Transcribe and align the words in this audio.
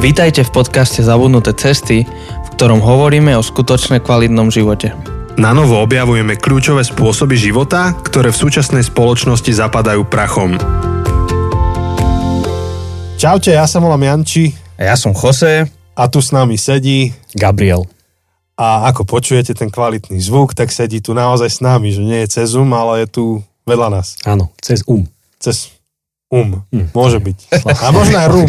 Vítajte 0.00 0.48
v 0.48 0.64
podcaste 0.64 1.04
Zabudnuté 1.04 1.52
cesty, 1.52 2.08
v 2.08 2.48
ktorom 2.56 2.80
hovoríme 2.80 3.36
o 3.36 3.44
skutočne 3.44 4.00
kvalitnom 4.00 4.48
živote. 4.48 4.96
Na 5.36 5.52
novo 5.52 5.76
objavujeme 5.76 6.40
kľúčové 6.40 6.80
spôsoby 6.88 7.36
života, 7.36 7.92
ktoré 8.00 8.32
v 8.32 8.40
súčasnej 8.40 8.80
spoločnosti 8.80 9.52
zapadajú 9.52 10.08
prachom. 10.08 10.56
Čaute, 13.20 13.52
ja 13.52 13.68
sa 13.68 13.76
volám 13.76 14.00
Janči 14.00 14.56
A 14.80 14.88
ja 14.88 14.96
som 14.96 15.12
Jose. 15.12 15.68
a 15.68 16.02
tu 16.08 16.24
s 16.24 16.32
nami 16.32 16.56
sedí 16.56 17.12
Gabriel. 17.36 17.84
a 18.56 18.88
ako 18.88 19.04
počujete 19.04 19.52
ten 19.52 19.68
kvalitný 19.68 20.16
zvuk, 20.16 20.56
tak 20.56 20.72
sedí 20.72 21.04
tu 21.04 21.12
naozaj 21.12 21.48
s 21.48 21.60
nami, 21.60 21.92
že 21.92 22.00
nie 22.00 22.24
je 22.24 22.40
cez 22.40 22.56
Zoom, 22.56 22.72
ale 22.72 23.04
je 23.04 23.20
tu 23.20 23.24
vedľa 23.68 24.00
nás. 24.00 24.16
Áno, 24.24 24.48
cez 24.64 24.80
um. 24.88 25.04
Cez 25.36 25.76
um. 26.30 26.62
Hm. 26.70 26.86
Môže 26.90 27.18
byť. 27.18 27.38
A 27.66 27.90
možno 27.90 28.16
aj 28.16 28.28
rum. 28.28 28.48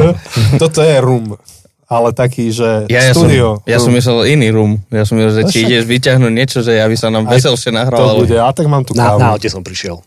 Toto 0.62 0.80
je 0.80 0.96
rum. 0.98 1.36
Ale 1.84 2.14
taký, 2.14 2.48
že 2.48 2.86
Ja, 2.86 3.02
ja, 3.02 3.10
som, 3.10 3.26
studio. 3.26 3.58
ja 3.66 3.76
som 3.76 3.90
rum. 3.90 3.98
myslel 3.98 4.18
iný 4.30 4.48
room. 4.48 4.78
Ja 4.88 5.02
som 5.02 5.18
myslel, 5.18 5.34
že 5.36 5.50
či 5.50 5.58
No 5.60 5.66
ideš 5.68 5.84
vyťahnuť 5.84 6.32
niečo, 6.32 6.58
že 6.62 6.78
aby 6.78 6.94
sa 6.94 7.10
nám 7.10 7.26
Aj 7.26 7.34
veselšie 7.34 7.68
To 7.68 7.76
nahrávalo. 7.76 8.22
bude, 8.22 8.38
a 8.38 8.46
tak 8.48 8.64
mám 8.64 8.86
tu 8.86 8.94
Na, 8.94 9.10
kávu. 9.10 9.18
na 9.18 9.26
aute 9.30 9.50
som 9.50 9.58
prišiel. 9.60 9.98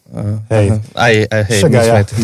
Hej. 0.48 0.80
Aj, 0.96 1.14
aj, 1.28 1.44
hej, 1.44 1.60
Však 1.60 1.72
aj 1.74 1.86
ja. 1.86 1.96
tu. 2.02 2.16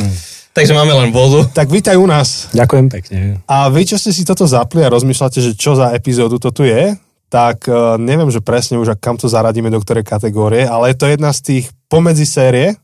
Takže 0.50 0.72
máme 0.72 0.96
len 0.96 1.12
vodu. 1.12 1.44
Tak 1.46 1.68
vítaj 1.68 1.94
u 1.94 2.08
nás. 2.08 2.48
Ďakujem 2.50 2.88
pekne. 2.90 3.18
A 3.46 3.68
vy, 3.68 3.84
čo 3.84 3.96
ste 3.96 4.10
si 4.10 4.24
toto 4.24 4.48
zapli 4.48 4.80
a 4.80 4.88
rozmýšľate, 4.88 5.40
že 5.40 5.52
čo 5.54 5.76
za 5.76 5.92
epizódu 5.92 6.40
to 6.40 6.50
tu 6.50 6.64
je, 6.64 6.96
tak 7.28 7.68
uh, 7.68 7.94
neviem, 7.96 8.28
že 8.28 8.40
presne 8.40 8.76
už, 8.76 8.96
kam 8.96 9.14
to 9.14 9.28
zaradíme, 9.28 9.68
do 9.68 9.78
ktorej 9.78 10.02
kategórie, 10.02 10.64
ale 10.64 10.90
je 10.90 10.98
to 10.98 11.06
jedna 11.06 11.30
z 11.30 11.40
tých 11.44 11.66
pomedzi 11.86 12.24
série. 12.24 12.80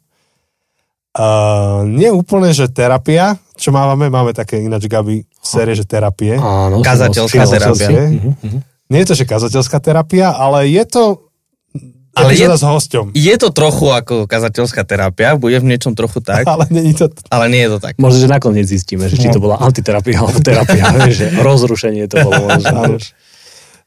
Uh, 1.16 1.88
nie 1.88 2.12
úplne, 2.12 2.52
že 2.52 2.68
terapia, 2.68 3.40
čo 3.56 3.72
máme, 3.72 4.12
máme 4.12 4.36
také 4.36 4.60
ináč, 4.60 4.92
Gabi, 4.92 5.24
série, 5.40 5.72
že 5.72 5.88
terapie. 5.88 6.36
Áno. 6.36 6.84
Kazateľská 6.84 7.48
terapia. 7.48 7.90
Mhm. 8.12 8.60
Nie 8.92 9.02
je 9.02 9.08
to, 9.10 9.16
že 9.18 9.26
kazateľská 9.26 9.80
terapia, 9.82 10.30
ale 10.36 10.70
je 10.70 10.84
to 10.86 11.04
Ale 12.16 12.32
je- 12.36 12.48
s 12.48 12.64
hosťom. 12.64 13.12
Je 13.16 13.36
to 13.40 13.50
trochu 13.52 13.92
ako 13.92 14.28
kazateľská 14.28 14.84
terapia, 14.84 15.40
bude 15.40 15.56
v 15.60 15.68
niečom 15.72 15.96
trochu 15.96 16.20
tak, 16.20 16.48
Ale 16.52 16.68
nie 16.72 16.92
je 16.92 17.04
to... 17.04 17.06
ale 17.32 17.48
nie 17.48 17.64
je 17.64 17.70
to 17.76 17.80
tak. 17.80 17.96
Možno, 17.96 18.20
že 18.24 18.30
nakoniec 18.32 18.68
zistíme, 18.68 19.08
že 19.08 19.16
či 19.16 19.32
to 19.32 19.40
bola 19.40 19.56
antiterapia 19.60 20.20
alebo 20.20 20.40
terapia, 20.44 20.84
že 21.16 21.32
rozrušenie 21.40 22.12
to 22.12 22.28
bolo. 22.28 22.46
Možno. 22.60 23.00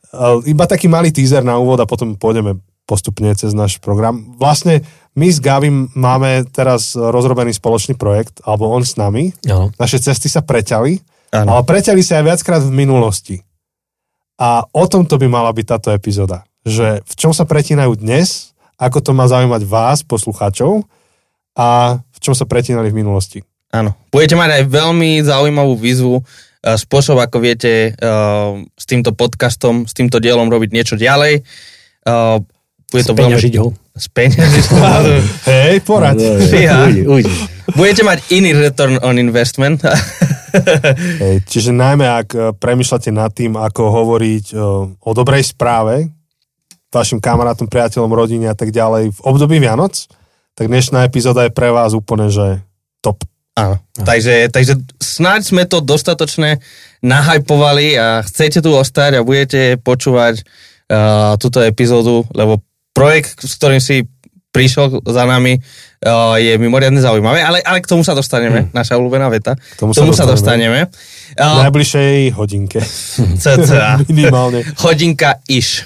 Uh, 0.09 0.41
iba 0.49 0.65
taký 0.65 0.89
malý 0.89 1.13
teaser 1.13 1.45
na 1.45 1.61
úvod 1.61 1.77
a 1.81 1.85
potom 1.85 2.17
pôjdeme 2.17 2.57
postupne 2.89 3.29
cez 3.37 3.53
náš 3.53 3.77
program. 3.77 4.33
Vlastne 4.41 4.81
my 5.19 5.29
s 5.35 5.43
Gavim 5.43 5.91
máme 5.99 6.47
teraz 6.55 6.95
rozrobený 6.95 7.51
spoločný 7.59 7.99
projekt, 7.99 8.39
alebo 8.47 8.71
on 8.71 8.87
s 8.87 8.95
nami. 8.95 9.35
Áno. 9.51 9.75
Naše 9.75 9.99
cesty 9.99 10.31
sa 10.31 10.47
preťali, 10.47 11.03
Áno. 11.35 11.59
ale 11.59 11.63
preťali 11.67 11.99
sa 12.07 12.23
aj 12.23 12.25
viackrát 12.31 12.63
v 12.63 12.71
minulosti. 12.71 13.43
A 14.39 14.63
o 14.71 14.85
tom 14.87 15.03
to 15.03 15.19
by 15.19 15.27
mala 15.27 15.51
byť 15.51 15.67
táto 15.67 15.91
epizóda. 15.91 16.47
Že 16.63 17.03
v 17.03 17.15
čom 17.19 17.35
sa 17.35 17.43
pretínajú 17.43 17.99
dnes, 17.99 18.55
ako 18.79 19.03
to 19.03 19.11
má 19.11 19.27
zaujímať 19.27 19.67
vás, 19.67 20.07
poslucháčov, 20.07 20.87
a 21.59 21.99
v 21.99 22.19
čom 22.23 22.39
sa 22.39 22.47
pretínali 22.47 22.95
v 22.95 23.03
minulosti. 23.03 23.43
Áno. 23.75 23.99
Budete 24.15 24.39
mať 24.39 24.63
aj 24.63 24.65
veľmi 24.71 25.19
zaujímavú 25.27 25.75
výzvu, 25.75 26.15
e, 26.15 26.23
spôsob, 26.79 27.19
ako 27.19 27.43
viete 27.43 27.91
e, 27.91 28.11
s 28.79 28.85
týmto 28.87 29.11
podcastom, 29.11 29.91
s 29.91 29.93
týmto 29.93 30.23
dielom 30.23 30.47
robiť 30.47 30.71
niečo 30.71 30.95
ďalej. 30.95 31.43
Bude 32.89 33.05
to 33.05 33.13
Speňažiť 33.13 33.55
ho. 33.61 33.69
Speňažiť 33.93 34.65
ho. 34.73 34.79
Hej, 35.53 35.85
poraď. 35.85 36.17
No, 36.25 36.41
Fíha. 36.49 36.89
Ujde, 36.89 37.03
ujde. 37.05 37.33
Budete 37.77 38.01
mať 38.01 38.19
iný 38.33 38.57
return 38.57 38.97
on 39.05 39.21
investment. 39.21 39.85
Hej, 41.23 41.45
čiže 41.45 41.77
najmä 41.77 42.09
ak 42.09 42.29
e, 42.33 42.39
premyšľate 42.57 43.13
nad 43.13 43.29
tým, 43.29 43.61
ako 43.61 43.83
hovoriť 43.93 44.45
e, 44.49 44.55
o 44.97 45.11
dobrej 45.13 45.53
správe 45.53 46.09
vašim 46.89 47.21
kamarátom, 47.21 47.69
priateľom, 47.69 48.09
rodine 48.09 48.49
a 48.49 48.57
tak 48.57 48.73
ďalej 48.73 49.13
v 49.13 49.21
období 49.21 49.61
Vianoc, 49.61 50.09
tak 50.57 50.73
dnešná 50.73 51.05
epizóda 51.05 51.45
je 51.45 51.53
pre 51.53 51.69
vás 51.69 51.93
úplne, 51.93 52.33
že 52.33 52.65
top. 53.05 53.21
Áno. 53.53 53.77
Takže, 53.99 54.49
takže 54.49 54.81
snáď 54.97 55.41
sme 55.45 55.63
to 55.69 55.83
dostatočne 55.83 56.63
nahajpovali 57.05 57.99
a 57.99 58.23
chcete 58.25 58.65
tu 58.65 58.71
ostať 58.73 59.19
a 59.19 59.27
budete 59.27 59.77
počúvať 59.83 60.47
uh, 60.89 61.35
túto 61.43 61.59
epizódu, 61.67 62.23
lebo 62.39 62.63
projekt, 62.99 63.39
s 63.39 63.55
ktorým 63.55 63.79
si 63.79 64.05
prišiel 64.49 65.05
za 65.05 65.25
nami, 65.29 65.61
uh, 65.61 66.35
je 66.41 66.57
mimoriadne 66.57 66.99
zaujímavé, 66.99 67.45
ale, 67.45 67.61
ale 67.61 67.79
k 67.79 67.87
tomu 67.87 68.01
sa 68.03 68.17
dostaneme, 68.17 68.73
naša 68.73 68.97
obľúbená 68.97 69.29
veta. 69.29 69.55
K 69.55 69.77
tomu 69.77 69.93
tomu, 69.93 70.17
sa 70.17 70.25
sa 70.25 70.33
dostaneme. 70.35 70.89
dostaneme. 70.89 71.15
V 71.15 71.17
Uh, 71.39 71.63
najbližšej 71.69 72.35
hodinke. 72.35 72.81
cca. 73.45 74.01
Minimálne. 74.11 74.65
Hodinka 74.81 75.39
iš. 75.47 75.85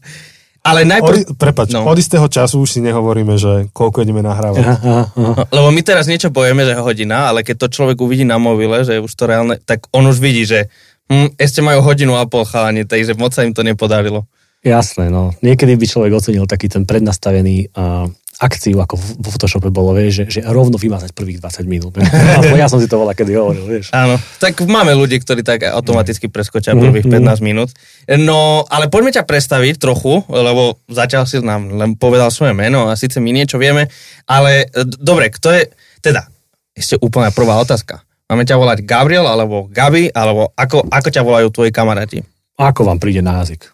ale 0.68 0.82
Od, 0.84 0.88
najprv... 0.90 1.16
prepač, 1.38 1.72
No. 1.72 1.86
od 1.86 1.96
istého 1.96 2.26
času 2.28 2.60
už 2.60 2.68
si 2.68 2.80
nehovoríme, 2.82 3.38
že 3.38 3.70
koľko 3.70 4.02
ideme 4.02 4.20
nahrávať. 4.20 4.60
Aha, 4.60 5.00
aha, 5.14 5.42
lebo 5.48 5.68
my 5.70 5.80
teraz 5.80 6.10
niečo 6.10 6.34
povieme, 6.34 6.66
že 6.66 6.76
hodina, 6.76 7.30
ale 7.30 7.46
keď 7.46 7.64
to 7.64 7.72
človek 7.80 7.96
uvidí 8.02 8.26
na 8.26 8.36
mobile, 8.36 8.82
že 8.82 8.98
je 8.98 9.00
už 9.00 9.12
to 9.14 9.24
reálne, 9.30 9.56
tak 9.62 9.86
on 9.94 10.04
už 10.04 10.18
vidí, 10.20 10.44
že 10.44 10.68
hm, 11.08 11.38
ešte 11.38 11.62
majú 11.62 11.80
hodinu 11.80 12.18
a 12.18 12.26
pol 12.26 12.44
chalani, 12.44 12.84
takže 12.84 13.14
moc 13.16 13.32
sa 13.32 13.46
im 13.46 13.54
to 13.54 13.62
nepodarilo. 13.62 14.26
Jasné, 14.64 15.12
no. 15.12 15.36
Niekedy 15.44 15.76
by 15.76 15.86
človek 15.86 16.12
ocenil 16.16 16.48
taký 16.48 16.72
ten 16.72 16.88
prednastavený 16.88 17.68
uh, 17.76 18.08
akciu, 18.40 18.80
ako 18.80 18.96
vo 18.96 19.28
Photoshope 19.30 19.70
bolo, 19.70 19.94
vieš, 19.94 20.24
že, 20.26 20.40
že 20.40 20.40
rovno 20.48 20.74
vymazať 20.80 21.14
prvých 21.14 21.38
20 21.38 21.68
minút. 21.68 21.92
Aspoň 22.40 22.58
ja 22.58 22.68
som 22.72 22.80
si 22.80 22.88
to 22.88 22.98
volá, 22.98 23.14
kedy 23.14 23.36
hovoril, 23.36 23.68
vieš. 23.68 23.92
Áno, 23.94 24.18
tak 24.40 24.58
máme 24.64 24.96
ľudí, 24.96 25.20
ktorí 25.20 25.46
tak 25.46 25.68
automaticky 25.68 26.26
preskočia 26.32 26.74
prvých 26.74 27.06
15 27.06 27.44
minút. 27.44 27.70
No, 28.08 28.64
ale 28.66 28.90
poďme 28.90 29.14
ťa 29.14 29.28
predstaviť 29.28 29.78
trochu, 29.78 30.24
lebo 30.32 30.80
zatiaľ 30.90 31.28
si 31.28 31.38
nám 31.44 31.70
len 31.70 31.94
povedal 31.94 32.32
svoje 32.32 32.56
meno 32.56 32.90
a 32.90 32.98
síce 32.98 33.22
my 33.22 33.30
niečo 33.30 33.60
vieme, 33.60 33.86
ale 34.26 34.66
e, 34.72 34.82
dobre, 34.82 35.28
kto 35.28 35.52
je, 35.54 35.62
teda, 36.00 36.26
ešte 36.74 36.98
úplná 36.98 37.30
prvá 37.30 37.60
otázka. 37.60 38.02
Máme 38.26 38.48
ťa 38.48 38.56
volať 38.56 38.88
Gabriel, 38.88 39.28
alebo 39.28 39.68
Gabi, 39.68 40.08
alebo 40.10 40.50
ako, 40.56 40.88
ako 40.88 41.08
ťa 41.12 41.22
volajú 41.22 41.52
tvoji 41.52 41.70
kamaráti? 41.70 42.24
Ako 42.56 42.88
vám 42.88 42.98
príde 42.98 43.20
na 43.20 43.44
jazyk? 43.44 43.73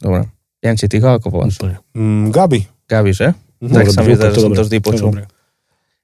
Dobre. 0.00 0.26
Janči, 0.58 0.86
ty 0.86 0.98
ho 0.98 1.08
ako 1.10 1.26
voláš? 1.30 1.56
Úplne. 1.56 1.76
Mm, 1.92 2.28
Gabi. 2.28 2.60
Gabi, 2.84 3.10
že? 3.10 3.32
Mhm. 3.58 3.70
Tak 3.70 3.82
Dobre, 3.82 3.90
sa 3.90 4.00
mi 4.02 4.12
zdá, 4.14 4.26
že 4.28 4.38
som 4.38 4.50
to 4.50 4.62
vždy 4.62 4.76
počul. 4.78 5.08
dobre. 5.10 5.22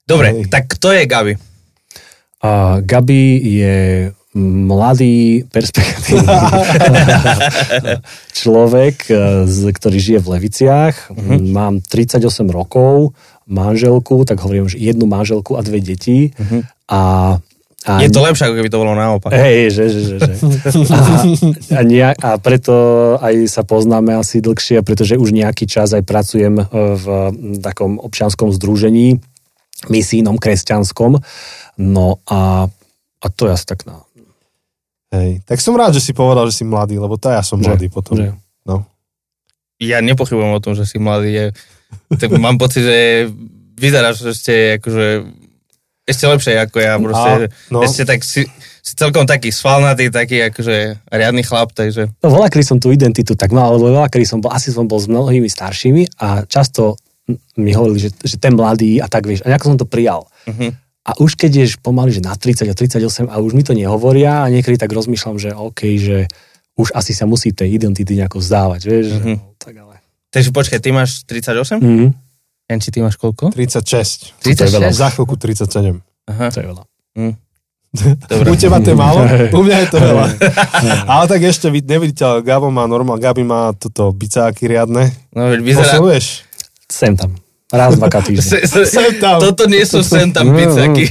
Dobre, 0.05 0.27
Hej. 0.31 0.47
tak 0.47 0.63
kto 0.71 0.93
je 0.93 1.03
Gabi? 1.05 1.33
A 2.39 2.79
Gabi 2.81 3.23
je 3.43 3.77
mladý, 4.37 5.43
perspektívny 5.47 6.27
človek, 8.35 8.97
e, 9.07 9.15
z- 9.45 9.73
ktorý 9.73 9.99
žije 9.99 10.19
v 10.19 10.31
Leviciach. 10.31 10.95
Mhm. 11.11 11.51
Mám 11.51 11.73
38 11.83 12.47
rokov, 12.47 13.11
manželku, 13.47 14.23
tak 14.23 14.39
hovorím, 14.39 14.67
že 14.67 14.79
jednu 14.79 15.07
manželku 15.07 15.55
a 15.55 15.61
dve 15.61 15.81
deti. 15.81 16.31
A, 16.87 17.37
a. 17.87 18.03
Je 18.03 18.11
to 18.11 18.19
lepšie, 18.19 18.51
ako 18.51 18.57
keby 18.59 18.69
to 18.69 18.83
bolo 18.83 18.93
naopak. 18.93 19.31
Hej, 19.31 19.71
že, 19.71 19.85
že, 19.89 20.01
že, 20.03 20.17
že. 20.19 20.33
A, 20.91 21.23
a, 21.79 21.81
nejak, 21.81 22.19
a 22.19 22.31
preto 22.37 22.75
aj 23.23 23.47
sa 23.47 23.63
poznáme 23.63 24.11
asi 24.13 24.43
dlhšie, 24.43 24.83
pretože 24.83 25.15
už 25.15 25.31
nejaký 25.31 25.71
čas 25.71 25.95
aj 25.95 26.03
pracujem 26.03 26.59
e, 26.59 26.65
v 26.99 27.07
takom 27.63 28.03
občianskom 28.03 28.51
združení, 28.51 29.23
misijnom, 29.87 30.35
kresťanskom. 30.35 31.23
No 31.79 32.19
a, 32.27 32.67
a 33.23 33.27
to 33.31 33.47
je 33.47 33.53
asi 33.55 33.67
tak 33.71 33.87
na... 33.87 34.03
Hej. 35.15 35.47
Tak 35.47 35.63
som 35.63 35.79
rád, 35.79 35.95
že 35.95 36.03
si 36.03 36.11
povedal, 36.11 36.51
že 36.51 36.59
si 36.59 36.65
mladý, 36.67 36.99
lebo 36.99 37.15
to 37.15 37.31
ja 37.31 37.39
som 37.41 37.63
Že- 37.63 37.67
mladý 37.71 37.87
potom. 37.87 38.19
že- 38.19 38.35
No. 38.67 38.83
Ja 39.79 40.03
nepochybujem 40.03 40.51
o 40.51 40.59
tom, 40.59 40.75
že 40.75 40.83
si 40.83 40.99
mladý. 40.99 41.31
Je, 41.31 41.47
tak 42.19 42.35
mám 42.35 42.59
pocit, 42.59 42.83
že 42.83 43.31
vyzeráš 43.79 44.35
ešte 44.35 44.81
akože 44.83 45.07
ešte 46.07 46.25
lepšie 46.31 46.55
ako 46.63 46.77
ja. 46.79 46.95
Proste, 47.03 47.33
A, 47.51 47.73
no. 47.75 47.83
Ešte 47.83 48.03
tak 48.07 48.23
si, 48.23 48.47
si 48.79 48.93
celkom 48.95 49.27
taký 49.27 49.51
svalnatý, 49.51 50.09
taký 50.15 50.47
akože 50.47 51.11
riadny 51.11 51.43
chlap, 51.43 51.75
takže 51.75 52.15
No 52.23 52.31
veľa 52.31 52.47
kedy 52.47 52.65
som 52.65 52.79
tú 52.79 52.95
identitu 52.95 53.35
tak 53.35 53.51
mal, 53.51 53.75
lebo 53.75 53.91
veľa 53.91 54.07
kedy 54.07 54.23
som 54.23 54.39
bol, 54.39 54.55
asi 54.55 54.71
som 54.71 54.87
bol 54.87 55.03
s 55.03 55.11
mnohými 55.11 55.51
staršími 55.51 56.23
a 56.23 56.47
často 56.47 56.95
mi 57.59 57.75
hovorili, 57.75 58.07
že, 58.07 58.11
že 58.23 58.39
ten 58.39 58.55
mladý 58.55 59.03
a 59.03 59.11
tak 59.11 59.27
vieš, 59.27 59.43
a 59.43 59.51
nejako 59.51 59.75
som 59.75 59.81
to 59.83 59.91
prijal. 59.91 60.31
uh-huh. 60.47 60.71
A 61.07 61.15
už 61.23 61.39
keď 61.39 61.63
ješ 61.63 61.79
pomaly, 61.79 62.11
že 62.11 62.23
na 62.23 62.35
30 62.35 62.67
a 62.67 62.75
38 62.75 63.31
a 63.31 63.35
už 63.39 63.55
mi 63.55 63.63
to 63.63 63.79
nehovoria 63.79 64.43
a 64.43 64.51
niekedy 64.51 64.75
tak 64.75 64.91
rozmýšľam, 64.91 65.39
že 65.39 65.55
OK, 65.55 65.99
že 66.03 66.27
už 66.75 66.91
asi 66.93 67.15
sa 67.15 67.31
musí 67.31 67.55
tej 67.55 67.79
identity 67.79 68.19
nejako 68.19 68.43
vzdávať, 68.43 68.81
vieš. 68.87 69.07
Mhm. 69.15 69.19
Mm-hmm. 69.19 69.37
Tak 69.59 69.75
ale... 69.79 69.95
Takže 70.35 70.51
počkaj, 70.51 70.79
ty 70.83 70.91
máš 70.91 71.23
38? 71.25 71.79
Mm-hmm. 71.79 72.09
Janči, 72.67 72.91
ty 72.91 72.99
máš 72.99 73.15
koľko? 73.15 73.55
36. 73.55 74.35
To 74.43 74.51
je 74.51 74.71
veľa. 74.75 74.91
36? 74.91 74.99
Za 74.99 75.09
chvíľku 75.15 75.35
37. 75.39 76.03
Aha, 76.27 76.47
To 76.51 76.59
je 76.59 76.67
veľa. 76.67 76.83
hm. 77.15 77.35
Dobre. 77.97 78.47
U 78.53 78.55
teba 78.61 78.77
to 78.85 78.93
je 78.93 78.99
málo, 78.99 79.25
u 79.57 79.61
mňa 79.65 79.77
je 79.87 79.89
to 79.89 79.99
veľa. 80.03 80.25
Ale 81.17 81.25
tak 81.31 81.41
ešte 81.41 81.73
nevidíte, 81.73 82.29
ale 82.29 82.45
Gabo 82.45 82.69
má 82.69 82.85
normál, 82.85 83.17
Gabi 83.17 83.41
má 83.41 83.73
toto 83.73 84.13
bicáky 84.13 84.69
riadne. 84.69 85.17
No, 85.33 85.49
vyzerá, 85.57 85.97
Posiluješ? 85.97 86.45
Sem 86.93 87.17
tam. 87.17 87.33
Raz, 87.67 87.99
se, 88.47 88.87
Sem 88.87 89.19
tam. 89.19 89.43
Toto 89.43 89.67
nie 89.67 89.83
sú 89.83 89.99
sem 89.99 90.31
tam 90.31 90.55
pizzaky. 90.55 91.11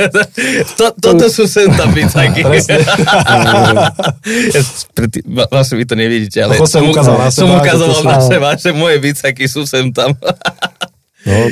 to, 0.80 0.96
toto 0.96 1.28
sú 1.28 1.44
sem 1.44 1.68
tam 1.76 1.92
va- 5.28 5.48
vlastne 5.52 5.76
vy 5.76 5.84
to 5.84 5.92
nevidíte, 5.92 6.40
ale 6.40 6.56
som 6.64 6.88
ukázal 6.88 7.20
na 7.20 7.28
som 7.28 7.52
seba, 7.52 7.60
ukazoval 7.60 8.16
seba, 8.24 8.48
že 8.56 8.72
moje 8.72 8.96
pizzaky 8.96 9.44
sú 9.44 9.68
sem 9.68 9.92
tam. 9.92 10.16
No, 11.26 11.48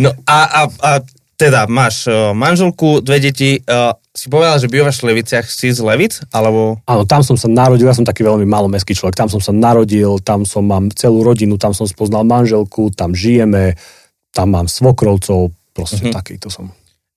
No 0.00 0.10
a, 0.24 0.38
a, 0.48 0.60
a 0.80 0.90
teda 1.36 1.64
máš 1.68 2.04
uh, 2.08 2.36
manželku, 2.36 3.00
dve 3.00 3.20
deti, 3.20 3.60
uh, 3.64 3.96
si 4.12 4.28
povedal, 4.28 4.60
že 4.60 4.68
bývaš 4.68 5.00
v 5.00 5.12
Leviciach, 5.12 5.48
si 5.48 5.72
z 5.72 5.80
Levic, 5.80 6.20
alebo... 6.28 6.80
Áno, 6.84 7.08
tam 7.08 7.24
som 7.24 7.36
sa 7.36 7.48
narodil, 7.48 7.88
ja 7.88 7.96
som 7.96 8.04
taký 8.04 8.24
veľmi 8.24 8.44
malomestský 8.44 8.92
človek, 8.92 9.16
tam 9.16 9.32
som 9.32 9.40
sa 9.40 9.52
narodil, 9.52 10.20
tam 10.20 10.44
som 10.44 10.68
mám 10.68 10.92
celú 10.92 11.24
rodinu, 11.24 11.56
tam 11.56 11.72
som 11.72 11.88
spoznal 11.88 12.28
manželku, 12.28 12.92
tam 12.92 13.16
žijeme, 13.16 13.76
tam 14.36 14.52
mám 14.52 14.68
svokrovcov, 14.68 15.48
proste 15.72 16.04
mm-hmm. 16.04 16.16
takýto 16.16 16.52
som. 16.52 16.68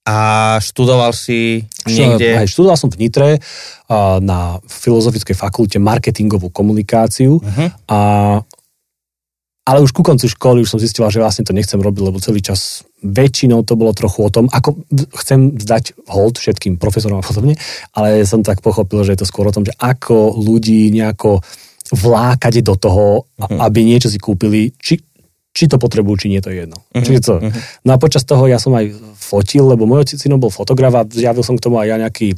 A 0.04 0.56
študoval 0.60 1.16
si 1.16 1.64
niekde... 1.88 2.36
Aj 2.36 2.44
študoval 2.44 2.76
som 2.76 2.92
v 2.92 3.08
Nitre 3.08 3.40
na 4.20 4.60
Filozofickej 4.68 5.32
fakulte 5.32 5.80
marketingovú 5.80 6.52
komunikáciu 6.52 7.40
Mhm. 7.40 7.88
a 7.88 8.00
ale 9.64 9.80
už 9.80 9.96
ku 9.96 10.04
koncu 10.04 10.28
školy 10.28 10.60
už 10.60 10.70
som 10.70 10.80
zistil, 10.80 11.08
že 11.08 11.24
vlastne 11.24 11.44
to 11.44 11.56
nechcem 11.56 11.80
robiť, 11.80 12.02
lebo 12.04 12.20
celý 12.20 12.44
čas 12.44 12.84
väčšinou 13.00 13.64
to 13.64 13.76
bolo 13.76 13.96
trochu 13.96 14.20
o 14.24 14.30
tom, 14.32 14.48
ako 14.48 14.76
chcem 15.20 15.56
vzdať 15.56 16.04
hold 16.08 16.36
všetkým 16.36 16.76
profesorom 16.76 17.20
a 17.20 17.24
podobne, 17.24 17.56
ale 17.96 18.28
som 18.28 18.44
tak 18.44 18.60
pochopil, 18.60 19.00
že 19.04 19.16
je 19.16 19.20
to 19.24 19.28
skôr 19.28 19.48
o 19.48 19.54
tom, 19.56 19.64
že 19.64 19.72
ako 19.76 20.36
ľudí 20.36 20.92
nejako 20.92 21.40
vlákať 21.92 22.64
do 22.64 22.76
toho, 22.76 23.28
Mhm. 23.40 23.60
aby 23.60 23.80
niečo 23.84 24.08
si 24.08 24.16
kúpili, 24.16 24.72
či, 24.80 25.00
či 25.52 25.64
to 25.68 25.76
potrebujú, 25.76 26.24
či 26.24 26.28
nie, 26.32 26.40
to 26.40 26.48
je 26.52 26.64
jedno. 26.64 26.80
Mhm, 26.96 27.04
Čiže 27.04 27.20
to. 27.20 27.34
No 27.84 27.90
a 27.92 28.00
počas 28.00 28.24
toho 28.24 28.44
ja 28.48 28.56
som 28.56 28.72
aj 28.72 28.92
fotil, 29.16 29.68
lebo 29.68 29.84
môj 29.84 30.04
otcino 30.04 30.36
bol 30.36 30.48
fotograf 30.52 30.92
a 30.92 31.08
zjavil 31.08 31.44
som 31.44 31.56
k 31.56 31.64
tomu 31.64 31.80
aj 31.80 31.88
ja 31.88 31.96
nejaký 32.00 32.36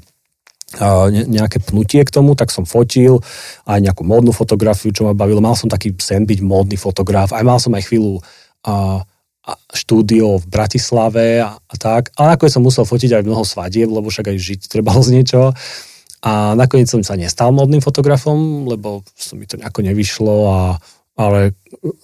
nejaké 0.75 1.63
pnutie 1.63 2.03
k 2.03 2.11
tomu, 2.11 2.35
tak 2.35 2.51
som 2.51 2.67
fotil 2.67 3.23
aj 3.71 3.79
nejakú 3.79 4.03
módnu 4.03 4.35
fotografiu, 4.35 4.91
čo 4.91 5.07
ma 5.07 5.15
bavilo. 5.15 5.39
Mal 5.39 5.55
som 5.55 5.71
taký 5.71 5.95
sen 6.03 6.27
byť 6.27 6.43
módny 6.43 6.75
fotograf, 6.75 7.31
aj 7.31 7.45
mal 7.47 7.63
som 7.63 7.71
aj 7.79 7.87
chvíľu 7.87 8.19
a, 8.67 9.07
a 9.47 9.53
štúdio 9.71 10.43
v 10.43 10.47
Bratislave 10.51 11.39
a, 11.39 11.55
a 11.55 11.75
tak, 11.79 12.11
ale 12.19 12.35
nakoniec 12.35 12.51
som 12.51 12.67
musel 12.67 12.83
fotiť 12.83 13.15
aj 13.15 13.23
mnoho 13.23 13.47
svadieb, 13.47 13.87
lebo 13.87 14.11
však 14.11 14.35
aj 14.35 14.37
žiť 14.43 14.61
trebalo 14.67 14.99
z 15.07 15.15
niečo. 15.15 15.55
A 16.27 16.59
nakoniec 16.59 16.91
som 16.91 16.99
sa 17.07 17.15
nestal 17.15 17.55
módnym 17.55 17.79
fotografom, 17.79 18.67
lebo 18.67 19.07
som 19.15 19.39
mi 19.39 19.47
to 19.47 19.55
nejako 19.55 19.87
nevyšlo, 19.87 20.37
a, 20.51 20.59
ale 21.17 21.57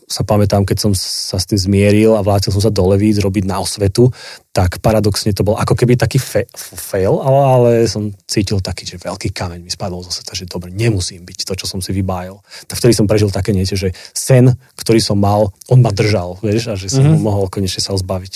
sa 0.09 0.25
pamätám, 0.25 0.65
keď 0.65 0.89
som 0.89 0.93
sa 0.97 1.37
s 1.37 1.45
tým 1.45 1.61
zmieril 1.61 2.17
a 2.17 2.25
vrátil 2.25 2.49
som 2.49 2.65
sa 2.65 2.73
do 2.73 2.81
Levíc 2.89 3.21
robiť 3.21 3.45
na 3.45 3.61
osvetu, 3.61 4.09
tak 4.57 4.81
paradoxne 4.81 5.37
to 5.37 5.45
bol 5.45 5.57
ako 5.61 5.77
keby 5.77 6.01
taký 6.01 6.17
fe- 6.17 6.49
fail, 6.57 7.21
ale, 7.21 7.41
ale 7.45 7.71
som 7.85 8.09
cítil 8.25 8.65
taký, 8.65 8.89
že 8.89 8.97
veľký 8.97 9.37
kameň 9.37 9.61
mi 9.61 9.69
spadol 9.69 10.01
zo 10.01 10.13
sveta, 10.13 10.33
že 10.33 10.49
dobre, 10.49 10.73
nemusím 10.73 11.29
byť 11.29 11.45
to, 11.45 11.53
čo 11.61 11.69
som 11.69 11.85
si 11.85 11.93
vybájal. 11.93 12.41
Tak 12.69 12.81
vtedy 12.81 12.97
som 12.97 13.05
prežil 13.05 13.29
také 13.29 13.53
niečo, 13.53 13.77
že 13.77 13.93
sen, 14.17 14.57
ktorý 14.81 15.01
som 15.01 15.21
mal, 15.21 15.53
on 15.69 15.85
ma 15.85 15.93
držal, 15.93 16.41
vieš, 16.41 16.73
a 16.73 16.75
že 16.77 16.89
som 16.89 17.05
mm-hmm. 17.05 17.21
mohol 17.21 17.53
konečne 17.53 17.85
sa 17.85 17.93
ho 17.93 18.01
zbaviť. 18.01 18.35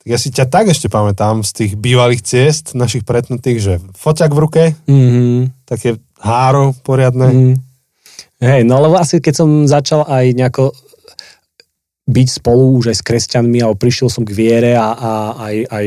Tak 0.00 0.08
ja 0.08 0.18
si 0.22 0.30
ťa 0.32 0.46
tak 0.48 0.70
ešte 0.70 0.86
pamätám 0.86 1.42
z 1.42 1.50
tých 1.50 1.72
bývalých 1.76 2.22
ciest 2.22 2.78
našich 2.78 3.02
pretnutých, 3.02 3.58
že 3.58 3.72
foťak 3.98 4.30
v 4.30 4.38
ruke, 4.38 4.62
Mm-hmm. 4.86 5.66
také 5.66 5.98
háro 6.22 6.72
poriadne. 6.86 7.28
Mm. 7.30 7.69
Hej, 8.40 8.64
no 8.64 8.80
lebo 8.80 8.96
asi 8.96 9.20
keď 9.20 9.34
som 9.36 9.68
začal 9.68 10.08
aj 10.08 10.32
nejako 10.32 10.72
byť 12.10 12.28
spolu 12.42 12.80
už 12.80 12.90
aj 12.90 12.96
s 12.98 13.06
kresťanmi 13.06 13.60
a 13.62 13.70
prišiel 13.76 14.08
som 14.08 14.24
k 14.24 14.32
viere 14.34 14.72
a, 14.74 14.96
a 14.96 15.10
aj, 15.46 15.56
aj 15.68 15.86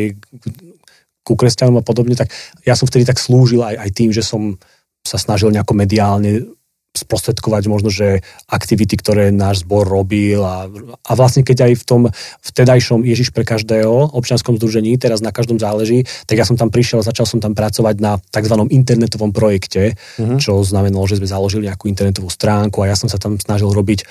ku 1.26 1.34
kresťanom 1.34 1.82
a 1.82 1.84
podobne, 1.84 2.14
tak 2.14 2.30
ja 2.64 2.78
som 2.78 2.86
vtedy 2.86 3.04
tak 3.04 3.18
slúžil 3.18 3.64
aj, 3.66 3.76
aj 3.80 3.90
tým, 3.92 4.14
že 4.14 4.22
som 4.22 4.56
sa 5.04 5.20
snažil 5.20 5.52
nejako 5.52 5.74
mediálne 5.76 6.48
sprostredkovať 6.94 7.64
možno, 7.66 7.90
že 7.90 8.22
aktivity, 8.46 8.94
ktoré 9.02 9.34
náš 9.34 9.66
zbor 9.66 9.90
robil 9.90 10.46
a, 10.46 10.70
a 11.02 11.12
vlastne 11.18 11.42
keď 11.42 11.70
aj 11.70 11.74
v 11.82 11.84
tom 11.90 12.02
vtedajšom 12.46 13.02
Ježiš 13.02 13.34
pre 13.34 13.42
každého 13.42 14.14
občianskom 14.14 14.62
združení, 14.62 15.02
teraz 15.02 15.26
na 15.26 15.34
každom 15.34 15.58
záleží, 15.58 16.06
tak 16.30 16.38
ja 16.38 16.46
som 16.46 16.54
tam 16.54 16.70
prišiel, 16.70 17.02
začal 17.02 17.26
som 17.26 17.42
tam 17.42 17.58
pracovať 17.58 17.96
na 17.98 18.22
tzv. 18.22 18.56
internetovom 18.70 19.34
projekte, 19.34 19.98
mm-hmm. 19.98 20.38
čo 20.38 20.62
znamenalo, 20.62 21.10
že 21.10 21.18
sme 21.18 21.26
založili 21.26 21.66
nejakú 21.66 21.90
internetovú 21.90 22.30
stránku 22.30 22.86
a 22.86 22.94
ja 22.94 22.96
som 22.96 23.10
sa 23.10 23.18
tam 23.18 23.42
snažil 23.42 23.74
robiť 23.74 24.06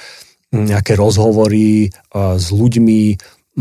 mm, 0.50 0.66
nejaké 0.74 0.98
rozhovory 0.98 1.86
uh, 1.86 2.34
s 2.34 2.50
ľuďmi, 2.50 3.02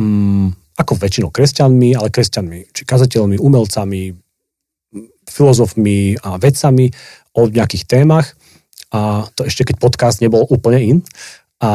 um, 0.02 0.50
ako 0.82 0.98
väčšinou 0.98 1.30
kresťanmi, 1.30 1.94
ale 1.94 2.10
kresťanmi, 2.10 2.74
či 2.74 2.82
kazateľmi, 2.90 3.38
umelcami, 3.38 4.18
filozofmi 5.30 6.18
a 6.26 6.42
vedcami 6.42 6.90
o 7.38 7.48
nejakých 7.48 7.86
témach 7.86 8.34
a 8.92 9.26
to 9.34 9.48
ešte 9.48 9.64
keď 9.72 9.76
podcast 9.80 10.20
nebol 10.20 10.44
úplne 10.52 10.80
in 10.84 10.98
a, 11.64 11.72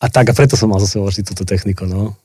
a 0.00 0.06
tak 0.08 0.32
a 0.32 0.36
preto 0.36 0.56
som 0.56 0.72
mal 0.72 0.80
zase 0.80 0.96
uložiť 0.96 1.24
túto 1.28 1.44
techniku, 1.44 1.84
no. 1.84 2.16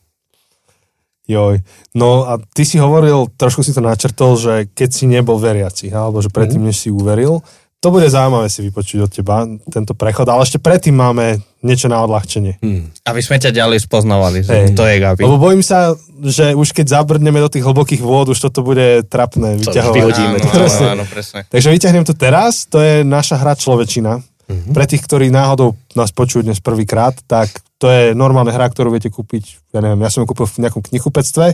Joj. 1.27 1.59
No 1.91 2.23
a 2.23 2.39
ty 2.39 2.63
si 2.63 2.79
hovoril, 2.79 3.27
trošku 3.35 3.59
si 3.59 3.75
to 3.75 3.83
načrtol, 3.83 4.39
že 4.39 4.71
keď 4.71 4.89
si 4.95 5.11
nebol 5.11 5.35
veriaci, 5.35 5.91
alebo 5.91 6.23
že 6.23 6.31
predtým, 6.31 6.63
Mhm. 6.63 6.67
než 6.71 6.87
si 6.87 6.89
uveril, 6.89 7.43
to 7.83 7.91
bude 7.91 8.07
zaujímavé 8.09 8.47
si 8.49 8.63
vypočuť 8.63 8.99
od 9.05 9.11
teba, 9.11 9.43
tento 9.69 9.93
prechod, 9.93 10.25
ale 10.31 10.47
ešte 10.47 10.57
predtým 10.57 10.95
máme 10.95 11.43
niečo 11.67 11.91
na 11.91 11.99
odľahčenie. 12.07 12.63
Hmm. 12.63 12.87
Aby 13.03 13.19
sme 13.19 13.43
ťa 13.43 13.51
ďalej 13.51 13.83
spoznávali, 13.83 14.47
že 14.47 14.71
Hej. 14.71 14.79
to 14.79 14.87
je 14.87 14.95
Gabi. 15.03 15.21
Lebo 15.27 15.35
bojím 15.35 15.59
sa, 15.59 15.91
že 16.23 16.55
už 16.55 16.71
keď 16.71 17.03
zabrdneme 17.03 17.43
do 17.43 17.51
tých 17.51 17.67
hlbokých 17.67 17.99
vôd, 17.99 18.31
už 18.31 18.39
toto 18.39 18.63
bude 18.63 19.03
trapné 19.05 19.59
vyťahovať. 19.59 19.95
vyhodíme. 19.99 20.37
Áno, 20.39 20.47
Presne. 20.47 20.85
áno, 20.87 20.93
áno, 20.95 21.05
presne. 21.05 21.39
Takže 21.51 21.67
vyťahnem 21.75 22.05
to 22.07 22.15
teraz, 22.15 22.63
to 22.65 22.79
je 22.79 23.03
naša 23.03 23.35
hra 23.37 23.59
Človečina. 23.59 24.23
Mm-hmm. 24.47 24.71
Pre 24.71 24.85
tých, 24.87 25.03
ktorí 25.03 25.27
náhodou 25.27 25.75
nás 25.91 26.15
počujú 26.15 26.47
dnes 26.47 26.63
prvýkrát, 26.63 27.11
tak 27.27 27.51
to 27.75 27.91
je 27.91 28.15
normálna 28.15 28.55
hra, 28.55 28.71
ktorú 28.71 28.95
viete 28.95 29.11
kúpiť, 29.11 29.75
ja 29.75 29.83
neviem, 29.83 29.99
ja 29.99 30.07
som 30.07 30.23
ju 30.23 30.27
kúpil 30.31 30.47
v 30.47 30.63
nejakom 30.63 30.79
knihupectve 30.87 31.45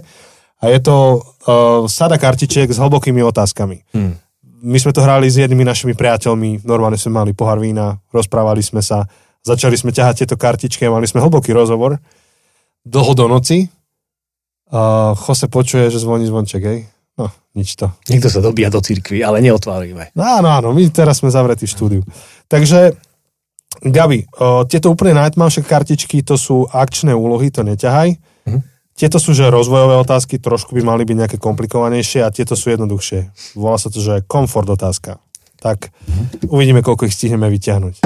a 0.62 0.66
je 0.70 0.80
to 0.80 1.18
uh, 1.18 1.90
sada 1.90 2.22
kartičiek 2.22 2.70
s 2.70 2.78
hlbokými 2.78 3.26
otázkami. 3.26 3.82
Hmm. 3.98 4.14
My 4.64 4.78
sme 4.78 4.96
to 4.96 5.02
hrali 5.04 5.28
s 5.28 5.42
jednými 5.42 5.66
našimi 5.66 5.98
priateľmi, 5.98 6.64
normálne 6.64 6.96
sme 6.96 7.18
mali 7.18 7.36
pohár 7.36 7.60
vína, 7.60 8.00
rozprávali 8.14 8.62
sme 8.62 8.80
sa, 8.80 9.04
začali 9.44 9.76
sme 9.76 9.92
ťahať 9.92 10.24
tieto 10.24 10.36
kartičky 10.40 10.88
a 10.88 10.94
mali 10.96 11.06
sme 11.06 11.20
hlboký 11.20 11.52
rozhovor, 11.52 12.00
dlho 12.88 13.14
do 13.14 13.26
noci. 13.28 13.68
Uh, 14.74 15.14
Jose 15.14 15.46
počuje, 15.52 15.92
že 15.94 16.02
zvoní 16.02 16.26
zvonček, 16.26 16.64
hej? 16.66 16.80
No, 17.14 17.30
nič 17.54 17.78
to. 17.78 17.94
Niekto 18.10 18.26
sa 18.32 18.42
dobíja 18.42 18.74
do 18.74 18.82
cirkvi, 18.82 19.22
ale 19.22 19.38
neotvárime. 19.44 20.10
No 20.18 20.26
áno, 20.26 20.50
áno, 20.50 20.68
my 20.74 20.90
teraz 20.90 21.22
sme 21.22 21.30
zavretí 21.30 21.70
v 21.70 21.74
štúdiu. 21.78 22.02
Takže, 22.50 22.98
Gabi, 23.86 24.26
o, 24.42 24.66
tieto 24.66 24.90
úplne 24.90 25.22
najtmavšie 25.22 25.62
kartičky, 25.62 26.26
to 26.26 26.42
sú 26.42 26.66
akčné 26.74 27.14
úlohy, 27.14 27.54
to 27.54 27.62
neťahaj. 27.62 28.18
Mhm. 28.50 28.60
Tieto 28.94 29.18
sú, 29.18 29.34
že 29.34 29.50
rozvojové 29.50 29.98
otázky, 30.02 30.38
trošku 30.38 30.78
by 30.78 30.82
mali 30.86 31.02
byť 31.06 31.18
nejaké 31.18 31.38
komplikovanejšie 31.42 32.22
a 32.22 32.34
tieto 32.34 32.54
sú 32.54 32.74
jednoduchšie. 32.74 33.54
Volá 33.58 33.78
sa 33.82 33.90
to, 33.90 33.98
že 33.98 34.22
komfort 34.30 34.70
otázka. 34.70 35.18
Tak 35.58 35.90
uvidíme, 36.46 36.86
koľko 36.86 37.10
ich 37.10 37.18
stihneme 37.18 37.50
vyťahnuť. 37.50 38.06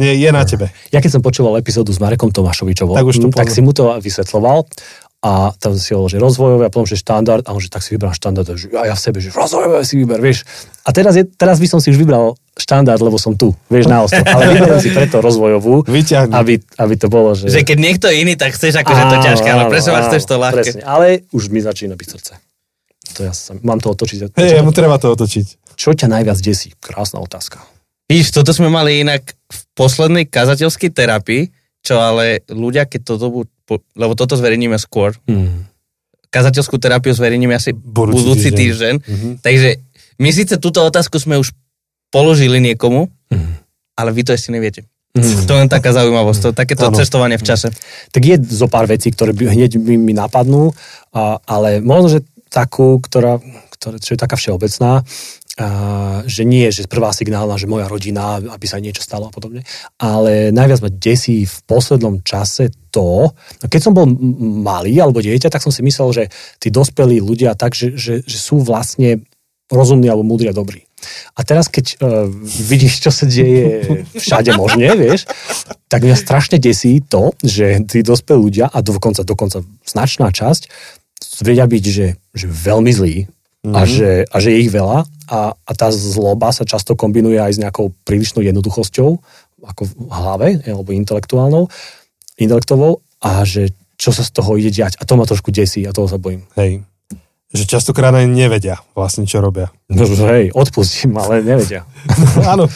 Nie, 0.00 0.16
je 0.16 0.30
na 0.32 0.42
tebe. 0.48 0.72
Ja 0.88 1.04
keď 1.04 1.20
som 1.20 1.22
počúval 1.22 1.60
epizódu 1.60 1.92
s 1.92 2.00
Marekom 2.00 2.32
Tomášovičovom, 2.32 2.96
Tak 2.96 3.04
to 3.04 3.28
mm, 3.28 3.36
tak 3.36 3.48
si 3.52 3.60
mu 3.60 3.76
to 3.76 3.92
vysvetloval 4.00 4.64
a 5.22 5.54
tam 5.54 5.78
si 5.78 5.94
hovoril, 5.94 6.16
že 6.16 6.18
rozvojové 6.18 6.66
a 6.66 6.70
potom, 6.72 6.88
že 6.88 6.98
štandard 6.98 7.46
a 7.46 7.54
on, 7.54 7.62
že 7.62 7.70
tak 7.70 7.84
si 7.86 7.94
vybral 7.94 8.10
štandard 8.10 8.42
a, 8.42 8.58
že, 8.58 8.72
a 8.74 8.90
ja 8.90 8.96
v 8.98 9.02
sebe, 9.04 9.22
že 9.22 9.30
rozvojové 9.30 9.86
si 9.86 9.94
vyber, 10.00 10.18
vieš. 10.18 10.42
A 10.82 10.90
teraz, 10.90 11.14
je, 11.14 11.22
teraz 11.28 11.62
by 11.62 11.68
som 11.70 11.78
si 11.78 11.94
už 11.94 12.00
vybral 12.00 12.34
štandard, 12.58 12.98
lebo 12.98 13.20
som 13.22 13.38
tu, 13.38 13.54
vieš, 13.70 13.86
na 13.86 14.02
ostro. 14.02 14.18
Ale 14.26 14.50
vyberiem 14.50 14.82
si 14.82 14.90
preto 14.90 15.22
rozvojovú, 15.22 15.86
aby, 15.86 16.54
aby 16.58 16.94
to 16.98 17.06
bolo, 17.06 17.38
že... 17.38 17.54
Že 17.54 17.62
keď 17.62 17.78
niekto 17.78 18.08
iný, 18.10 18.34
tak 18.34 18.58
chceš 18.58 18.82
akože 18.82 19.02
to 19.12 19.16
ťažké, 19.22 19.46
ale 19.46 19.62
áno, 19.68 19.70
pre 19.70 19.78
seba 19.78 20.02
áno, 20.02 20.06
chceš 20.10 20.22
to 20.26 20.34
ľahké. 20.42 20.58
Presne, 20.74 20.82
ale 20.82 21.06
už 21.30 21.54
mi 21.54 21.62
začína 21.62 21.94
byť 21.94 22.08
srdce. 22.18 22.32
To 23.14 23.20
ja 23.22 23.32
sa, 23.36 23.54
mám 23.62 23.78
to 23.78 23.94
otočiť. 23.94 24.34
Hej, 24.34 24.64
mu 24.66 24.74
treba 24.74 24.98
to 24.98 25.12
otočiť. 25.14 25.76
Čo 25.78 25.94
ťa 25.94 26.10
najviac 26.10 26.38
desí? 26.42 26.74
Krásna 26.82 27.22
otázka. 27.22 27.62
Vidíš, 28.10 28.34
toto 28.34 28.52
sme 28.52 28.68
mali 28.68 29.00
inak 29.00 29.38
poslednej 29.72 30.24
kazateľskej 30.26 30.90
terapii, 30.90 31.42
čo 31.80 31.98
ale 31.98 32.44
ľudia, 32.46 32.84
keď 32.84 33.00
toto 33.04 33.26
budú, 33.28 33.50
po- 33.62 33.82
lebo 33.94 34.12
toto 34.12 34.34
zverejníme 34.34 34.76
skôr, 34.76 35.16
Hmm. 35.24 35.66
kazateľskú 36.28 36.76
terapiu 36.76 37.12
zverejníme 37.12 37.52
asi 37.52 37.72
Budúci 37.72 38.16
budúci, 38.16 38.48
týždeň. 38.50 38.94
Mhm. 38.98 39.28
Takže 39.40 39.68
my 40.16 40.30
síce 40.30 40.56
túto 40.56 40.80
otázku 40.80 41.16
sme 41.16 41.36
už 41.36 41.52
položili 42.08 42.56
niekomu, 42.58 43.08
Mhm. 43.28 43.52
ale 43.94 44.10
vy 44.12 44.22
to 44.22 44.32
ešte 44.32 44.48
neviete. 44.48 44.84
Mhm. 45.12 45.44
To 45.44 45.50
je 45.50 45.60
len 45.60 45.68
taká 45.68 45.92
zaujímavosť, 45.92 46.40
to, 46.40 46.48
takéto 46.54 46.88
Áno. 46.88 46.96
cestovanie 46.96 47.36
v 47.36 47.44
čase. 47.44 47.68
tak 48.08 48.22
je 48.22 48.36
zo 48.38 48.64
pár 48.64 48.84
vecí, 48.86 49.08
ktoré 49.08 49.32
by 49.32 49.44
hneď 49.50 49.76
mi, 49.76 49.96
mi 49.96 50.12
napadnú, 50.12 50.72
a, 51.10 51.36
ale 51.42 51.80
možno, 51.80 52.08
že 52.10 52.20
takú, 52.48 52.96
ktorá, 52.98 53.40
ktorá, 53.72 53.96
čo 53.96 54.12
je 54.12 54.20
taká 54.20 54.36
všeobecná, 54.36 55.04
že 56.24 56.48
nie, 56.48 56.64
že 56.72 56.88
prvá 56.88 57.12
signálna, 57.12 57.60
že 57.60 57.68
moja 57.68 57.84
rodina, 57.84 58.40
aby 58.40 58.64
sa 58.64 58.80
niečo 58.80 59.04
stalo 59.04 59.28
a 59.28 59.34
podobne, 59.34 59.60
ale 60.00 60.48
najviac 60.48 60.80
ma 60.80 60.88
desí 60.88 61.44
v 61.44 61.56
poslednom 61.68 62.24
čase 62.24 62.72
to, 62.88 63.28
no 63.36 63.66
keď 63.68 63.80
som 63.84 63.92
bol 63.92 64.08
malý 64.64 64.96
alebo 64.96 65.20
dieťa, 65.20 65.52
tak 65.52 65.60
som 65.60 65.68
si 65.68 65.84
myslel, 65.84 66.08
že 66.16 66.24
tí 66.56 66.72
dospelí 66.72 67.20
ľudia 67.20 67.52
tak, 67.52 67.76
že, 67.76 67.92
že, 68.00 68.24
že 68.24 68.38
sú 68.40 68.64
vlastne 68.64 69.28
rozumní 69.68 70.08
alebo 70.08 70.24
múdri 70.24 70.48
a 70.48 70.56
dobrí. 70.56 70.88
A 71.34 71.42
teraz, 71.42 71.66
keď 71.66 71.98
uh, 71.98 72.30
vidíš, 72.44 73.02
čo 73.02 73.10
sa 73.10 73.26
deje 73.26 74.06
všade 74.14 74.54
možne, 74.54 74.94
vieš, 74.94 75.26
tak 75.90 76.06
mňa 76.06 76.16
strašne 76.16 76.56
desí 76.62 77.02
to, 77.04 77.34
že 77.42 77.82
tí 77.90 78.00
dospelí 78.00 78.38
ľudia, 78.38 78.70
a 78.70 78.78
dokonca, 78.80 79.26
dokonca 79.26 79.60
značná 79.84 80.30
časť, 80.30 80.70
vedia 81.42 81.66
byť, 81.66 81.84
že, 81.84 82.06
že 82.32 82.46
veľmi 82.46 82.92
zlí, 82.94 83.26
mm-hmm. 83.62 83.74
a, 83.74 83.80
mhm. 83.82 83.88
že, 83.88 84.10
a 84.26 84.36
že 84.42 84.48
je 84.52 84.58
ich 84.66 84.70
veľa 84.70 85.06
a, 85.30 85.40
a 85.54 85.70
tá 85.72 85.88
zloba 85.94 86.50
sa 86.50 86.66
často 86.66 86.98
kombinuje 86.98 87.38
aj 87.38 87.52
s 87.56 87.62
nejakou 87.62 87.94
prílišnou 88.04 88.42
jednoduchosťou, 88.42 89.10
ako 89.62 89.82
v 89.86 89.92
hlave, 90.10 90.48
alebo 90.66 90.90
intelektuálnou, 90.90 91.70
intelektovou 92.36 93.00
a 93.22 93.46
že 93.46 93.70
čo 93.94 94.10
sa 94.10 94.26
z 94.26 94.34
toho 94.34 94.58
ide 94.58 94.74
diať. 94.74 94.98
A 94.98 95.06
to 95.06 95.14
ma 95.14 95.22
trošku 95.22 95.54
desí 95.54 95.86
a 95.86 95.94
toho 95.94 96.10
sa 96.10 96.18
bojím. 96.18 96.42
Hej. 96.58 96.82
Že 97.54 97.78
častokrát 97.78 98.10
aj 98.10 98.26
nevedia 98.26 98.82
vlastne, 98.98 99.28
čo 99.28 99.38
robia. 99.38 99.70
No, 99.86 100.08
hej, 100.08 100.50
odpustím, 100.50 101.14
ale 101.20 101.44
nevedia. 101.44 101.86
Áno. 102.52 102.66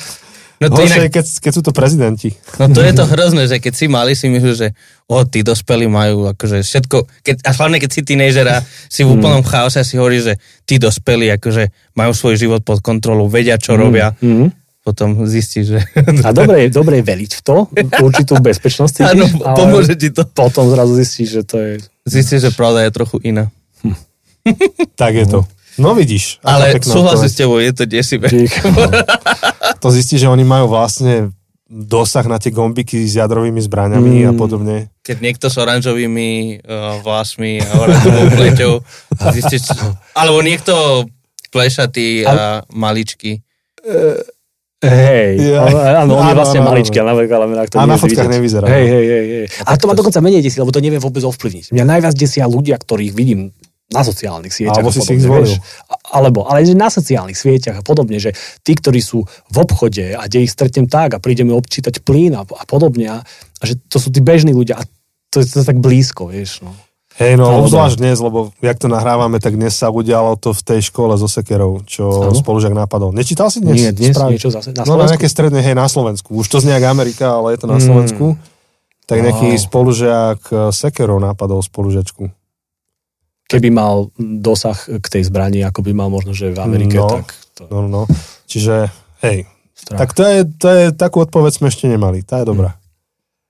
No 0.56 0.72
to 0.72 0.80
Horšie, 0.80 1.08
inak... 1.08 1.12
keď, 1.12 1.26
keď 1.44 1.52
sú 1.52 1.60
to 1.60 1.72
prezidenti. 1.76 2.32
No 2.56 2.72
to 2.72 2.80
je 2.80 2.92
to 2.96 3.04
hrozné, 3.04 3.44
že 3.44 3.60
keď 3.60 3.72
si 3.76 3.86
mali, 3.92 4.16
si 4.16 4.32
myslíš, 4.32 4.56
že 4.56 4.68
o, 5.04 5.20
tí 5.28 5.44
dospelí 5.44 5.84
majú 5.84 6.32
akože 6.32 6.64
všetko, 6.64 6.96
keď, 7.20 7.36
a 7.44 7.50
hlavne 7.52 7.76
keď 7.76 7.90
si 7.92 8.00
teenager 8.00 8.48
si 8.88 9.04
v 9.04 9.12
úplnom 9.12 9.44
mm. 9.44 9.48
chaose 9.52 9.76
a 9.76 9.84
si 9.84 10.00
hovorí, 10.00 10.24
že 10.24 10.40
tí 10.64 10.80
dospelí 10.80 11.28
akože 11.36 11.92
majú 11.92 12.12
svoj 12.16 12.40
život 12.40 12.64
pod 12.64 12.80
kontrolou, 12.80 13.28
vedia, 13.28 13.60
čo 13.60 13.76
mm. 13.76 13.78
robia. 13.78 14.16
Mm. 14.24 14.48
Potom 14.80 15.26
zistíš, 15.26 15.76
že... 15.76 15.80
A 16.22 16.30
dobre, 16.30 16.70
dobre 16.70 17.02
je 17.02 17.04
veliť 17.04 17.30
v 17.36 17.40
to, 17.42 17.56
určitú 18.06 18.38
bezpečnosť 18.38 19.02
Áno, 19.02 19.26
pomôže 19.58 19.98
ti 19.98 20.14
to. 20.14 20.22
Potom 20.30 20.70
zrazu 20.70 20.94
zistíš, 20.94 21.28
že 21.36 21.42
to 21.42 21.56
je... 21.58 21.70
Zistíš, 22.06 22.48
že 22.48 22.50
pravda 22.54 22.86
je 22.86 22.94
trochu 22.94 23.18
iná. 23.26 23.50
Hm. 23.82 23.98
tak 24.94 25.18
je 25.18 25.26
to. 25.26 25.40
No 25.76 25.92
vidíš. 25.92 26.40
Ale 26.40 26.76
súhlasím 26.80 27.28
s 27.28 27.36
tebou, 27.36 27.60
je 27.60 27.72
to 27.72 27.84
desivé. 27.84 28.28
to 29.82 29.88
zistí, 29.92 30.16
že 30.16 30.28
oni 30.28 30.44
majú 30.44 30.72
vlastne 30.72 31.36
dosah 31.66 32.22
na 32.30 32.38
tie 32.38 32.54
gombiky 32.54 33.04
s 33.04 33.18
jadrovými 33.18 33.58
zbraňami 33.58 34.22
mm. 34.22 34.28
a 34.30 34.32
podobne. 34.38 34.76
Keď 35.02 35.16
niekto 35.18 35.46
s 35.50 35.56
oranžovými 35.58 36.62
uh, 36.62 37.02
vlasmi 37.02 37.58
a 37.58 37.70
oranžovou 37.82 38.24
pleťou 38.38 38.72
zistíš, 39.34 39.74
alebo 40.14 40.40
niekto 40.46 41.04
plešatý 41.50 42.22
a 42.24 42.62
maličký. 42.70 43.42
Uh, 43.82 44.22
Hej, 44.76 45.56
áno, 46.04 46.20
on 46.20 46.28
je 46.28 46.36
vlastne 46.36 46.60
maličký, 46.60 47.00
ale, 47.00 47.24
ale 47.24 47.64
to 47.64 47.80
a 47.80 47.88
na 47.88 47.96
fotkách 47.96 48.28
nevyzerá. 48.28 48.68
Hej, 48.68 48.84
hej, 48.86 49.06
hej, 49.08 49.24
hej. 49.24 49.46
A 49.64 49.72
to 49.80 49.88
ma 49.88 49.96
dokonca 49.96 50.20
menej 50.20 50.44
desí, 50.44 50.60
lebo 50.60 50.68
to 50.68 50.84
neviem 50.84 51.00
vôbec 51.00 51.24
ovplyvniť. 51.24 51.72
Mňa 51.72 51.84
najviac 51.96 52.12
desia 52.12 52.44
ľudia, 52.44 52.76
ktorých 52.76 53.16
vidím 53.16 53.56
na 53.86 54.02
sociálnych 54.02 54.50
sieťach. 54.50 54.82
Alebo 54.82 54.90
si 54.90 54.98
si 54.98 55.14
ich 55.14 55.22
zvolil. 55.22 55.54
Alebo, 56.10 56.50
ale 56.50 56.66
na 56.74 56.90
sociálnych 56.90 57.38
sieťach 57.38 57.78
a 57.78 57.84
podobne, 57.86 58.18
že 58.18 58.34
tí, 58.66 58.74
ktorí 58.74 58.98
sú 58.98 59.22
v 59.26 59.56
obchode 59.62 60.18
a 60.18 60.26
kde 60.26 60.42
ich 60.42 60.50
stretnem 60.50 60.90
tak 60.90 61.14
a 61.14 61.22
príde 61.22 61.46
mi 61.46 61.54
občítať 61.54 62.02
plyn 62.02 62.34
a, 62.34 62.42
a 62.42 62.64
podobne 62.66 63.06
a, 63.06 63.18
že 63.62 63.78
to 63.86 64.02
sú 64.02 64.10
tí 64.10 64.18
bežní 64.18 64.50
ľudia 64.50 64.82
a 64.82 64.86
to 65.30 65.38
je 65.38 65.46
to 65.46 65.62
tak 65.62 65.78
blízko, 65.78 66.34
vieš. 66.34 66.66
No. 66.66 66.74
Hej, 67.16 67.40
no 67.40 67.48
obzvlášť 67.64 67.96
dnes, 67.96 68.20
lebo 68.20 68.52
jak 68.60 68.76
to 68.76 68.92
nahrávame, 68.92 69.40
tak 69.40 69.56
dnes 69.56 69.72
sa 69.72 69.88
udialo 69.88 70.36
to 70.36 70.52
v 70.52 70.62
tej 70.66 70.80
škole 70.92 71.16
so 71.16 71.24
Sekerou, 71.24 71.80
čo 71.88 72.28
ano? 72.28 72.36
spolužiak 72.36 72.76
napadol. 72.76 73.14
Nečítal 73.14 73.48
si 73.48 73.64
dnes? 73.64 73.72
Nie, 73.72 73.90
dnes 73.94 74.12
správy? 74.12 74.36
niečo 74.36 74.52
zase. 74.52 74.76
Na 74.76 74.84
Slovensku? 74.84 74.90
No 74.92 75.00
na 75.00 75.08
nejaké 75.08 75.28
strednej, 75.30 75.62
hej, 75.64 75.76
na 75.78 75.88
Slovensku. 75.88 76.28
Už 76.36 76.46
to 76.50 76.60
znie 76.60 76.76
Amerika, 76.76 77.40
ale 77.40 77.56
je 77.56 77.64
to 77.64 77.68
na 77.72 77.80
mm. 77.80 77.84
Slovensku. 77.88 78.24
Tak 79.08 79.22
nejaký 79.22 79.48
wow. 79.54 79.62
spolužiak 79.64 80.40
eh, 80.50 80.56
Sekerov 80.74 81.22
napadol 81.22 81.64
spolužiačku 81.64 82.45
keby 83.46 83.68
mal 83.70 84.10
dosah 84.18 84.76
k 84.76 85.06
tej 85.06 85.22
zbrani, 85.26 85.62
ako 85.62 85.86
by 85.86 85.92
mal 85.94 86.10
možno, 86.10 86.34
že 86.34 86.50
v 86.50 86.60
Amerike, 86.60 86.98
no, 86.98 87.22
tak... 87.22 87.26
To... 87.56 87.62
No, 87.70 87.78
no, 87.86 88.02
Čiže, 88.46 88.90
hej, 89.22 89.46
Strach. 89.74 89.98
tak 90.02 90.08
to 90.14 90.22
je, 90.26 90.38
to 90.58 90.68
je, 90.68 90.84
takú 90.94 91.22
odpoveď 91.22 91.52
sme 91.62 91.66
ešte 91.70 91.86
nemali, 91.86 92.22
tá 92.26 92.42
je 92.42 92.46
dobrá. 92.50 92.76
Hmm. 92.76 92.84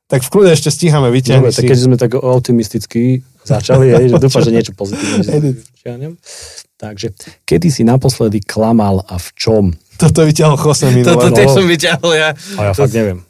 Tak 0.07 0.23
v 0.23 0.31
kľude 0.31 0.51
ešte 0.55 0.71
stíhame 0.71 1.11
vyťahnuť 1.11 1.51
si... 1.51 1.59
tak 1.59 1.65
keď 1.67 1.79
sme 1.83 1.97
tak 1.99 2.15
optimisticky 2.15 3.27
začali, 3.43 3.91
je, 3.91 4.15
že 4.15 4.23
dúfam, 4.23 4.43
že 4.47 4.55
niečo 4.55 4.73
pozitívne 4.79 5.27
Takže, 6.77 7.17
kedy 7.49 7.73
si 7.73 7.83
naposledy 7.89 8.45
klamal 8.45 9.01
a 9.09 9.17
v 9.17 9.29
čom? 9.33 9.65
Toto 9.97 10.29
vyťahol 10.29 10.61
Jose 10.61 10.93
minulé. 10.93 11.09
Toto 11.09 11.33
tiež 11.33 11.49
som 11.49 11.65
vyťahol 11.65 12.13
ja. 12.13 12.31
A 12.61 12.61
ja 12.69 12.73
fakt 12.77 12.93
neviem. 12.93 13.25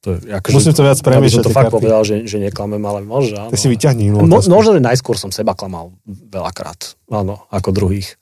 To, 0.00 0.16
akože, 0.16 0.54
Musím 0.56 0.72
to 0.72 0.80
viac 0.80 0.98
premýšľať. 1.04 1.44
Ja 1.44 1.48
to 1.48 1.52
fakt 1.52 1.68
karty. 1.68 1.76
povedal, 1.76 2.00
že, 2.08 2.16
že 2.24 2.40
neklamem, 2.40 2.80
ale 2.88 3.04
môže. 3.04 3.36
Áno. 3.36 3.52
Tak 3.52 3.60
si 3.60 3.68
vyťahni 3.68 4.08
inú 4.08 4.24
Mo, 4.24 4.40
Možno, 4.40 4.72
že 4.72 4.80
najskôr 4.80 5.20
som 5.20 5.28
seba 5.28 5.52
klamal 5.52 5.92
veľakrát. 6.08 6.96
Áno, 7.12 7.44
ako 7.52 7.68
druhých. 7.76 8.16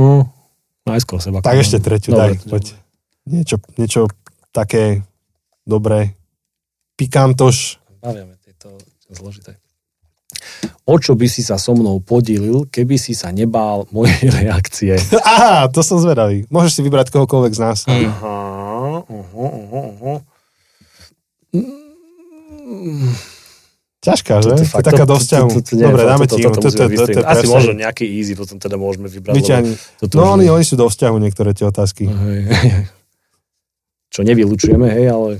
Mm, 0.00 0.24
najskôr 0.88 1.20
seba 1.20 1.44
klamal. 1.44 1.52
Tak 1.52 1.56
ešte 1.60 1.84
tretiu, 1.84 2.16
Dobre, 2.16 2.40
daj, 2.40 2.48
poď. 2.48 2.64
Niečo, 3.28 3.56
niečo 3.76 4.08
také 4.56 5.04
dobré. 5.68 6.16
Pikantoš. 6.96 7.76
Baviame, 8.00 8.40
je 8.48 8.54
to 8.56 8.72
zložité. 9.12 9.60
O 10.88 10.96
čo 10.96 11.12
by 11.12 11.28
si 11.28 11.44
sa 11.44 11.60
so 11.60 11.76
mnou 11.76 12.00
podílil, 12.00 12.66
keby 12.72 12.96
si 12.96 13.12
sa 13.12 13.30
nebál 13.30 13.84
mojej 13.92 14.32
reakcie? 14.40 14.96
Aha, 15.22 15.68
to 15.68 15.84
som 15.84 16.00
zvedavý. 16.00 16.48
Môžeš 16.48 16.80
si 16.80 16.82
vybrať 16.82 17.12
kohokoľvek 17.12 17.52
z 17.52 17.60
nás. 17.60 17.78
Aha, 17.84 18.00
uh-huh, 18.00 19.04
uh-huh, 19.06 19.76
uh-huh. 19.76 20.18
Ťažká, 24.02 24.42
že? 24.42 24.50
To, 24.58 24.82
je 24.82 24.82
taká 24.82 25.06
do 25.06 25.14
vzťahu. 25.14 25.48
Dobre, 25.78 26.02
dáme 26.02 26.26
ti 26.26 26.42
Asi 27.22 27.46
možno 27.46 27.72
nejaký 27.78 28.02
easy, 28.02 28.34
potom 28.34 28.58
teda 28.58 28.74
môžeme 28.74 29.06
vybrať. 29.06 29.38
No 30.10 30.34
oni, 30.34 30.50
oni 30.50 30.64
sú 30.66 30.74
do 30.74 30.90
vzťahu 30.90 31.16
niektoré 31.22 31.54
tie 31.54 31.70
otázky. 31.70 32.10
Čo 34.12 34.26
nevylučujeme, 34.26 34.90
hej, 34.90 35.06
ale... 35.08 35.30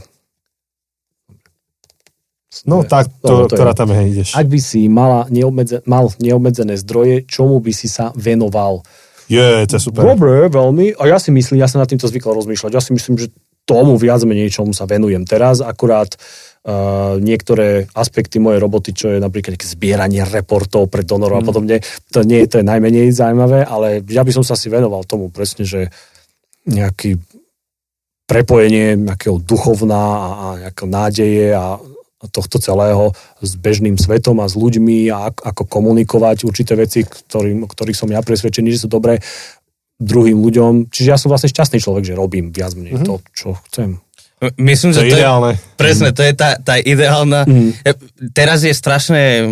No 2.63 2.87
tak, 2.87 3.11
to, 3.19 3.51
to 3.51 3.59
ktorá 3.59 3.75
tam 3.75 3.91
hej, 3.91 4.15
ideš. 4.15 4.39
Ak 4.39 4.47
by 4.47 4.61
si 4.63 4.87
mala 4.87 5.27
neobmedze, 5.27 5.83
mal 5.83 6.15
neobmedzené 6.23 6.79
zdroje, 6.79 7.27
čomu 7.27 7.59
by 7.59 7.73
si 7.75 7.91
sa 7.91 8.15
venoval? 8.15 8.87
Je, 9.27 9.67
to 9.67 9.81
je 9.81 9.83
super. 9.83 10.07
Dobre, 10.07 10.47
veľmi. 10.47 10.95
A 11.01 11.11
ja 11.11 11.19
si 11.19 11.35
myslím, 11.35 11.59
ja 11.59 11.67
som 11.67 11.83
nad 11.83 11.91
týmto 11.91 12.07
zvykol 12.07 12.39
rozmýšľať. 12.39 12.71
Ja 12.71 12.85
si 12.85 12.95
myslím, 12.95 13.19
že 13.19 13.35
tomu 13.63 13.95
viac 13.99 14.23
menej, 14.27 14.51
čomu 14.51 14.75
sa 14.75 14.85
venujem 14.91 15.23
teraz. 15.23 15.63
Akurát 15.63 16.13
uh, 16.13 17.19
niektoré 17.23 17.87
aspekty 17.95 18.43
mojej 18.43 18.59
roboty, 18.59 18.91
čo 18.95 19.15
je 19.15 19.19
napríklad 19.23 19.59
zbieranie 19.63 20.27
reportov 20.27 20.91
pre 20.91 21.07
donorov 21.07 21.41
mm. 21.41 21.43
a 21.43 21.47
podobne, 21.47 21.77
to 22.11 22.21
nie 22.27 22.45
to 22.51 22.61
je 22.61 22.67
najmenej 22.67 23.15
zaujímavé, 23.15 23.63
ale 23.63 24.03
ja 24.07 24.27
by 24.27 24.33
som 24.35 24.45
sa 24.45 24.59
si 24.59 24.67
venoval 24.67 25.07
tomu 25.07 25.31
presne, 25.31 25.63
že 25.63 25.91
nejaký 26.67 27.19
prepojenie 28.27 28.97
nejakého 28.97 29.43
duchovná 29.43 29.99
a, 29.99 30.29
a 30.31 30.47
nejakého 30.69 30.89
nádeje 30.89 31.47
a 31.53 31.77
tohto 32.31 32.63
celého 32.63 33.11
s 33.43 33.59
bežným 33.59 33.99
svetom 33.99 34.39
a 34.39 34.47
s 34.47 34.55
ľuďmi 34.55 35.11
a 35.11 35.35
ako 35.35 35.67
komunikovať 35.67 36.47
určité 36.47 36.79
veci, 36.79 37.03
ktorým, 37.03 37.67
ktorých 37.67 37.99
som 37.99 38.07
ja 38.15 38.23
presvedčený, 38.23 38.79
že 38.79 38.87
sú 38.87 38.89
dobré 38.89 39.19
druhým 40.01 40.39
ľuďom. 40.39 40.93
Čiže 40.93 41.09
ja 41.09 41.19
som 41.21 41.29
vlastne 41.29 41.53
šťastný 41.53 41.79
človek, 41.83 42.05
že 42.09 42.19
robím 42.19 42.55
viac 42.55 42.73
menej 42.77 43.01
mm-hmm. 43.01 43.09
to, 43.09 43.15
čo 43.35 43.49
chcem. 43.71 43.99
Myslím, 44.59 44.91
to 44.91 44.99
že 44.99 45.03
je 45.07 45.11
to 45.15 45.19
ideálne. 45.23 45.51
je, 45.55 45.79
presne, 45.79 46.09
to 46.11 46.23
je 46.27 46.35
tá, 46.35 46.59
tá 46.59 46.75
ideálna, 46.75 47.47
mm. 47.47 47.87
teraz 48.35 48.67
je 48.67 48.75
strašne 48.75 49.47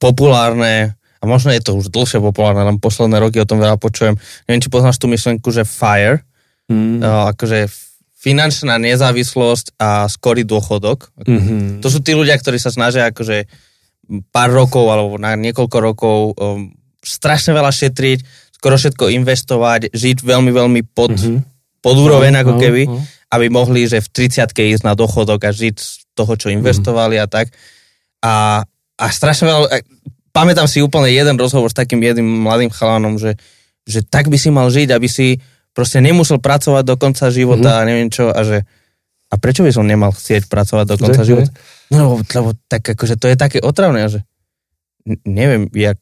populárne, 0.00 0.96
a 0.96 1.24
možno 1.28 1.52
je 1.52 1.60
to 1.60 1.76
už 1.76 1.92
dlhšie 1.92 2.16
populárne, 2.16 2.64
len 2.64 2.80
posledné 2.80 3.20
roky 3.20 3.36
o 3.44 3.44
tom 3.44 3.60
veľa 3.60 3.76
počujem, 3.76 4.16
neviem, 4.48 4.62
či 4.64 4.72
poznáš 4.72 4.96
tú 4.96 5.04
myšlenku, 5.12 5.44
že 5.52 5.68
FIRE, 5.68 6.24
mm. 6.72 7.04
akože 7.36 7.68
finančná 8.22 8.80
nezávislosť 8.80 9.76
a 9.76 10.08
skorý 10.08 10.48
dôchodok. 10.48 11.12
Mm-hmm. 11.26 11.82
To 11.82 11.88
sú 11.90 12.00
tí 12.00 12.14
ľudia, 12.14 12.38
ktorí 12.38 12.56
sa 12.56 12.70
snažia 12.72 13.10
akože 13.10 13.50
pár 14.30 14.54
rokov 14.54 14.86
alebo 14.86 15.18
na 15.18 15.34
niekoľko 15.34 15.76
rokov 15.82 16.16
um, 16.38 16.70
strašne 17.02 17.50
veľa 17.50 17.74
šetriť, 17.74 18.41
skoro 18.62 18.78
všetko 18.78 19.10
investovať, 19.10 19.90
žiť 19.90 20.22
veľmi, 20.22 20.54
veľmi 20.54 20.80
pod, 20.94 21.18
mm-hmm. 21.18 21.82
pod 21.82 21.98
úroveň 21.98 22.46
ako 22.46 22.62
keby, 22.62 22.86
aby 23.34 23.46
mohli, 23.50 23.90
že 23.90 23.98
v 23.98 24.30
30 24.30 24.54
ísť 24.54 24.86
na 24.86 24.94
dochodok 24.94 25.42
a 25.42 25.50
žiť 25.50 25.74
z 25.74 26.06
toho, 26.14 26.38
čo 26.38 26.46
investovali 26.54 27.18
mm-hmm. 27.18 27.26
a 27.26 27.34
tak. 27.34 27.50
A, 28.22 28.62
a 29.02 29.04
strašne 29.10 29.50
veľa, 29.50 29.82
pamätám 30.30 30.70
si 30.70 30.78
úplne 30.78 31.10
jeden 31.10 31.34
rozhovor 31.34 31.74
s 31.74 31.76
takým 31.76 31.98
jedným 31.98 32.46
mladým 32.46 32.70
chalanom, 32.70 33.18
že, 33.18 33.34
že 33.82 34.06
tak 34.06 34.30
by 34.30 34.38
si 34.38 34.54
mal 34.54 34.70
žiť, 34.70 34.94
aby 34.94 35.10
si 35.10 35.42
proste 35.74 35.98
nemusel 35.98 36.38
pracovať 36.38 36.86
do 36.86 36.94
konca 36.94 37.34
života 37.34 37.66
mm-hmm. 37.66 37.82
a 37.82 37.88
neviem 37.90 38.08
čo 38.14 38.30
a 38.30 38.46
že 38.46 38.62
a 39.32 39.34
prečo 39.42 39.66
by 39.66 39.74
som 39.74 39.90
nemal 39.90 40.14
chcieť 40.14 40.46
pracovať 40.46 40.86
do 40.86 40.96
konca 41.02 41.24
života? 41.26 41.50
No 41.90 41.96
lebo, 41.98 42.14
lebo 42.22 42.50
tak 42.70 42.94
akože 42.94 43.18
to 43.18 43.26
je 43.26 43.34
také 43.34 43.58
otravné, 43.58 44.06
že 44.06 44.20
neviem, 45.24 45.66
jak 45.74 45.98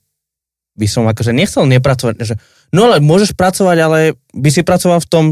by 0.74 0.86
som 0.86 1.04
akože 1.06 1.34
nechcel 1.34 1.66
nepracovať, 1.66 2.14
že 2.22 2.34
no 2.70 2.88
ale 2.90 3.02
môžeš 3.02 3.34
pracovať, 3.34 3.76
ale 3.80 3.98
by 4.32 4.50
si 4.50 4.62
pracoval 4.62 5.02
v 5.02 5.08
tom, 5.10 5.24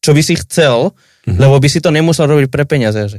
čo 0.00 0.10
by 0.12 0.22
si 0.22 0.34
chcel, 0.38 0.92
mm-hmm. 1.26 1.40
lebo 1.40 1.56
by 1.58 1.68
si 1.68 1.82
to 1.82 1.90
nemusel 1.90 2.28
robiť 2.28 2.48
pre 2.48 2.64
peniaze. 2.64 2.96
Že, 2.96 3.18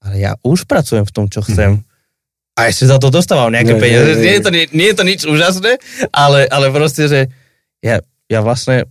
ale 0.00 0.14
ja 0.18 0.32
už 0.40 0.64
pracujem 0.64 1.04
v 1.04 1.12
tom, 1.14 1.26
čo 1.28 1.44
chcem. 1.44 1.80
Mm-hmm. 1.80 1.88
A 2.58 2.68
ešte 2.68 2.90
za 2.90 3.00
to 3.00 3.08
dostávam 3.08 3.48
nejaké 3.48 3.72
nie, 3.76 3.80
peniaze. 3.80 4.10
Nie, 4.10 4.16
nie, 4.16 4.24
nie. 4.26 4.34
Je 4.36 4.42
to, 4.42 4.50
nie, 4.50 4.64
nie 4.74 4.88
je 4.90 4.96
to 4.96 5.04
nič 5.06 5.20
úžasné, 5.24 5.72
ale, 6.12 6.44
ale 6.50 6.66
proste, 6.74 7.08
že 7.08 7.20
ja, 7.80 8.04
ja 8.28 8.40
vlastne 8.44 8.90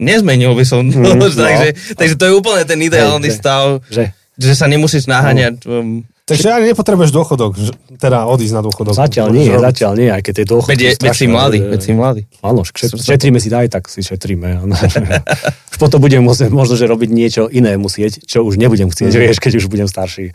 nezmenil 0.00 0.56
by 0.56 0.64
som 0.64 0.88
to. 0.88 0.96
Mm, 0.96 1.20
takže, 1.48 1.68
no. 1.76 1.96
takže 2.00 2.14
to 2.16 2.24
je 2.24 2.32
úplne 2.32 2.64
ten 2.64 2.80
ideálny 2.80 3.28
že, 3.28 3.36
stav, 3.36 3.84
že, 3.92 4.16
že 4.40 4.52
sa 4.56 4.70
nemusíš 4.70 5.04
naháňať. 5.04 5.60
No. 5.68 6.00
Takže 6.30 6.46
ani 6.46 6.70
nepotrebuješ 6.70 7.10
dôchodok, 7.10 7.58
teda 7.98 8.30
odísť 8.30 8.54
na 8.54 8.62
dôchodok. 8.62 8.94
Zatiaľ 8.94 9.34
nie, 9.34 9.50
robiť. 9.50 9.66
zatiaľ 9.66 9.92
nie, 9.98 10.08
aj 10.14 10.22
keď 10.22 10.32
tie 10.38 10.46
dôchodky 10.46 10.78
veď, 10.78 11.02
veď 11.02 11.16
si 11.18 11.26
mladý, 11.26 11.58
veď 11.58 11.80
si 11.82 11.90
mladý. 11.90 12.22
Áno, 12.46 12.62
šetríme 12.62 13.42
si 13.42 13.50
daj, 13.50 13.66
tak 13.66 13.90
si 13.90 14.06
šetríme. 14.06 14.62
už 15.74 15.76
potom 15.82 15.98
budem 15.98 16.22
musieť 16.22 16.54
možno, 16.54 16.78
že 16.78 16.86
robiť 16.86 17.10
niečo 17.10 17.42
iné 17.50 17.74
musieť, 17.74 18.22
čo 18.22 18.46
už 18.46 18.62
nebudem 18.62 18.94
chcieť, 18.94 19.10
mm. 19.10 19.20
vieš, 19.26 19.38
keď 19.42 19.52
už 19.58 19.66
budem 19.66 19.90
starší. 19.90 20.30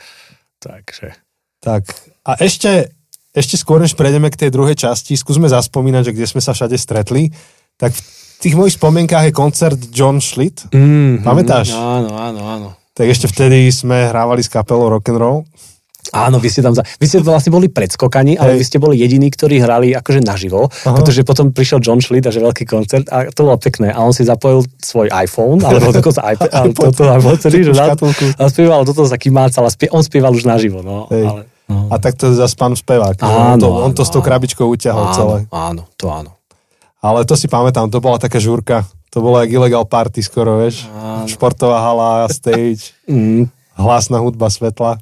Takže. 0.59 1.15
Tak, 1.63 1.87
a 2.27 2.31
ešte, 2.43 2.91
ešte 3.31 3.55
skôr, 3.55 3.79
než 3.79 3.95
prejdeme 3.95 4.27
k 4.27 4.35
tej 4.35 4.49
druhej 4.51 4.75
časti, 4.75 5.15
skúsme 5.15 5.47
zaspomínať, 5.47 6.11
že 6.11 6.13
kde 6.17 6.27
sme 6.27 6.41
sa 6.43 6.51
všade 6.51 6.75
stretli. 6.75 7.31
Tak 7.79 7.95
v 7.95 8.37
tých 8.43 8.55
mojich 8.59 8.75
spomienkách 8.75 9.31
je 9.31 9.33
koncert 9.33 9.79
John 9.95 10.19
Schlitt. 10.19 10.67
Mm, 10.75 11.23
Pamätáš? 11.23 11.71
Áno, 11.71 12.11
áno, 12.19 12.41
áno. 12.43 12.69
Tak 12.95 13.11
ešte 13.11 13.27
vtedy 13.27 13.71
sme 13.71 14.07
hrávali 14.11 14.43
s 14.43 14.51
kapelou 14.51 14.91
Rock'n'Roll. 14.91 15.43
Áno, 16.13 16.37
vy 16.37 16.49
ste 16.51 16.61
tam, 16.61 16.77
za... 16.77 16.85
vy 16.85 17.05
ste 17.09 17.23
vlastne 17.25 17.49
boli 17.49 17.71
predskokani, 17.71 18.37
ale 18.37 18.53
Hej. 18.53 18.59
vy 18.61 18.65
ste 18.67 18.77
boli 18.77 18.95
jediní, 18.99 19.31
ktorí 19.33 19.57
hrali 19.57 19.97
akože 19.97 20.21
naživo, 20.21 20.69
Aha. 20.69 20.93
pretože 20.93 21.25
potom 21.25 21.49
prišiel 21.49 21.81
John 21.81 22.03
Schlitt 22.03 22.27
a 22.27 22.31
že 22.33 22.43
veľký 22.43 22.65
koncert 22.67 23.09
a 23.09 23.29
to 23.31 23.47
bolo 23.47 23.57
pekné. 23.57 23.89
A 23.89 24.05
on 24.05 24.13
si 24.13 24.21
zapojil 24.21 24.67
svoj 24.77 25.09
iPhone, 25.09 25.63
alebo 25.65 25.89
dokonca 25.97 26.21
iPad, 26.21 26.49
ale 26.53 26.67
toto, 26.75 27.01
alebo 27.09 27.33
celý, 27.39 27.65
že 27.65 27.73
a 28.35 28.43
spieval, 28.51 28.85
toto 28.85 29.07
sa 29.07 29.17
kymácal 29.17 29.65
a 29.65 29.71
spie, 29.71 29.89
on 29.89 30.03
spieval 30.03 30.35
už 30.35 30.45
naživo, 30.45 30.85
no. 30.85 31.09
Ale, 31.09 31.47
no. 31.71 31.89
A 31.89 31.97
tak 31.97 32.13
to 32.19 32.29
je 32.29 32.37
zase 32.37 32.53
pán 32.53 32.77
spevák. 32.77 33.17
Áno, 33.25 33.57
on 33.57 33.57
to, 33.57 33.67
on 33.69 33.91
to 33.97 34.03
s 34.05 34.11
tou 34.13 34.21
krabičkou 34.21 34.65
uťahol 34.69 35.09
áno, 35.09 35.15
celé. 35.17 35.37
Áno, 35.49 35.81
to 35.97 36.05
áno. 36.11 36.35
Ale 37.01 37.21
to 37.25 37.37
si 37.37 37.45
pamätám, 37.45 37.89
to 37.89 38.01
bola 38.01 38.17
taká 38.17 38.41
žúrka. 38.41 38.85
To 39.13 39.23
bolo 39.23 39.39
jak 39.39 39.53
illegal 39.53 39.85
party 39.87 40.19
skoro, 40.25 40.59
vieš. 40.59 40.89
Áno. 40.91 41.29
Športová 41.29 41.79
hala, 41.79 42.27
stage, 42.27 42.97
mm. 43.09 43.47
hlasná 43.77 44.19
hudba, 44.19 44.49
svetla. 44.49 44.99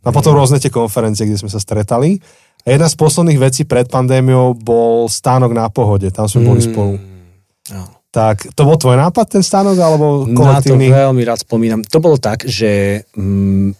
A 0.00 0.08
potom 0.10 0.32
rôzne 0.32 0.56
tie 0.56 0.72
konferencie, 0.72 1.28
kde 1.28 1.40
sme 1.40 1.52
sa 1.52 1.60
stretali. 1.60 2.16
A 2.64 2.76
jedna 2.76 2.88
z 2.88 2.96
posledných 2.96 3.40
vecí 3.40 3.62
pred 3.64 3.88
pandémiou 3.88 4.56
bol 4.56 5.08
stánok 5.08 5.52
na 5.52 5.68
pohode. 5.72 6.08
Tam 6.12 6.28
sme 6.28 6.44
boli 6.44 6.60
mm. 6.60 6.66
spolu. 6.72 6.94
No. 7.72 7.82
Tak 8.10 8.52
to 8.58 8.66
bol 8.66 8.74
tvoj 8.74 8.98
nápad, 8.98 9.38
ten 9.38 9.44
stánok, 9.44 9.78
alebo 9.78 10.26
kolektívny? 10.34 10.90
Na 10.90 10.98
to 10.98 11.00
veľmi 11.06 11.22
rád 11.22 11.40
spomínam. 11.46 11.80
To 11.86 11.98
bolo 12.02 12.18
tak, 12.18 12.42
že 12.42 13.04
mm, 13.14 13.70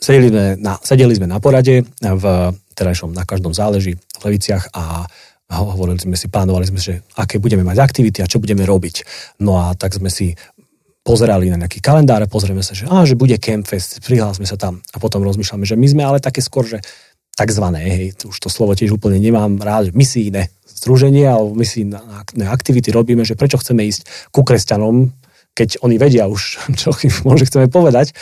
sedeli, 0.00 0.32
sme 0.32 0.44
na, 0.56 0.80
sedeli 0.80 1.12
sme 1.12 1.28
na 1.28 1.36
porade 1.36 1.84
v 2.00 2.24
terajšom 2.72 3.10
na 3.12 3.26
každom 3.28 3.52
záleží 3.52 3.98
v 3.98 4.22
Leviciach 4.22 4.70
a 4.72 5.04
hovorili 5.50 5.98
sme 5.98 6.16
si, 6.16 6.28
plánovali 6.28 6.68
sme, 6.68 6.80
že 6.80 7.04
aké 7.18 7.40
budeme 7.42 7.64
mať 7.66 7.80
aktivity 7.80 8.24
a 8.24 8.30
čo 8.30 8.40
budeme 8.40 8.62
robiť. 8.62 9.04
No 9.42 9.60
a 9.60 9.74
tak 9.74 9.96
sme 9.96 10.12
si 10.12 10.32
pozerali 11.08 11.48
na 11.48 11.56
nejaký 11.56 11.80
kalendár 11.80 12.20
a 12.20 12.28
pozrieme 12.28 12.60
sa, 12.60 12.76
že, 12.76 12.84
á, 12.84 13.08
že 13.08 13.16
bude 13.16 13.40
Campfest, 13.40 14.04
prihlásme 14.04 14.44
sa 14.44 14.60
tam 14.60 14.84
a 14.92 15.00
potom 15.00 15.24
rozmýšľame, 15.24 15.64
že 15.64 15.80
my 15.80 15.86
sme 15.88 16.02
ale 16.04 16.20
také 16.20 16.44
skôr, 16.44 16.68
že 16.68 16.84
takzvané, 17.32 17.80
hej, 17.88 18.04
už 18.28 18.36
to 18.36 18.52
slovo 18.52 18.76
tiež 18.76 18.92
úplne 18.92 19.16
nemám 19.16 19.56
rád, 19.56 19.96
misijné 19.96 20.52
združenie 20.68 21.24
alebo 21.24 21.56
misijné 21.56 21.96
aktivity 22.44 22.92
robíme, 22.92 23.24
že 23.24 23.40
prečo 23.40 23.56
chceme 23.56 23.88
ísť 23.88 24.30
ku 24.36 24.44
kresťanom, 24.44 25.08
keď 25.56 25.80
oni 25.80 25.96
vedia 25.96 26.28
už, 26.28 26.42
čo 26.80 26.92
môže 27.24 27.48
chceme 27.48 27.72
povedať. 27.72 28.12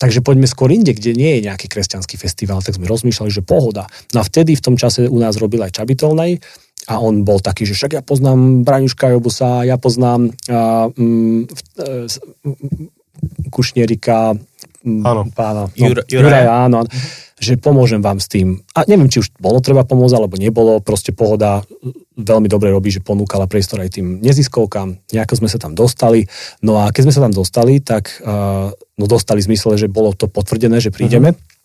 Takže 0.00 0.18
poďme 0.18 0.50
skôr 0.50 0.72
inde, 0.74 0.98
kde 0.98 1.14
nie 1.14 1.38
je 1.38 1.46
nejaký 1.46 1.70
kresťanský 1.70 2.18
festival, 2.18 2.58
tak 2.58 2.74
sme 2.74 2.90
rozmýšľali, 2.90 3.30
že 3.30 3.46
pohoda. 3.46 3.86
No 4.10 4.18
a 4.18 4.26
vtedy 4.26 4.58
v 4.58 4.64
tom 4.64 4.74
čase 4.74 5.06
u 5.06 5.14
nás 5.22 5.38
robil 5.38 5.62
aj 5.62 5.78
Čabitolnej 5.78 6.42
a 6.90 6.98
on 6.98 7.22
bol 7.22 7.38
taký, 7.38 7.62
že 7.62 7.78
však 7.78 7.92
ja 7.94 8.02
poznám 8.02 8.66
Braňuška 8.66 9.14
Jobusa, 9.14 9.62
ja 9.62 9.78
poznám 9.78 10.34
uh, 10.50 10.90
um, 10.98 11.46
uh, 11.78 12.06
Kušnierika, 13.54 14.34
um, 14.82 15.30
pána, 15.30 15.70
no, 15.70 15.74
Jura, 15.78 16.02
Juraja, 16.10 16.66
áno, 16.66 16.82
že 17.38 17.54
pomôžem 17.54 18.02
vám 18.02 18.18
s 18.18 18.26
tým. 18.26 18.66
A 18.74 18.82
neviem, 18.90 19.06
či 19.06 19.22
už 19.22 19.30
bolo 19.38 19.62
treba 19.62 19.86
pomôcť, 19.86 20.14
alebo 20.18 20.34
nebolo, 20.38 20.82
proste 20.82 21.14
pohoda 21.14 21.62
veľmi 22.18 22.50
dobre 22.50 22.74
robí, 22.74 22.90
že 22.90 23.02
ponúkala 23.02 23.46
priestor 23.46 23.82
aj 23.82 24.02
tým 24.02 24.18
neziskovkám, 24.18 24.98
nejako 25.14 25.34
sme 25.38 25.48
sa 25.50 25.58
tam 25.62 25.78
dostali. 25.78 26.26
No 26.66 26.82
a 26.82 26.90
keď 26.90 27.02
sme 27.06 27.14
sa 27.14 27.22
tam 27.22 27.34
dostali, 27.34 27.78
tak 27.78 28.10
uh, 28.26 28.74
no 28.74 29.04
dostali 29.06 29.38
zmysle, 29.38 29.78
že 29.78 29.86
bolo 29.86 30.14
to 30.14 30.26
potvrdené, 30.26 30.82
že 30.82 30.90
prídeme. 30.90 31.34
Uh-huh 31.34 31.60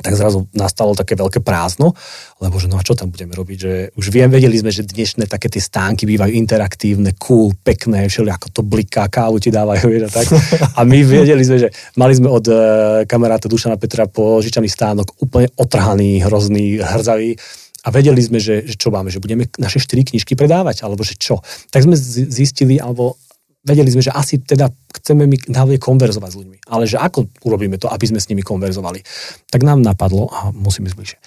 tak 0.00 0.16
zrazu 0.16 0.48
nastalo 0.56 0.96
také 0.96 1.12
veľké 1.12 1.44
prázdno, 1.44 1.92
lebo 2.40 2.56
že 2.56 2.64
no 2.64 2.80
a 2.80 2.86
čo 2.86 2.96
tam 2.96 3.12
budeme 3.12 3.36
robiť, 3.36 3.58
že 3.60 3.72
už 3.92 4.08
viem, 4.08 4.32
vedeli 4.32 4.56
sme, 4.56 4.72
že 4.72 4.88
dnešné 4.88 5.28
také 5.28 5.52
tie 5.52 5.60
stánky 5.60 6.08
bývajú 6.08 6.32
interaktívne, 6.32 7.12
cool, 7.20 7.52
pekné, 7.60 8.08
všeli 8.08 8.32
ako 8.32 8.48
to 8.48 8.62
bliká, 8.64 9.12
kávu 9.12 9.36
ti 9.36 9.52
dávajú, 9.52 9.84
vieš, 9.92 10.08
a 10.08 10.10
tak. 10.10 10.26
A 10.72 10.88
my 10.88 10.98
vedeli 11.04 11.44
sme, 11.44 11.60
že 11.60 11.68
mali 12.00 12.16
sme 12.16 12.32
od 12.32 12.44
uh, 12.48 12.56
kamaráta 13.04 13.52
Dušana 13.52 13.76
Petra 13.76 14.08
požičaný 14.08 14.72
stánok 14.72 15.12
úplne 15.20 15.52
otrhaný, 15.60 16.24
hrozný, 16.24 16.80
hrzavý 16.80 17.36
a 17.84 17.88
vedeli 17.92 18.22
sme, 18.24 18.40
že, 18.40 18.64
že 18.64 18.80
čo 18.80 18.88
máme, 18.88 19.12
že 19.12 19.20
budeme 19.20 19.44
naše 19.60 19.76
štyri 19.76 20.08
knižky 20.08 20.32
predávať, 20.32 20.88
alebo 20.88 21.04
že 21.04 21.20
čo. 21.20 21.44
Tak 21.68 21.84
sme 21.84 21.98
zistili, 22.30 22.80
alebo 22.80 23.20
vedeli 23.62 23.90
sme, 23.94 24.02
že 24.02 24.10
asi 24.10 24.42
teda 24.42 24.70
chceme 25.00 25.26
my 25.26 25.36
hlavne 25.50 25.78
konverzovať 25.78 26.30
s 26.30 26.38
ľuďmi. 26.38 26.56
Ale 26.68 26.84
že 26.86 26.98
ako 26.98 27.30
urobíme 27.46 27.78
to, 27.78 27.86
aby 27.88 28.04
sme 28.10 28.18
s 28.18 28.28
nimi 28.28 28.42
konverzovali? 28.42 29.02
Tak 29.48 29.62
nám 29.62 29.82
napadlo, 29.82 30.28
a 30.30 30.50
musím 30.50 30.90
ísť 30.90 30.96
bližšie, 30.98 31.18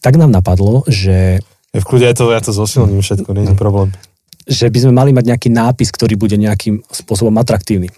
tak 0.00 0.16
nám 0.16 0.32
napadlo, 0.32 0.82
že... 0.88 1.40
Je 1.72 1.80
v 1.80 1.86
kľude, 1.88 2.04
ja 2.08 2.16
to, 2.16 2.28
ja 2.32 2.40
to 2.40 2.52
zosilním 2.52 3.00
všetko, 3.00 3.28
nie 3.32 3.48
je 3.48 3.56
problém. 3.56 3.92
Že 4.44 4.74
by 4.74 4.78
sme 4.82 4.92
mali 4.92 5.10
mať 5.14 5.24
nejaký 5.32 5.48
nápis, 5.54 5.94
ktorý 5.94 6.18
bude 6.18 6.34
nejakým 6.34 6.82
spôsobom 6.90 7.32
atraktívny. 7.38 7.88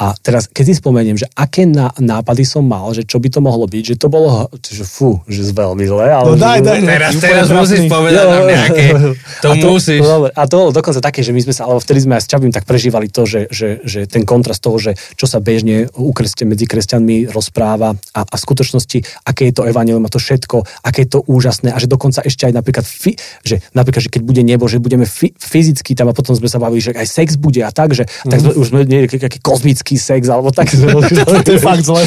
A 0.00 0.16
teraz, 0.18 0.48
keď 0.48 0.64
si 0.72 0.74
spomeniem, 0.80 1.20
že 1.20 1.28
aké 1.36 1.68
nápady 1.68 2.42
som 2.48 2.64
mal, 2.64 2.90
že 2.90 3.06
čo 3.06 3.22
by 3.22 3.28
to 3.28 3.44
mohlo 3.44 3.68
byť, 3.70 3.94
že 3.94 3.96
to 4.00 4.08
bolo, 4.10 4.50
že 4.58 4.82
fú, 4.82 5.22
že 5.30 5.46
veľmi 5.54 5.84
zle. 5.86 6.08
Ale 6.10 6.26
no 6.32 6.34
daj, 6.34 6.58
daj. 6.64 6.80
Teraz, 6.82 7.12
teraz 7.22 7.46
musíš 7.52 7.86
povedať 7.86 8.24
nám 8.26 8.44
nejaké, 8.50 8.84
to, 9.44 9.46
a 9.46 9.54
to 9.60 9.66
musíš. 9.70 10.00
To, 10.02 10.26
a 10.26 10.42
to 10.50 10.54
bolo 10.58 10.70
dokonca 10.74 10.98
také, 10.98 11.22
že 11.22 11.30
my 11.30 11.44
sme 11.46 11.54
sa, 11.54 11.70
ale 11.70 11.78
vtedy 11.78 12.02
sme 12.02 12.18
aj 12.18 12.22
s 12.24 12.28
Čabím 12.34 12.50
tak 12.50 12.66
prežívali 12.66 13.12
to, 13.12 13.28
že, 13.28 13.46
že, 13.52 13.84
že 13.86 14.10
ten 14.10 14.26
kontrast 14.26 14.64
toho, 14.64 14.74
že 14.80 14.98
čo 15.14 15.30
sa 15.30 15.38
bežne 15.38 15.86
u 15.94 16.10
medzi 16.42 16.64
kresťanmi 16.66 17.30
rozpráva 17.30 17.94
a, 17.94 18.20
a 18.24 18.34
v 18.34 18.42
skutočnosti, 18.42 19.28
aké 19.28 19.52
je 19.52 19.54
to 19.54 19.68
evanelium 19.68 20.02
a 20.02 20.10
to 20.10 20.18
všetko, 20.18 20.66
aké 20.82 21.06
je 21.06 21.10
to 21.14 21.20
úžasné 21.30 21.70
a 21.70 21.78
že 21.78 21.86
dokonca 21.86 22.24
ešte 22.26 22.50
aj 22.50 22.54
napríklad, 22.56 22.86
fi, 22.88 23.14
že 23.46 23.62
napríklad, 23.76 24.08
že 24.08 24.10
keď 24.10 24.22
bude 24.24 24.42
nebo, 24.42 24.66
že 24.66 24.82
budeme 24.82 25.06
fi, 25.06 25.30
fyzicky 25.36 25.94
tam 25.94 26.10
a 26.10 26.16
potom 26.16 26.34
sme 26.34 26.48
sa 26.48 26.58
bavili, 26.58 26.80
že 26.80 26.96
aj 26.96 27.06
sex 27.06 27.28
bude 27.36 27.60
a 27.62 27.70
tak, 27.70 27.94
že 27.94 28.08
mm. 28.08 28.30
tak 28.30 28.38
sme, 28.40 28.52
už 28.56 28.66
sme 28.72 28.80
nejaký 28.88 29.38
kozmický 29.42 29.81
lesbický 29.82 29.98
sex, 29.98 30.30
alebo 30.30 30.54
tak. 30.54 30.70
to 31.46 31.50
je 31.50 31.58
fakt 31.58 31.82
zle. 31.82 32.06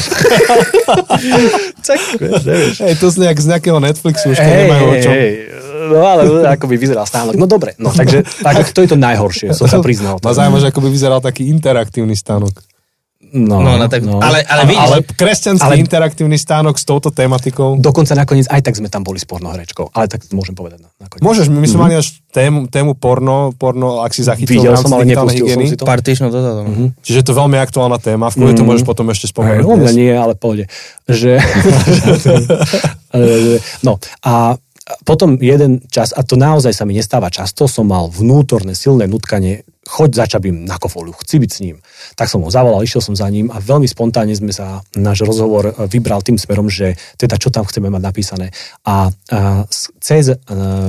Hej, 2.80 2.94
to 2.96 3.06
z, 3.12 3.16
nejak, 3.20 3.38
z 3.38 3.46
nejakého 3.52 3.78
Netflixu 3.78 4.32
už 4.32 4.38
to 4.40 4.48
hey, 4.48 4.64
nemajú 4.64 4.84
o 4.88 4.94
čom. 4.96 5.12
Hey, 5.12 5.30
no 5.92 6.02
ale 6.02 6.22
ako 6.56 6.64
by 6.66 6.74
vyzeral 6.80 7.06
stánok. 7.06 7.36
No 7.36 7.44
dobre, 7.46 7.76
no 7.76 7.92
takže 7.92 8.24
tak, 8.42 8.72
to 8.72 8.80
je 8.82 8.88
to 8.90 8.98
najhoršie, 8.98 9.52
som 9.52 9.68
sa 9.68 9.78
priznal. 9.86 10.16
Ma 10.24 10.32
zaujíma, 10.32 10.58
že 10.64 10.72
ako 10.72 10.80
by 10.80 10.88
vyzeral 10.88 11.20
taký 11.20 11.52
interaktívny 11.52 12.16
stánok. 12.16 12.56
No, 13.34 13.58
no, 13.58 13.74
no, 13.74 13.90
tak, 13.90 14.06
no. 14.06 14.22
Ale, 14.22 14.46
ale, 14.46 14.62
vidíš, 14.70 14.86
ale 14.86 14.96
kresťanský 15.02 15.74
ale, 15.74 15.82
interaktívny 15.82 16.38
stánok 16.38 16.78
s 16.78 16.86
touto 16.86 17.10
tematikou. 17.10 17.74
Dokonca 17.74 18.14
nakoniec 18.14 18.46
aj 18.46 18.62
tak 18.62 18.78
sme 18.78 18.86
tam 18.86 19.02
boli 19.02 19.18
s 19.18 19.26
pornohrečkou. 19.26 19.90
Ale 19.90 20.06
tak 20.06 20.30
môžem 20.30 20.54
povedať. 20.54 20.86
Nakoniec. 21.02 21.26
Môžeš, 21.26 21.50
my 21.50 21.54
sme 21.54 21.66
mm-hmm. 21.66 21.82
mali 21.82 21.94
až 21.98 22.22
tému, 22.30 22.70
tému 22.70 22.94
porno, 22.94 23.50
porno, 23.58 24.06
ak 24.06 24.14
si 24.14 24.22
zachytil 24.22 24.62
Videl 24.62 24.78
som, 24.78 24.94
ale 24.94 25.10
nepustil 25.10 25.42
hygieny. 25.42 25.66
som 25.66 25.72
si 25.74 25.76
to. 25.76 25.84
To, 25.84 26.30
to. 26.30 26.62
Mm-hmm. 26.70 26.88
Čiže 27.02 27.20
to 27.26 27.30
je 27.34 27.36
veľmi 27.42 27.58
aktuálna 27.58 27.98
téma, 27.98 28.30
v 28.30 28.38
mm-hmm. 28.38 28.56
to 28.56 28.62
môžeš 28.62 28.84
potom 28.86 29.10
ešte 29.10 29.26
spomenúť. 29.28 29.66
Hey, 29.66 29.78
mňa 29.82 29.92
nie, 29.92 30.12
ale 30.14 30.38
pohode. 30.38 30.70
Že... 31.10 31.36
no 33.86 33.98
a 34.22 34.54
potom 35.02 35.34
jeden 35.42 35.82
čas, 35.90 36.14
a 36.14 36.22
to 36.22 36.38
naozaj 36.38 36.70
sa 36.70 36.86
mi 36.86 36.94
nestáva 36.94 37.26
často, 37.26 37.66
som 37.66 37.90
mal 37.90 38.06
vnútorné 38.06 38.78
silné 38.78 39.10
nutkanie 39.10 39.66
choď 39.86 40.10
za 40.14 40.24
Čabím 40.26 40.66
na 40.66 40.76
kofolu, 40.76 41.14
chci 41.14 41.38
byť 41.38 41.50
s 41.50 41.58
ním. 41.62 41.76
Tak 42.18 42.26
som 42.26 42.42
ho 42.42 42.50
zavolal, 42.50 42.82
išiel 42.82 43.00
som 43.00 43.14
za 43.14 43.30
ním 43.30 43.48
a 43.54 43.62
veľmi 43.62 43.86
spontánne 43.86 44.34
sme 44.34 44.50
sa 44.50 44.82
náš 44.98 45.22
rozhovor 45.22 45.70
e, 45.70 45.72
vybral 45.86 46.20
tým 46.26 46.36
smerom, 46.36 46.66
že 46.66 46.98
teda 47.16 47.38
čo 47.38 47.54
tam 47.54 47.62
chceme 47.62 47.86
mať 47.88 48.02
napísané. 48.02 48.50
A, 48.82 49.08
a 49.08 49.64
cez 50.02 50.34
a, 50.34 50.36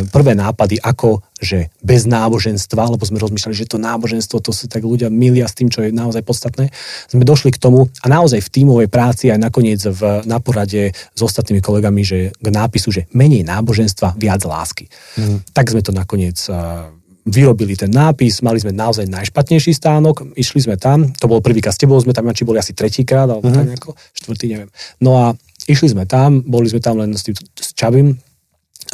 prvé 0.09 0.33
nápady, 0.33 0.81
ako 0.81 1.21
že 1.37 1.69
bez 1.85 2.09
náboženstva, 2.09 2.97
lebo 2.97 3.05
sme 3.05 3.21
rozmýšľali, 3.21 3.53
že 3.53 3.69
to 3.69 3.77
náboženstvo, 3.77 4.41
to 4.41 4.49
sa 4.49 4.65
tak 4.65 4.81
ľudia 4.81 5.13
milia 5.13 5.45
s 5.45 5.53
tým, 5.53 5.69
čo 5.69 5.85
je 5.85 5.93
naozaj 5.93 6.25
podstatné, 6.25 6.73
sme 7.05 7.21
došli 7.21 7.53
k 7.53 7.61
tomu 7.61 7.93
a 8.01 8.05
naozaj 8.09 8.41
v 8.41 8.49
tímovej 8.49 8.89
práci 8.89 9.29
aj 9.29 9.37
nakoniec 9.37 9.81
v, 9.85 10.25
na 10.25 10.41
porade 10.41 10.97
s 10.97 11.19
ostatnými 11.21 11.61
kolegami, 11.61 12.01
že 12.01 12.33
k 12.33 12.47
nápisu, 12.49 12.89
že 12.89 13.05
menej 13.13 13.45
náboženstva, 13.45 14.17
viac 14.17 14.41
lásky. 14.49 14.89
Mm. 15.17 15.45
Tak 15.53 15.69
sme 15.69 15.85
to 15.85 15.93
nakoniec 15.93 16.41
uh, 16.49 16.89
vyrobili 17.27 17.75
ten 17.75 17.91
nápis, 17.91 18.39
mali 18.39 18.63
sme 18.63 18.71
naozaj 18.71 19.03
najšpatnejší 19.11 19.75
stánok, 19.75 20.31
išli 20.39 20.63
sme 20.63 20.79
tam, 20.79 21.11
to 21.11 21.27
bol 21.27 21.43
prvýkrát 21.43 21.75
s 21.75 21.81
tebou, 21.83 21.99
sme 21.99 22.15
tam 22.15 22.31
či 22.31 22.47
boli 22.47 22.57
asi 22.57 22.71
tretíkrát, 22.71 23.27
alebo 23.27 23.43
mm-hmm. 23.43 23.57
tak 23.59 23.67
nejako, 23.67 23.91
štvrtý, 24.15 24.45
neviem. 24.47 24.69
No 25.03 25.19
a 25.19 25.25
išli 25.67 25.91
sme 25.91 26.07
tam, 26.07 26.39
boli 26.47 26.71
sme 26.71 26.79
tam 26.79 27.03
len 27.03 27.11
s 27.11 27.27
tým 27.27 27.35
s 27.35 27.75
Čabim, 27.75 28.15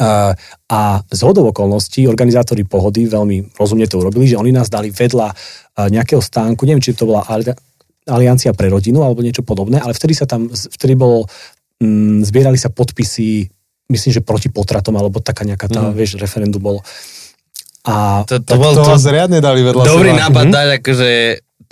a, 0.02 0.34
a 0.66 0.80
z 1.06 1.20
hodov 1.22 1.54
okolností 1.54 2.10
organizátori 2.10 2.66
pohody 2.66 3.06
veľmi 3.06 3.54
rozumne 3.54 3.86
to 3.86 4.02
urobili, 4.02 4.26
že 4.26 4.34
oni 4.34 4.50
nás 4.50 4.66
dali 4.66 4.90
vedľa 4.90 5.30
nejakého 5.86 6.18
stánku, 6.18 6.66
neviem, 6.66 6.82
či 6.82 6.98
to 6.98 7.06
bola 7.06 7.22
Aliancia 8.04 8.50
pre 8.58 8.66
rodinu 8.66 9.06
alebo 9.06 9.22
niečo 9.22 9.46
podobné, 9.46 9.78
ale 9.78 9.94
vtedy 9.94 10.18
sa 10.18 10.26
tam, 10.26 10.50
vtedy 10.50 10.98
bolo, 10.98 11.30
mm, 11.78 12.26
zbierali 12.26 12.58
sa 12.58 12.74
podpisy, 12.74 13.46
myslím, 13.86 14.10
že 14.10 14.26
proti 14.26 14.50
potratom, 14.50 14.98
alebo 14.98 15.22
taká 15.22 15.46
nejaká 15.46 15.70
tá, 15.70 15.88
mm. 15.88 15.94
vieš, 15.94 16.18
referendum 16.18 16.58
bolo. 16.60 16.82
A 17.84 18.24
to, 18.24 18.40
to, 18.40 18.56
bol, 18.56 18.72
to, 18.72 18.84
to 18.84 18.96
zriadne 18.96 19.44
dali 19.44 19.60
vedľa 19.60 19.84
Dobrý 19.84 20.16
seba. 20.16 20.20
nápad 20.28 20.44
mm-hmm. 20.48 20.56
dať, 20.56 20.68
akože 20.80 21.10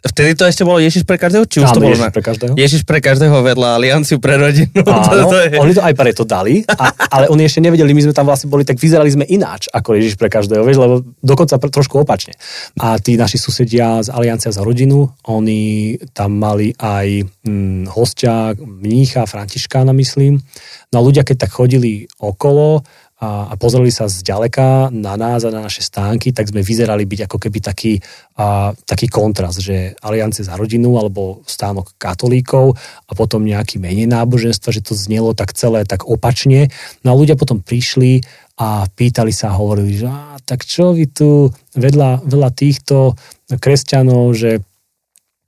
Vtedy 0.03 0.35
to 0.35 0.42
ešte 0.42 0.66
bolo 0.66 0.83
Ježiš 0.83 1.07
pre 1.07 1.14
každého? 1.14 1.46
Či 1.46 1.62
už 1.62 1.70
Áno, 1.70 1.75
to 1.79 1.83
bolo 1.87 1.94
Ježiš 1.94 2.11
pre 2.11 2.25
každého. 2.27 2.53
Ježiš 2.59 2.83
pre 2.83 2.98
každého 2.98 3.38
vedľa 3.38 3.79
Alianciu 3.79 4.18
pre 4.18 4.35
rodinu. 4.35 4.83
Áno, 4.90 5.31
to, 5.31 5.31
to 5.31 5.37
je... 5.38 5.62
oni 5.62 5.72
to 5.79 5.83
aj 5.87 5.94
preto 5.94 6.27
dali, 6.27 6.66
a, 6.66 6.90
ale 7.07 7.31
oni 7.31 7.46
ešte 7.46 7.62
nevedeli, 7.62 7.94
my 7.94 8.11
sme 8.11 8.14
tam 8.14 8.27
vlastne 8.27 8.51
boli, 8.51 8.66
tak 8.66 8.83
vyzerali 8.83 9.14
sme 9.14 9.22
ináč 9.31 9.70
ako 9.70 9.94
Ježiš 9.94 10.18
pre 10.18 10.27
každého, 10.27 10.66
vieš, 10.66 10.83
lebo 10.83 11.07
dokonca 11.22 11.55
pre, 11.62 11.70
trošku 11.70 12.03
opačne. 12.03 12.35
A 12.83 12.98
tí 12.98 13.14
naši 13.14 13.38
susedia 13.38 14.03
z 14.03 14.11
Aliancia 14.11 14.51
za 14.51 14.66
rodinu, 14.66 15.07
oni 15.31 15.94
tam 16.11 16.35
mali 16.35 16.75
aj 16.83 17.22
hm, 17.46 17.87
hostia, 17.94 18.59
mnícha, 18.59 19.22
Františkána, 19.31 19.94
myslím. 19.94 20.42
No 20.90 20.98
a 20.98 21.07
ľudia, 21.07 21.22
keď 21.22 21.46
tak 21.46 21.55
chodili 21.55 22.11
okolo, 22.18 22.83
a, 23.22 23.46
a 23.46 23.54
pozreli 23.54 23.94
sa 23.94 24.11
zďaleka 24.11 24.90
na 24.90 25.14
nás 25.14 25.46
a 25.46 25.54
na 25.54 25.62
naše 25.62 25.87
stánky, 25.87 26.35
tak 26.35 26.50
sme 26.50 26.66
vyzerali 26.66 27.06
byť 27.06 27.30
ako 27.30 27.38
keby 27.38 27.58
taký, 27.62 28.02
a, 28.35 28.74
taký 28.82 29.06
kontrast, 29.06 29.62
že 29.62 29.94
aliance 30.02 30.42
za 30.42 30.58
rodinu 30.58 30.98
alebo 30.98 31.46
stánok 31.46 31.94
katolíkov 32.02 32.74
a 33.06 33.12
potom 33.14 33.46
nejaký 33.46 33.78
menej 33.78 34.11
náboženstva, 34.11 34.74
že 34.74 34.82
to 34.82 34.98
znelo 34.98 35.38
tak 35.38 35.54
celé 35.54 35.87
tak 35.87 36.02
opačne. 36.02 36.74
No 37.06 37.14
a 37.14 37.18
ľudia 37.18 37.38
potom 37.38 37.62
prišli 37.62 38.26
a 38.58 38.90
pýtali 38.90 39.30
sa 39.30 39.54
a 39.54 39.58
hovorili, 39.58 40.02
že 40.02 40.11
a, 40.11 40.42
tak 40.42 40.66
čo 40.66 40.90
vy 40.90 41.06
tu 41.06 41.54
vedľa, 41.78 42.26
vedľa 42.26 42.50
týchto 42.50 43.14
kresťanov, 43.54 44.35
že 44.35 44.66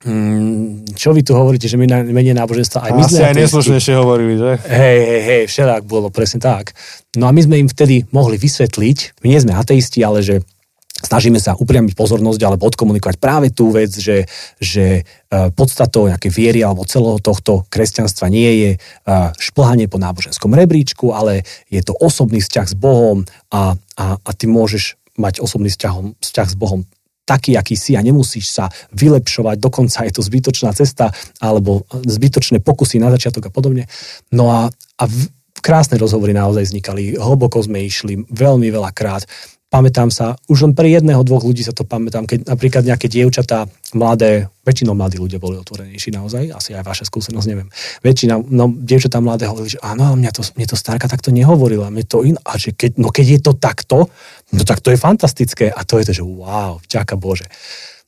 Mm, 0.05 0.85
čo 0.93 1.17
vy 1.17 1.25
tu 1.25 1.33
hovoríte, 1.33 1.65
že 1.65 1.81
my 1.81 1.89
na, 1.89 2.05
menej 2.05 2.37
náboženstva, 2.37 2.85
aj 2.85 2.91
my 2.93 3.03
Asi 3.09 3.17
sme 3.17 3.25
aj 3.25 3.35
neslušnejšie 3.41 3.93
hovorili, 3.97 4.37
že? 4.37 4.51
Hej, 4.69 4.99
hej, 5.01 5.21
hej, 5.25 5.43
všelak 5.49 5.81
bolo, 5.89 6.13
presne 6.13 6.37
tak. 6.37 6.77
No 7.17 7.25
a 7.25 7.33
my 7.33 7.41
sme 7.41 7.57
im 7.57 7.65
vtedy 7.65 8.05
mohli 8.13 8.37
vysvetliť, 8.37 9.25
my 9.25 9.27
nie 9.33 9.41
sme 9.41 9.57
ateisti, 9.57 10.05
ale 10.05 10.21
že 10.21 10.45
snažíme 11.01 11.41
sa 11.41 11.57
upriamiť 11.57 11.97
pozornosť 11.97 12.41
alebo 12.45 12.69
odkomunikovať 12.69 13.17
práve 13.17 13.49
tú 13.49 13.73
vec, 13.73 13.91
že, 13.91 14.29
že 14.61 15.01
e, 15.01 15.49
podstatou 15.51 16.07
nejakej 16.07 16.31
viery 16.31 16.61
alebo 16.61 16.87
celého 16.87 17.17
tohto 17.17 17.65
kresťanstva 17.67 18.29
nie 18.29 18.51
je 18.61 18.71
e, 18.75 18.79
šplhanie 19.41 19.89
po 19.91 19.97
náboženskom 19.97 20.53
rebríčku, 20.53 21.11
ale 21.11 21.43
je 21.67 21.81
to 21.81 21.97
osobný 21.97 22.39
vzťah 22.39 22.67
s 22.71 22.75
Bohom 22.77 23.25
a, 23.49 23.73
a, 23.97 24.05
a 24.21 24.29
ty 24.37 24.45
môžeš 24.45 24.95
mať 25.17 25.43
osobný 25.43 25.67
vzťah, 25.71 26.21
vzťah 26.21 26.47
s 26.47 26.55
Bohom 26.55 26.87
taký, 27.25 27.57
aký 27.57 27.73
si 27.73 27.97
a 27.97 28.05
nemusíš 28.05 28.53
sa 28.53 28.69
vylepšovať, 28.93 29.57
dokonca 29.57 30.05
je 30.05 30.13
to 30.13 30.21
zbytočná 30.21 30.71
cesta 30.77 31.09
alebo 31.41 31.83
zbytočné 31.89 32.61
pokusy 32.61 33.01
na 33.01 33.09
začiatok 33.09 33.49
a 33.49 33.51
podobne. 33.51 33.89
No 34.29 34.53
a, 34.53 34.69
a 34.71 35.03
v, 35.09 35.27
krásne 35.59 35.97
rozhovory 35.97 36.37
naozaj 36.37 36.69
vznikali, 36.69 37.17
hlboko 37.17 37.57
sme 37.65 37.81
išli, 37.83 38.29
veľmi 38.29 38.69
veľa 38.69 38.93
krát 38.93 39.25
pamätám 39.75 40.07
sa, 40.07 40.39
už 40.47 40.69
len 40.69 40.73
pre 40.77 40.87
jedného, 40.87 41.19
dvoch 41.27 41.43
ľudí 41.43 41.59
sa 41.65 41.75
to 41.75 41.83
pamätám, 41.83 42.23
keď 42.23 42.47
napríklad 42.47 42.87
nejaké 42.87 43.11
dievčatá, 43.11 43.67
mladé, 43.91 44.47
väčšinou 44.63 44.95
mladí 44.95 45.19
ľudia 45.19 45.35
boli 45.35 45.59
otvorenejší 45.59 46.15
naozaj, 46.15 46.47
asi 46.55 46.71
aj 46.71 46.87
vaša 46.87 47.03
skúsenosť, 47.11 47.47
neviem. 47.51 47.67
Väčšina, 47.99 48.39
no, 48.39 48.71
dievčatá 48.71 49.19
mladé 49.19 49.51
hovorili, 49.51 49.75
že 49.75 49.83
áno, 49.83 50.15
mňa 50.15 50.31
to, 50.31 50.47
mne 50.55 50.67
to 50.71 50.79
starka 50.79 51.11
takto 51.11 51.35
nehovorila, 51.35 51.91
mne 51.91 52.07
to 52.07 52.23
in, 52.23 52.39
a 52.47 52.55
že 52.55 52.71
keď, 52.71 53.03
no 53.03 53.11
keď 53.11 53.25
je 53.35 53.39
to 53.43 53.51
takto, 53.51 53.97
no 54.53 54.61
tak 54.67 54.83
to 54.83 54.93
je 54.93 54.99
fantastické 54.99 55.71
a 55.71 55.81
to 55.81 55.97
je 55.97 56.11
to, 56.11 56.13
že 56.21 56.23
wow, 56.23 56.77
ďaká 56.85 57.17
Bože. 57.17 57.47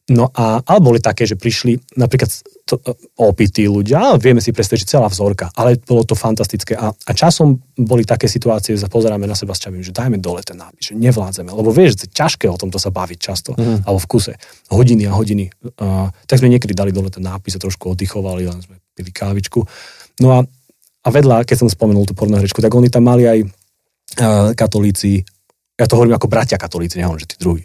No 0.07 0.31
a, 0.31 0.63
ale 0.63 0.79
boli 0.79 0.99
také, 1.03 1.27
že 1.27 1.35
prišli 1.35 1.99
napríklad 1.99 2.31
to, 2.63 2.79
opití 3.19 3.67
ľudia, 3.67 4.15
vieme 4.15 4.39
si 4.39 4.55
predstaviť, 4.55 4.87
že 4.87 4.91
celá 4.95 5.11
vzorka, 5.11 5.51
ale 5.51 5.75
bolo 5.83 6.07
to 6.07 6.15
fantastické. 6.15 6.79
A, 6.79 6.95
a 6.95 7.11
časom 7.11 7.59
boli 7.75 8.07
také 8.07 8.31
situácie, 8.31 8.79
že 8.79 8.87
pozeráme 8.87 9.27
na 9.27 9.35
seba 9.35 9.51
s 9.51 9.59
čavím, 9.59 9.83
že 9.83 9.91
dajme 9.91 10.15
dole 10.23 10.39
ten 10.47 10.55
nápis, 10.55 10.91
že 10.91 10.93
nevládzeme, 10.95 11.51
lebo 11.51 11.75
vieš, 11.75 12.07
že 12.07 12.07
ťažké 12.07 12.47
o 12.47 12.55
tomto 12.55 12.79
sa 12.79 12.87
baviť 12.87 13.19
často, 13.19 13.51
mm. 13.51 13.83
alebo 13.83 13.99
v 13.99 14.07
kuse, 14.07 14.33
hodiny 14.71 15.03
a 15.07 15.11
hodiny. 15.11 15.51
Uh, 15.75 16.07
tak 16.23 16.39
sme 16.39 16.55
niekedy 16.55 16.71
dali 16.71 16.95
dole 16.95 17.11
ten 17.11 17.27
nápis 17.27 17.59
a 17.59 17.63
trošku 17.63 17.91
oddychovali, 17.91 18.47
len 18.47 18.63
sme 18.63 18.79
pili 18.95 19.11
kávičku. 19.11 19.59
No 20.23 20.39
a, 20.39 20.47
a 21.03 21.07
vedľa, 21.11 21.43
keď 21.43 21.67
som 21.67 21.69
spomenul 21.71 22.07
tú 22.07 22.15
pornohrečku, 22.15 22.63
tak 22.63 22.71
oni 22.71 22.87
tam 22.87 23.11
mali 23.11 23.27
aj 23.27 23.39
uh, 23.43 24.55
katolíci 24.55 25.27
ja 25.77 25.85
to 25.85 25.93
hovorím 25.93 26.17
ako 26.17 26.25
bratia 26.25 26.57
katolíci, 26.57 26.97
nehovorím, 26.97 27.21
že 27.21 27.31
tí 27.31 27.37
druhí, 27.37 27.61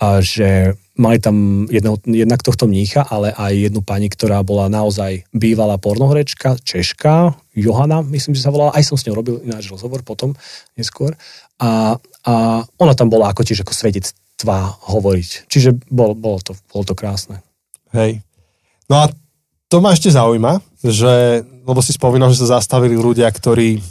a 0.00 0.24
že 0.24 0.80
mali 0.96 1.20
tam 1.20 1.68
jedno, 1.68 2.00
jednak 2.08 2.40
tohto 2.40 2.64
mnícha, 2.64 3.04
ale 3.04 3.36
aj 3.36 3.68
jednu 3.68 3.84
pani, 3.84 4.08
ktorá 4.08 4.40
bola 4.40 4.72
naozaj 4.72 5.28
bývalá 5.32 5.76
pornohrečka, 5.76 6.56
Češka, 6.60 7.36
Johana, 7.52 8.00
myslím, 8.00 8.32
že 8.32 8.44
sa 8.44 8.52
volala, 8.52 8.72
aj 8.72 8.84
som 8.88 8.96
s 8.96 9.04
ňou 9.04 9.16
robil 9.20 9.36
ináč 9.44 9.68
rozhovor 9.68 10.00
potom, 10.00 10.32
neskôr. 10.76 11.12
A, 11.60 12.00
a 12.24 12.34
ona 12.80 12.92
tam 12.96 13.12
bola 13.12 13.28
ako 13.28 13.44
tiež 13.44 13.64
ako 13.64 13.76
svedectvá 13.76 14.80
hovoriť. 14.88 15.48
Čiže 15.48 15.76
bol, 15.92 16.16
bolo, 16.16 16.40
to, 16.40 16.56
bolo 16.72 16.84
to 16.88 16.96
krásne. 16.96 17.44
Hej. 17.92 18.24
No 18.88 19.04
a 19.04 19.12
to 19.68 19.84
ma 19.84 19.92
ešte 19.92 20.08
zaujíma, 20.08 20.64
že, 20.80 21.44
lebo 21.44 21.80
si 21.84 21.92
spomínal, 21.92 22.32
že 22.32 22.40
sa 22.44 22.60
zastavili 22.60 22.96
ľudia, 22.96 23.28
ktorí 23.28 23.84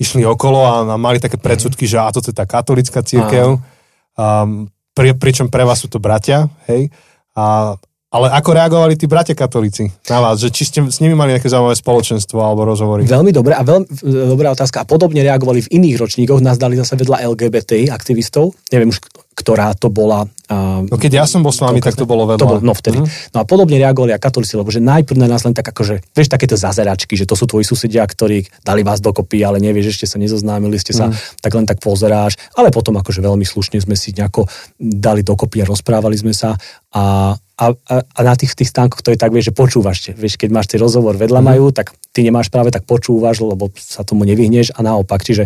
išli 0.00 0.24
okolo 0.24 0.64
a, 0.64 0.96
mali 0.96 1.20
také 1.20 1.36
predsudky, 1.36 1.84
že 1.84 2.00
a 2.00 2.08
to 2.08 2.24
je 2.24 2.32
tá 2.32 2.48
katolická 2.48 3.04
církev, 3.04 3.60
um, 3.60 4.66
pri, 4.96 5.12
pričom 5.14 5.52
pre 5.52 5.68
vás 5.68 5.84
sú 5.84 5.92
to 5.92 6.00
bratia, 6.00 6.48
hej, 6.66 6.88
a, 7.36 7.76
ale 8.10 8.26
ako 8.34 8.50
reagovali 8.58 8.98
tí 8.98 9.06
bratia 9.06 9.38
katolíci 9.38 9.86
na 10.10 10.18
vás? 10.18 10.42
Že 10.42 10.48
či 10.50 10.62
ste 10.66 10.78
s 10.82 10.98
nimi 10.98 11.14
mali 11.14 11.30
nejaké 11.30 11.46
zaujímavé 11.46 11.78
spoločenstvo 11.78 12.42
alebo 12.42 12.66
rozhovory? 12.66 13.06
Veľmi 13.06 13.30
dobre 13.30 13.54
a 13.54 13.62
veľmi 13.62 13.86
dobrá 14.34 14.50
otázka. 14.50 14.82
A 14.82 14.88
podobne 14.88 15.22
reagovali 15.22 15.62
v 15.62 15.78
iných 15.78 15.94
ročníkoch. 15.94 16.42
Nás 16.42 16.58
dali 16.58 16.74
zase 16.74 16.98
vedľa 16.98 17.22
LGBT 17.30 17.86
aktivistov. 17.94 18.58
Neviem 18.74 18.90
už, 18.90 18.98
ktorá 19.34 19.72
to 19.72 19.88
bola. 19.88 20.28
Uh, 20.50 20.84
no 20.90 20.98
keď 20.98 21.22
ja 21.22 21.24
som 21.24 21.40
bol 21.40 21.54
s 21.54 21.62
vami, 21.62 21.80
tak 21.80 21.96
to 21.96 22.04
bolo 22.04 22.28
vedľa. 22.28 22.42
To 22.42 22.50
bol, 22.50 22.58
no 22.60 22.74
vtedy. 22.76 22.98
Uh-huh. 23.00 23.30
No 23.32 23.38
a 23.40 23.44
podobne 23.46 23.78
reagovali 23.80 24.12
aj 24.12 24.20
katolíci, 24.20 24.58
lebo 24.58 24.68
že 24.68 24.82
najprv 24.82 25.16
na 25.16 25.30
nás 25.30 25.46
len 25.46 25.54
tak 25.56 25.70
akože, 25.70 26.02
vieš, 26.12 26.28
takéto 26.28 26.58
zazeračky, 26.58 27.14
že 27.14 27.24
to 27.24 27.38
sú 27.38 27.46
tvoji 27.46 27.64
susedia, 27.64 28.04
ktorí 28.04 28.44
dali 28.60 28.82
vás 28.82 28.98
dokopy, 29.00 29.40
ale 29.46 29.62
nevieš, 29.62 29.96
ešte 29.96 30.06
sa 30.10 30.18
nezoznámili, 30.20 30.76
ste 30.76 30.92
sa, 30.92 31.08
uh-huh. 31.08 31.40
tak 31.40 31.52
len 31.56 31.64
tak 31.64 31.78
pozeráš. 31.80 32.36
Ale 32.58 32.74
potom 32.74 32.98
akože 32.98 33.22
veľmi 33.22 33.46
slušne 33.46 33.80
sme 33.80 33.96
si 33.96 34.12
nejako 34.12 34.50
dali 34.76 35.24
dokopy 35.24 35.64
a 35.64 35.70
rozprávali 35.70 36.18
sme 36.18 36.34
sa 36.36 36.58
a 36.90 37.34
a, 37.60 37.76
a, 37.92 38.20
na 38.24 38.32
tých, 38.40 38.56
tých 38.56 38.72
stánkoch 38.72 39.04
to 39.04 39.12
je 39.12 39.20
tak, 39.20 39.36
vieš, 39.36 39.52
že 39.52 39.58
počúvaš. 39.60 40.16
Vieš, 40.16 40.40
keď 40.40 40.48
máš 40.48 40.72
ten 40.72 40.80
rozhovor 40.80 41.20
vedľa 41.20 41.44
mm. 41.44 41.46
majú, 41.52 41.68
tak 41.76 41.92
ty 42.08 42.24
nemáš 42.24 42.48
práve 42.48 42.72
tak 42.72 42.88
počúvaš, 42.88 43.44
lebo 43.44 43.68
sa 43.76 44.00
tomu 44.00 44.24
nevyhneš 44.24 44.72
a 44.72 44.80
naopak. 44.80 45.20
Čiže 45.20 45.44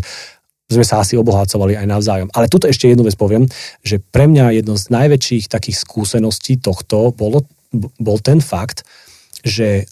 sme 0.64 0.84
sa 0.84 1.04
asi 1.04 1.14
obohacovali 1.20 1.76
aj 1.76 1.86
navzájom. 1.86 2.28
Ale 2.32 2.48
tuto 2.48 2.64
ešte 2.64 2.88
jednu 2.88 3.04
vec 3.04 3.16
poviem, 3.20 3.44
že 3.84 4.00
pre 4.00 4.24
mňa 4.24 4.64
jedno 4.64 4.80
z 4.80 4.88
najväčších 4.88 5.52
takých 5.52 5.76
skúseností 5.84 6.56
tohto 6.56 7.12
bolo, 7.12 7.44
bol 8.00 8.16
ten 8.20 8.40
fakt, 8.40 8.88
že, 9.44 9.84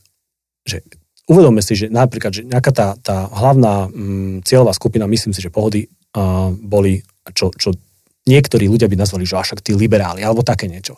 že 0.64 0.80
uvedome 1.28 1.60
si, 1.60 1.76
že 1.76 1.92
napríklad, 1.92 2.32
že 2.32 2.42
nejaká 2.48 2.72
tá, 2.72 2.88
tá 2.96 3.28
hlavná 3.28 3.92
mm, 3.92 4.48
cieľová 4.48 4.72
skupina, 4.72 5.04
myslím 5.04 5.36
si, 5.36 5.44
že 5.44 5.52
pohody 5.52 5.86
uh, 6.16 6.48
boli, 6.56 7.04
čo, 7.36 7.52
čo 7.52 7.76
niektorí 8.24 8.70
ľudia 8.70 8.88
by 8.88 8.96
nazvali, 8.96 9.28
že 9.28 9.36
však 9.36 9.60
tí 9.60 9.76
liberáli, 9.76 10.24
alebo 10.24 10.46
také 10.46 10.70
niečo. 10.70 10.96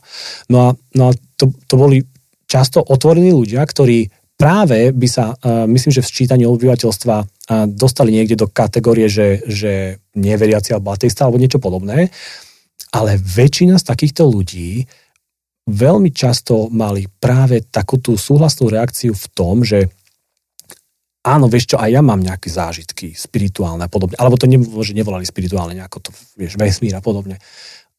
No 0.53 0.69
a, 0.69 0.79
no 0.95 1.11
a 1.11 1.13
to, 1.35 1.51
to 1.67 1.75
boli 1.75 2.05
často 2.47 2.85
otvorení 2.85 3.33
ľudia, 3.33 3.65
ktorí 3.65 4.24
práve 4.35 4.91
by 4.95 5.09
sa, 5.09 5.35
uh, 5.35 5.65
myslím, 5.71 5.93
že 5.95 6.03
v 6.03 6.11
sčítaní 6.11 6.45
obyvateľstva 6.47 7.17
uh, 7.21 7.27
dostali 7.71 8.15
niekde 8.15 8.39
do 8.39 8.51
kategórie, 8.51 9.07
že, 9.07 9.43
že 9.47 10.03
neveriaci 10.15 10.75
alebo 10.75 10.91
ateista 10.95 11.27
alebo 11.27 11.41
niečo 11.41 11.63
podobné, 11.63 12.11
ale 12.95 13.19
väčšina 13.19 13.79
z 13.79 13.85
takýchto 13.91 14.27
ľudí 14.27 14.87
veľmi 15.65 16.13
často 16.13 16.69
mali 16.69 17.09
práve 17.09 17.65
takú 17.65 17.97
tú 17.97 18.15
súhlasnú 18.21 18.69
reakciu 18.69 19.17
v 19.17 19.27
tom, 19.33 19.65
že 19.65 19.89
áno, 21.25 21.49
vieš 21.49 21.75
čo, 21.75 21.77
aj 21.81 21.91
ja 21.91 22.03
mám 22.05 22.21
nejaké 22.21 22.53
zážitky 22.53 23.17
spirituálne 23.17 23.81
a 23.81 23.91
podobne. 23.91 24.15
Alebo 24.21 24.37
to 24.37 24.45
ne, 24.45 24.61
nevolali 24.93 25.25
spirituálne, 25.25 25.73
nejako 25.73 25.99
to, 26.05 26.11
vieš, 26.37 26.61
vesmír 26.61 26.93
a 26.95 27.03
podobne. 27.03 27.41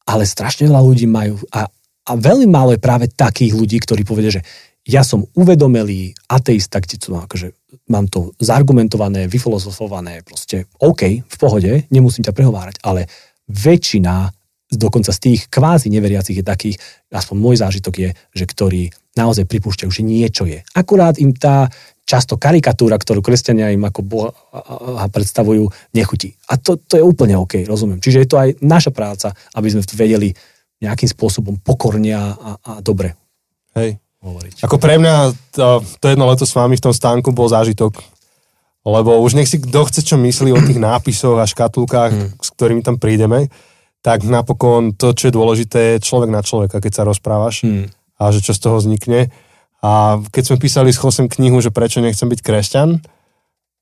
Ale 0.06 0.30
strašne 0.30 0.70
veľa 0.70 0.82
ľudí 0.86 1.10
majú 1.10 1.42
a, 1.50 1.66
a 2.06 2.12
veľmi 2.14 2.46
málo 2.46 2.78
je 2.78 2.86
práve 2.86 3.10
takých 3.10 3.58
ľudí, 3.58 3.82
ktorí 3.82 4.06
povedia, 4.06 4.40
že 4.40 4.46
ja 4.86 5.02
som 5.02 5.26
uvedomelý 5.34 6.14
ateista, 6.30 6.78
kde 6.78 7.02
to, 7.02 7.18
akože, 7.18 7.52
mám 7.90 8.06
to 8.06 8.38
zargumentované, 8.38 9.26
vyfilozofované, 9.26 10.22
proste 10.22 10.70
OK, 10.78 11.26
v 11.26 11.36
pohode, 11.42 11.90
nemusím 11.90 12.22
ťa 12.22 12.38
prehovárať, 12.38 12.80
ale 12.86 13.10
väčšina 13.50 14.30
dokonca 14.66 15.14
z 15.14 15.20
tých 15.22 15.42
kvázi 15.50 15.94
neveriacich 15.94 16.42
je 16.42 16.46
takých, 16.46 16.78
aspoň 17.14 17.38
môj 17.38 17.56
zážitok 17.62 17.94
je, 18.02 18.10
že 18.34 18.46
ktorí 18.46 18.90
naozaj 19.14 19.46
pripúšťajú, 19.46 19.90
že 19.90 20.04
niečo 20.04 20.44
je. 20.50 20.66
Akurát 20.74 21.16
im 21.22 21.32
tá 21.32 21.70
často 22.06 22.36
karikatúra, 22.38 22.98
ktorú 22.98 23.22
kresťania 23.22 23.74
im 23.74 23.86
ako 23.86 24.02
Boha 24.06 25.06
predstavujú, 25.10 25.70
nechutí. 25.96 26.38
A 26.52 26.58
to, 26.60 26.78
to 26.78 27.00
je 27.00 27.04
úplne 27.06 27.38
OK, 27.40 27.66
rozumiem. 27.66 28.02
Čiže 28.02 28.22
je 28.26 28.30
to 28.30 28.38
aj 28.38 28.50
naša 28.62 28.92
práca, 28.94 29.34
aby 29.58 29.68
sme 29.72 29.82
vedeli 29.96 30.30
nejakým 30.82 31.10
spôsobom 31.10 31.62
pokorne 31.64 32.14
a, 32.14 32.36
a 32.62 32.72
dobre 32.84 33.16
Hej. 33.76 34.00
Hovoriť. 34.26 34.66
Ako 34.66 34.82
pre 34.82 34.98
mňa 34.98 35.16
to, 35.54 35.86
to 36.02 36.06
jedno 36.10 36.26
leto 36.26 36.50
s 36.50 36.58
vami 36.58 36.76
v 36.76 36.86
tom 36.90 36.94
stánku 36.94 37.30
bol 37.30 37.46
zážitok. 37.46 38.02
Lebo 38.86 39.22
už 39.22 39.38
nech 39.38 39.50
si 39.50 39.58
kto 39.62 39.86
chce 39.90 40.02
čo 40.06 40.18
myslí 40.18 40.54
o 40.54 40.62
tých 40.62 40.78
nápisoch 40.78 41.38
a 41.42 41.50
škatulkách, 41.50 42.12
hmm. 42.14 42.30
s 42.38 42.50
ktorými 42.54 42.86
tam 42.86 43.02
prídeme, 43.02 43.50
tak 44.06 44.22
napokon 44.22 44.94
to, 44.94 45.18
čo 45.18 45.30
je 45.30 45.34
dôležité, 45.34 45.98
je 45.98 46.06
človek 46.06 46.30
na 46.30 46.46
človeka, 46.46 46.78
keď 46.78 47.02
sa 47.02 47.08
rozprávaš 47.10 47.66
hmm. 47.66 47.90
a 48.22 48.24
že 48.30 48.46
čo 48.46 48.54
z 48.54 48.62
toho 48.62 48.78
vznikne. 48.78 49.34
A 49.82 50.22
keď 50.30 50.54
sme 50.54 50.62
písali 50.62 50.94
s 50.94 51.02
Chosem 51.02 51.26
knihu, 51.26 51.58
že 51.62 51.74
prečo 51.74 52.02
nechcem 52.02 52.30
byť 52.30 52.42
kresťan, 52.46 53.02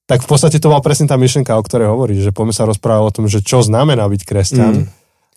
tak 0.08 0.24
v 0.24 0.28
podstate 0.28 0.60
to 0.60 0.68
bola 0.68 0.84
presne 0.84 1.08
tá 1.08 1.16
myšlenka, 1.16 1.56
o 1.56 1.64
ktorej 1.64 1.92
hovoríš, 1.92 2.28
že 2.28 2.36
poďme 2.36 2.56
sa 2.56 2.68
rozprávať 2.68 3.04
o 3.04 3.16
tom, 3.16 3.26
že 3.32 3.40
čo 3.40 3.64
znamená 3.64 4.04
byť 4.08 4.22
kresťan. 4.28 4.84
Mm. 4.84 4.88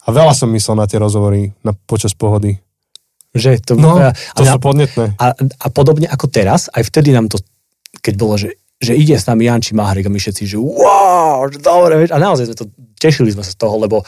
A 0.06 0.08
veľa 0.14 0.34
som 0.34 0.50
myslel 0.54 0.78
na 0.78 0.86
tie 0.86 1.02
rozhovory 1.02 1.54
na, 1.66 1.74
počas 1.74 2.14
pohody. 2.14 2.58
Že 3.36 3.50
to, 3.62 3.72
no, 3.76 4.00
a, 4.00 4.16
to 4.34 4.42
a, 4.42 4.56
sú 4.56 4.58
podnetné. 4.58 5.14
A, 5.20 5.26
a 5.36 5.66
podobne 5.68 6.08
ako 6.08 6.26
teraz, 6.32 6.72
aj 6.72 6.88
vtedy 6.88 7.12
nám 7.12 7.28
to, 7.28 7.36
keď 8.00 8.14
bolo, 8.16 8.40
že, 8.40 8.56
že 8.80 8.96
ide 8.96 9.14
s 9.14 9.28
nami 9.28 9.46
Janči 9.46 9.76
Mahrek 9.76 10.08
a 10.08 10.12
my 10.12 10.16
všetci, 10.16 10.42
že 10.48 10.56
wow, 10.56 11.44
že 11.52 11.60
dobre, 11.60 12.00
vieš, 12.00 12.16
a 12.16 12.18
naozaj 12.18 12.48
sme 12.48 12.56
to, 12.56 12.66
tešili 12.96 13.30
sme 13.30 13.44
sa 13.44 13.52
z 13.52 13.58
toho, 13.60 13.76
lebo 13.76 14.00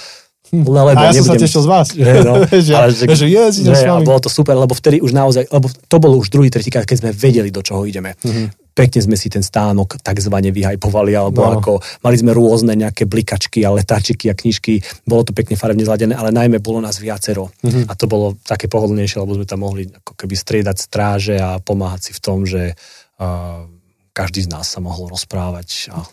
Hm. 0.49 0.65
Lebo 0.65 0.97
a 0.97 1.13
ja 1.13 1.13
nebudem... 1.13 1.21
som 1.21 1.37
sa 1.37 1.37
tešil 1.37 1.61
z 1.61 1.69
vás. 1.69 1.87
Že, 1.93 2.13
no, 2.25 2.35
že, 2.49 2.73
ale, 2.79 2.89
že, 2.97 3.05
že, 3.05 3.27
yes, 3.29 3.61
že, 3.61 3.69
vami. 3.69 4.01
A 4.01 4.07
bolo 4.07 4.17
to 4.17 4.31
super, 4.33 4.57
lebo 4.57 4.73
vtedy 4.73 5.05
už 5.05 5.13
naozaj, 5.13 5.45
lebo 5.53 5.69
to 5.69 5.97
bolo 6.01 6.17
už 6.17 6.33
druhý, 6.33 6.49
tretí 6.49 6.73
krát, 6.73 6.89
keď 6.89 7.05
sme 7.05 7.11
vedeli, 7.13 7.53
do 7.53 7.61
čoho 7.61 7.85
ideme. 7.85 8.17
Mm-hmm. 8.25 8.68
Pekne 8.79 9.01
sme 9.03 9.19
si 9.19 9.27
ten 9.27 9.43
stánok 9.43 9.99
takzvané 9.99 10.55
vyhajpovali, 10.55 11.19
alebo 11.19 11.43
no. 11.43 11.59
ako, 11.59 11.73
mali 12.07 12.15
sme 12.15 12.31
rôzne 12.31 12.79
nejaké 12.79 13.11
blikačky 13.11 13.67
a 13.67 13.75
letáčiky 13.75 14.31
a 14.31 14.39
knižky, 14.39 14.79
bolo 15.03 15.27
to 15.27 15.35
pekne 15.35 15.59
farebne 15.59 15.83
zladené, 15.83 16.15
ale 16.15 16.31
najmä 16.31 16.63
bolo 16.63 16.79
nás 16.79 17.03
viacero. 17.03 17.51
Mm-hmm. 17.67 17.91
A 17.91 17.93
to 17.99 18.07
bolo 18.07 18.39
také 18.47 18.71
pohodlnejšie, 18.71 19.19
lebo 19.19 19.35
sme 19.35 19.51
tam 19.51 19.67
mohli 19.67 19.91
ako 19.91 20.15
keby 20.15 20.35
striedať 20.39 20.79
stráže 20.79 21.37
a 21.43 21.59
pomáhať 21.59 22.11
si 22.11 22.13
v 22.15 22.21
tom, 22.23 22.47
že 22.47 22.79
uh, 23.19 23.67
každý 24.15 24.47
z 24.47 24.55
nás 24.55 24.71
sa 24.71 24.79
mohol 24.79 25.11
rozprávať 25.11 25.91
a 25.91 26.07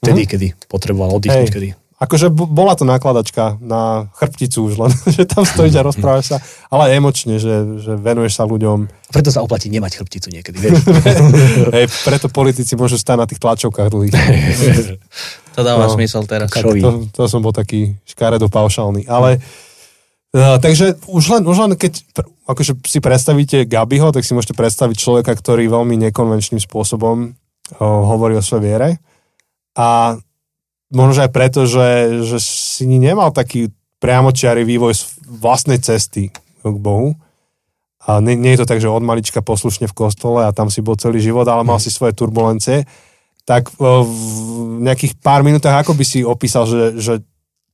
vtedy, 0.00 0.28
mm-hmm. 0.28 0.32
kedy 0.36 0.46
potreboval 0.68 1.16
oddychnúť, 1.16 1.48
kedy 1.48 1.68
Akože 2.02 2.34
bola 2.34 2.74
to 2.74 2.82
nákladačka 2.82 3.62
na 3.62 4.10
chrbticu 4.18 4.66
už 4.66 4.74
len, 4.74 4.90
že 5.14 5.22
tam 5.22 5.46
stojíš 5.46 5.78
a 5.78 5.86
rozprávaš 5.86 6.34
sa, 6.34 6.36
ale 6.66 6.98
emočne, 6.98 7.38
že, 7.38 7.78
že 7.78 7.94
venuješ 7.94 8.42
sa 8.42 8.44
ľuďom. 8.44 8.90
Preto 9.14 9.30
sa 9.30 9.38
oplatí 9.38 9.70
nemať 9.70 10.02
chrbticu 10.02 10.34
niekedy, 10.34 10.58
vieš. 10.58 10.82
Hej, 11.78 11.86
preto 12.02 12.26
politici 12.26 12.74
môžu 12.74 12.98
stať 12.98 13.16
na 13.22 13.26
tých 13.30 13.38
tlačovkách 13.38 13.86
dlhých. 13.86 14.14
to 15.56 15.60
dáva 15.62 15.86
no, 15.86 15.94
smysel 15.94 16.26
teraz. 16.26 16.50
To, 16.50 17.06
to 17.06 17.22
som 17.30 17.38
bol 17.38 17.54
taký 17.54 17.94
škaredo 18.02 18.50
paušálny, 18.50 19.06
ale 19.06 19.38
Uh, 20.32 20.56
takže 20.56 20.96
už 21.12 21.24
len, 21.28 21.42
už 21.44 21.56
len 21.60 21.72
keď 21.76 22.08
akože 22.48 22.80
si 22.88 23.04
predstavíte 23.04 23.68
Gabiho, 23.68 24.16
tak 24.16 24.24
si 24.24 24.32
môžete 24.32 24.56
predstaviť 24.56 24.96
človeka, 24.96 25.36
ktorý 25.36 25.68
veľmi 25.68 26.08
nekonvenčným 26.08 26.56
spôsobom 26.56 27.16
uh, 27.28 27.84
hovorí 27.84 28.32
o 28.32 28.40
svojej 28.40 28.64
viere. 28.64 28.88
A 29.76 30.16
možno 30.92 31.24
aj 31.24 31.32
preto, 31.32 31.64
že, 31.64 32.22
že 32.22 32.38
si 32.38 32.84
nemal 32.86 33.32
taký 33.32 33.72
priamočiary 33.98 34.62
vývoj 34.62 34.92
z 34.94 35.02
vlastnej 35.26 35.80
cesty 35.80 36.30
k 36.62 36.76
Bohu. 36.78 37.16
A 38.02 38.18
nie, 38.18 38.34
nie 38.34 38.54
je 38.54 38.62
to 38.62 38.70
tak, 38.70 38.82
že 38.82 38.90
od 38.90 39.02
malička 39.02 39.40
poslušne 39.42 39.86
v 39.86 39.94
kostole 39.94 40.42
a 40.42 40.54
tam 40.54 40.68
si 40.68 40.82
bol 40.82 40.98
celý 40.98 41.22
život, 41.22 41.46
ale 41.46 41.62
mal 41.62 41.78
mm. 41.78 41.84
si 41.86 41.90
svoje 41.90 42.12
turbulencie. 42.18 42.84
Tak 43.46 43.74
v 43.74 43.82
nejakých 44.82 45.18
pár 45.18 45.42
minútach 45.42 45.82
ako 45.82 45.94
by 45.98 46.04
si 46.06 46.22
opísal, 46.22 46.66
že, 46.66 46.98
že 46.98 47.14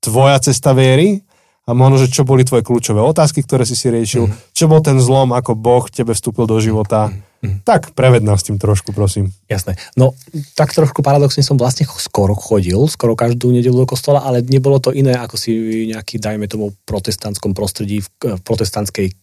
tvoja 0.00 0.40
cesta 0.40 0.72
viery 0.76 1.24
a 1.68 1.76
možno, 1.76 2.00
že 2.00 2.12
čo 2.12 2.24
boli 2.24 2.44
tvoje 2.44 2.64
kľúčové 2.64 3.00
otázky, 3.00 3.44
ktoré 3.44 3.64
si 3.64 3.76
si 3.76 3.88
riešil, 3.88 4.28
mm. 4.28 4.56
čo 4.56 4.68
bol 4.68 4.80
ten 4.84 5.00
zlom, 5.00 5.32
ako 5.32 5.56
Boh 5.56 5.84
tebe 5.88 6.12
vstúpil 6.12 6.44
do 6.48 6.60
života. 6.60 7.08
Mm 7.08 7.27
Mm. 7.38 7.62
Tak, 7.62 7.94
preved 7.94 8.26
nás 8.26 8.42
tým 8.42 8.58
trošku, 8.58 8.90
prosím. 8.90 9.30
Jasné. 9.46 9.78
No, 9.94 10.18
tak 10.58 10.74
trošku 10.74 11.06
paradoxne 11.06 11.46
som 11.46 11.54
vlastne 11.54 11.86
skoro 11.86 12.34
chodil, 12.34 12.78
skoro 12.90 13.14
každú 13.14 13.54
nedelu 13.54 13.78
do 13.78 13.86
kostola, 13.86 14.26
ale 14.26 14.42
nebolo 14.42 14.82
to 14.82 14.90
iné, 14.90 15.14
ako 15.14 15.38
si 15.38 15.54
nejaký, 15.94 16.18
dajme 16.18 16.50
tomu, 16.50 16.74
protestantskom 16.82 17.54
prostredí, 17.54 18.02
v 18.02 18.42
protestantskej 18.42 19.14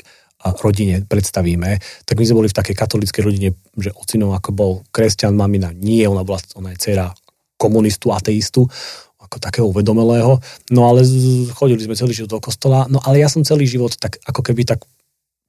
rodine 0.61 1.01
predstavíme, 1.03 1.81
tak 2.05 2.15
my 2.15 2.23
sme 2.23 2.39
boli 2.45 2.49
v 2.51 2.57
takej 2.57 2.75
katolíckej 2.77 3.23
rodine, 3.25 3.49
že 3.75 3.89
ocinou 3.97 4.31
ako 4.37 4.49
bol 4.53 4.71
kresťan, 4.93 5.33
mamina 5.33 5.73
nie, 5.73 6.05
ona 6.05 6.21
bola, 6.21 6.37
ona 6.53 6.71
je 6.75 6.79
dcera 6.79 7.09
komunistu, 7.57 8.13
ateistu, 8.13 8.67
ako 9.25 9.41
takého 9.41 9.65
uvedomelého, 9.73 10.37
no 10.69 10.81
ale 10.85 11.01
chodili 11.57 11.81
sme 11.81 11.97
celý 11.97 12.13
život 12.13 12.37
do 12.37 12.43
kostola, 12.43 12.85
no 12.85 13.01
ale 13.01 13.25
ja 13.25 13.27
som 13.31 13.41
celý 13.41 13.65
život 13.65 13.97
tak 13.97 14.21
ako 14.21 14.45
keby 14.45 14.69
tak 14.69 14.85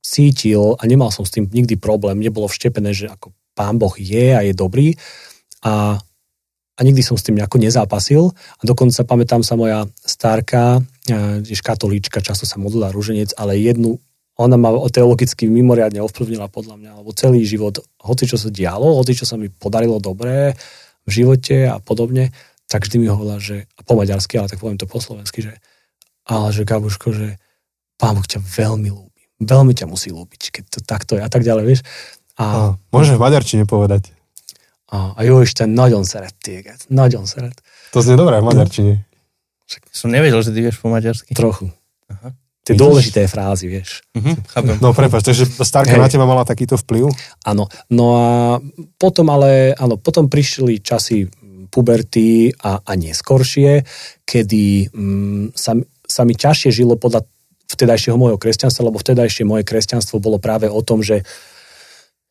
cítil 0.06 0.78
a 0.78 0.82
nemal 0.86 1.10
som 1.10 1.26
s 1.26 1.34
tým 1.34 1.50
nikdy 1.50 1.74
problém, 1.74 2.22
nebolo 2.22 2.46
vštepené, 2.46 2.94
že 2.94 3.10
ako 3.10 3.34
pán 3.58 3.82
Boh 3.82 3.92
je 3.98 4.30
a 4.30 4.40
je 4.46 4.54
dobrý 4.54 4.94
a, 5.66 5.98
a 6.78 6.80
nikdy 6.86 7.02
som 7.02 7.18
s 7.18 7.26
tým 7.26 7.42
nejako 7.42 7.58
nezápasil. 7.58 8.30
A 8.30 8.62
dokonca 8.62 9.02
pamätám 9.02 9.42
sa 9.42 9.58
moja 9.58 9.88
stárka, 10.06 10.78
tiež 11.42 11.64
katolíčka, 11.64 12.22
často 12.22 12.46
sa 12.46 12.62
modlila 12.62 12.94
rúženec, 12.94 13.34
ale 13.34 13.58
jednu 13.58 13.98
ona 14.36 14.60
ma 14.60 14.68
teologicky 14.92 15.48
mimoriadne 15.48 16.04
ovplyvnila 16.04 16.52
podľa 16.52 16.76
mňa, 16.76 16.90
lebo 17.00 17.10
celý 17.16 17.42
život, 17.48 17.80
hoci 18.04 18.28
čo 18.28 18.36
sa 18.36 18.52
dialo, 18.52 19.00
hoci 19.00 19.16
čo 19.16 19.24
sa 19.24 19.40
mi 19.40 19.48
podarilo 19.48 19.96
dobré 19.96 20.52
v 21.08 21.10
živote 21.10 21.64
a 21.72 21.80
podobne, 21.80 22.36
tak 22.68 22.84
vždy 22.84 23.00
mi 23.00 23.08
hovorila, 23.08 23.40
že, 23.40 23.64
a 23.78 23.80
po 23.80 23.96
maďarsky, 23.96 24.36
ale 24.36 24.52
tak 24.52 24.60
poviem 24.60 24.76
to 24.76 24.84
po 24.84 25.00
slovensky, 25.00 25.40
že 25.40 25.56
ale 26.26 26.50
že 26.50 26.66
Gabuško, 26.66 27.14
že 27.14 27.38
pán 27.96 28.18
Boh 28.18 28.26
ťa 28.26 28.42
veľmi 28.42 28.90
ľúbi 28.90 29.05
veľmi 29.40 29.72
ťa 29.76 29.86
musí 29.88 30.12
ľúbiť, 30.12 30.42
keď 30.52 30.64
to 30.68 30.78
takto 30.84 31.12
je 31.18 31.22
a 31.24 31.30
tak 31.30 31.44
ďalej, 31.44 31.64
vieš. 31.64 31.80
A, 32.36 32.44
a 32.44 32.58
môžeš 32.92 33.16
v 33.16 33.22
maďarčine 33.22 33.64
povedať. 33.64 34.12
A, 34.92 35.16
a 35.18 35.20
jó 35.26 35.42
Isten, 35.42 35.74
nagyon 35.74 36.04
szeret 36.06 36.34
téged, 36.38 36.78
nagyon 36.88 37.26
szeret. 37.26 37.58
To 37.90 37.98
znie 37.98 38.14
dobré 38.14 38.38
v 38.38 38.46
maďarčine. 38.46 38.92
Však 39.66 39.82
som 39.90 40.14
nevedel, 40.14 40.38
že 40.46 40.54
ty 40.54 40.62
vieš 40.62 40.78
po 40.78 40.88
maďarsky. 40.92 41.34
Trochu. 41.34 41.74
Aha. 42.06 42.30
Tie 42.66 42.74
Vidíš? 42.74 42.82
dôležité 42.82 43.30
frázy, 43.30 43.70
vieš. 43.70 44.02
Uh-huh, 44.14 44.34
No 44.82 44.90
prepáč, 44.90 45.22
takže 45.22 45.46
Starka 45.62 45.94
hey. 45.94 46.02
na 46.02 46.10
teba 46.10 46.26
mala 46.26 46.42
takýto 46.42 46.74
vplyv? 46.74 47.14
Áno, 47.46 47.70
no 47.86 48.04
a 48.18 48.58
potom 48.98 49.30
ale, 49.30 49.70
áno, 49.78 49.94
potom 49.94 50.26
prišli 50.26 50.82
časy 50.82 51.30
puberty 51.70 52.50
a, 52.58 52.82
a 52.82 52.92
neskoršie, 52.98 53.86
kedy 54.26 54.90
mm, 54.90 55.54
sa, 55.54 55.78
sa 56.06 56.22
mi 56.26 56.34
ťažšie 56.34 56.74
žilo 56.74 56.98
podľa 56.98 57.22
vtedajšieho 57.70 58.16
môjho 58.16 58.38
kresťanstva, 58.38 58.88
lebo 58.88 59.02
vtedajšie 59.02 59.42
moje 59.42 59.66
kresťanstvo 59.66 60.22
bolo 60.22 60.38
práve 60.38 60.70
o 60.70 60.80
tom, 60.82 61.02
že 61.02 61.26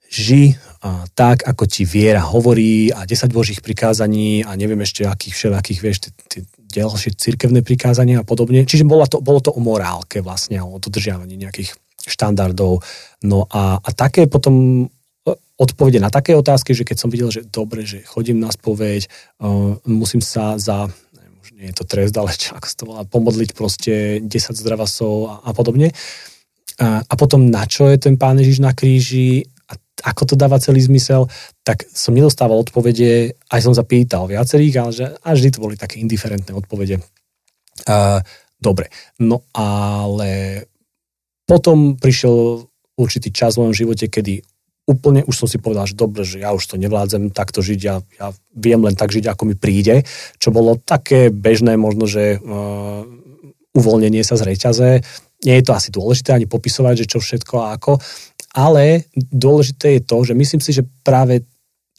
ži 0.10 0.56
a 0.86 1.04
tak, 1.18 1.44
ako 1.44 1.66
ti 1.66 1.84
viera 1.84 2.22
hovorí 2.22 2.94
a 2.94 3.10
10 3.10 3.34
božích 3.34 3.60
prikázaní 3.60 4.46
a 4.46 4.54
neviem 4.54 4.80
ešte 4.86 5.02
akých 5.02 5.34
všelakých, 5.34 5.80
vieš, 5.82 5.98
tie 6.30 6.46
ďalšie 6.76 7.16
cirkevné 7.18 7.66
prikázania 7.66 8.22
a 8.22 8.28
podobne. 8.28 8.68
Čiže 8.68 8.86
bolo 8.86 9.08
to, 9.08 9.24
bolo 9.24 9.40
to 9.42 9.50
o 9.50 9.64
morálke 9.64 10.20
vlastne, 10.20 10.60
o 10.62 10.78
dodržiavaní 10.78 11.40
nejakých 11.40 11.74
štandardov. 12.06 12.84
No 13.26 13.50
a, 13.50 13.82
a 13.82 13.90
také 13.96 14.28
potom 14.30 14.86
e, 14.86 14.88
odpovede 15.58 15.98
na 16.04 16.12
také 16.12 16.36
otázky, 16.36 16.76
že 16.76 16.86
keď 16.86 16.98
som 17.00 17.10
videl, 17.10 17.32
že 17.34 17.48
dobre, 17.48 17.88
že 17.88 18.04
chodím 18.06 18.44
na 18.44 18.52
spoveď, 18.52 19.08
uh, 19.42 19.80
musím 19.88 20.20
sa 20.20 20.60
za 20.60 20.92
nie 21.54 21.70
je 21.70 21.76
to 21.78 21.86
trest, 21.86 22.16
ale 22.18 22.34
čo, 22.34 22.58
ako 22.58 22.68
sa 22.68 22.76
to 22.78 22.86
volá, 22.88 23.02
pomodliť 23.06 23.50
proste 23.54 24.24
10 24.24 24.32
zdravasov 24.32 25.14
a, 25.30 25.34
a 25.46 25.52
podobne. 25.54 25.94
A, 26.82 27.04
a 27.06 27.14
potom 27.20 27.48
na 27.52 27.68
čo 27.70 27.86
je 27.92 28.02
ten 28.02 28.18
pán 28.18 28.40
Ježiš 28.42 28.64
na 28.64 28.74
kríži 28.74 29.46
a 29.70 29.78
ako 30.12 30.34
to 30.34 30.36
dáva 30.36 30.62
celý 30.62 30.84
zmysel, 30.84 31.30
tak 31.66 31.86
som 31.88 32.14
nedostával 32.14 32.60
odpovede, 32.62 33.38
aj 33.50 33.62
som 33.64 33.74
sa 33.74 33.86
pýtal 33.88 34.28
viacerých, 34.28 34.76
ale 34.82 34.92
že, 34.92 35.06
a 35.12 35.28
vždy 35.34 35.50
to 35.56 35.64
boli 35.64 35.76
také 35.80 36.02
indiferentné 36.04 36.52
odpovede. 36.52 37.00
Uh, 37.86 38.20
dobre, 38.60 38.92
no 39.20 39.44
ale 39.56 40.64
potom 41.46 41.96
prišiel 41.96 42.66
určitý 42.98 43.30
čas 43.30 43.56
v 43.56 43.68
mojom 43.68 43.76
živote, 43.76 44.08
kedy 44.08 44.42
úplne 44.86 45.26
už 45.26 45.34
som 45.34 45.48
si 45.50 45.58
povedal, 45.58 45.90
že 45.90 45.98
dobre, 45.98 46.22
že 46.22 46.46
ja 46.46 46.54
už 46.54 46.62
to 46.62 46.78
nevládzem 46.78 47.34
takto 47.34 47.66
žiť, 47.66 47.80
ja, 47.82 47.98
ja 48.22 48.28
viem 48.54 48.82
len 48.86 48.94
tak 48.94 49.10
žiť, 49.10 49.26
ako 49.34 49.50
mi 49.50 49.56
príde, 49.58 50.06
čo 50.38 50.54
bolo 50.54 50.78
také 50.78 51.34
bežné 51.34 51.74
možno, 51.74 52.06
že 52.06 52.38
uh, 52.38 53.02
uvoľnenie 53.74 54.22
sa 54.22 54.38
z 54.38 54.46
reťaze. 54.46 54.90
Nie 55.44 55.56
je 55.60 55.66
to 55.66 55.74
asi 55.74 55.90
dôležité 55.90 56.38
ani 56.38 56.46
popisovať, 56.46 57.06
že 57.06 57.10
čo 57.10 57.20
všetko 57.20 57.56
a 57.66 57.76
ako, 57.76 57.98
ale 58.56 59.10
dôležité 59.18 60.00
je 60.00 60.02
to, 60.06 60.18
že 60.24 60.34
myslím 60.38 60.62
si, 60.62 60.72
že 60.72 60.88
práve 61.04 61.44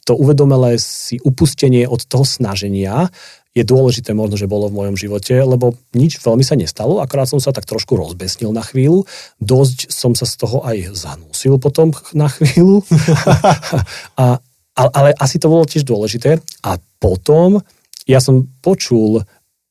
to 0.07 0.14
uvedomelé 0.14 0.79
si 0.79 1.18
upustenie 1.20 1.85
od 1.85 2.07
toho 2.07 2.22
snaženia 2.22 3.11
je 3.57 3.64
dôležité 3.64 4.12
možno, 4.12 4.37
že 4.37 4.45
bolo 4.45 4.69
v 4.69 4.77
mojom 4.85 4.97
živote, 5.01 5.33
lebo 5.33 5.73
nič 5.97 6.21
veľmi 6.21 6.45
sa 6.45 6.61
nestalo, 6.61 7.01
akorát 7.01 7.25
som 7.25 7.40
sa 7.40 7.57
tak 7.57 7.64
trošku 7.64 7.97
rozbesnil 7.97 8.53
na 8.53 8.61
chvíľu, 8.61 9.09
dosť 9.40 9.88
som 9.88 10.12
sa 10.12 10.29
z 10.29 10.37
toho 10.37 10.61
aj 10.61 10.92
zanúsil 10.92 11.57
potom 11.57 11.97
na 12.12 12.29
chvíľu, 12.29 12.85
a, 14.21 14.37
ale 14.77 15.16
asi 15.16 15.40
to 15.40 15.49
bolo 15.49 15.64
tiež 15.64 15.88
dôležité. 15.88 16.37
A 16.61 16.77
potom 17.01 17.64
ja 18.05 18.21
som 18.21 18.45
počul 18.61 19.25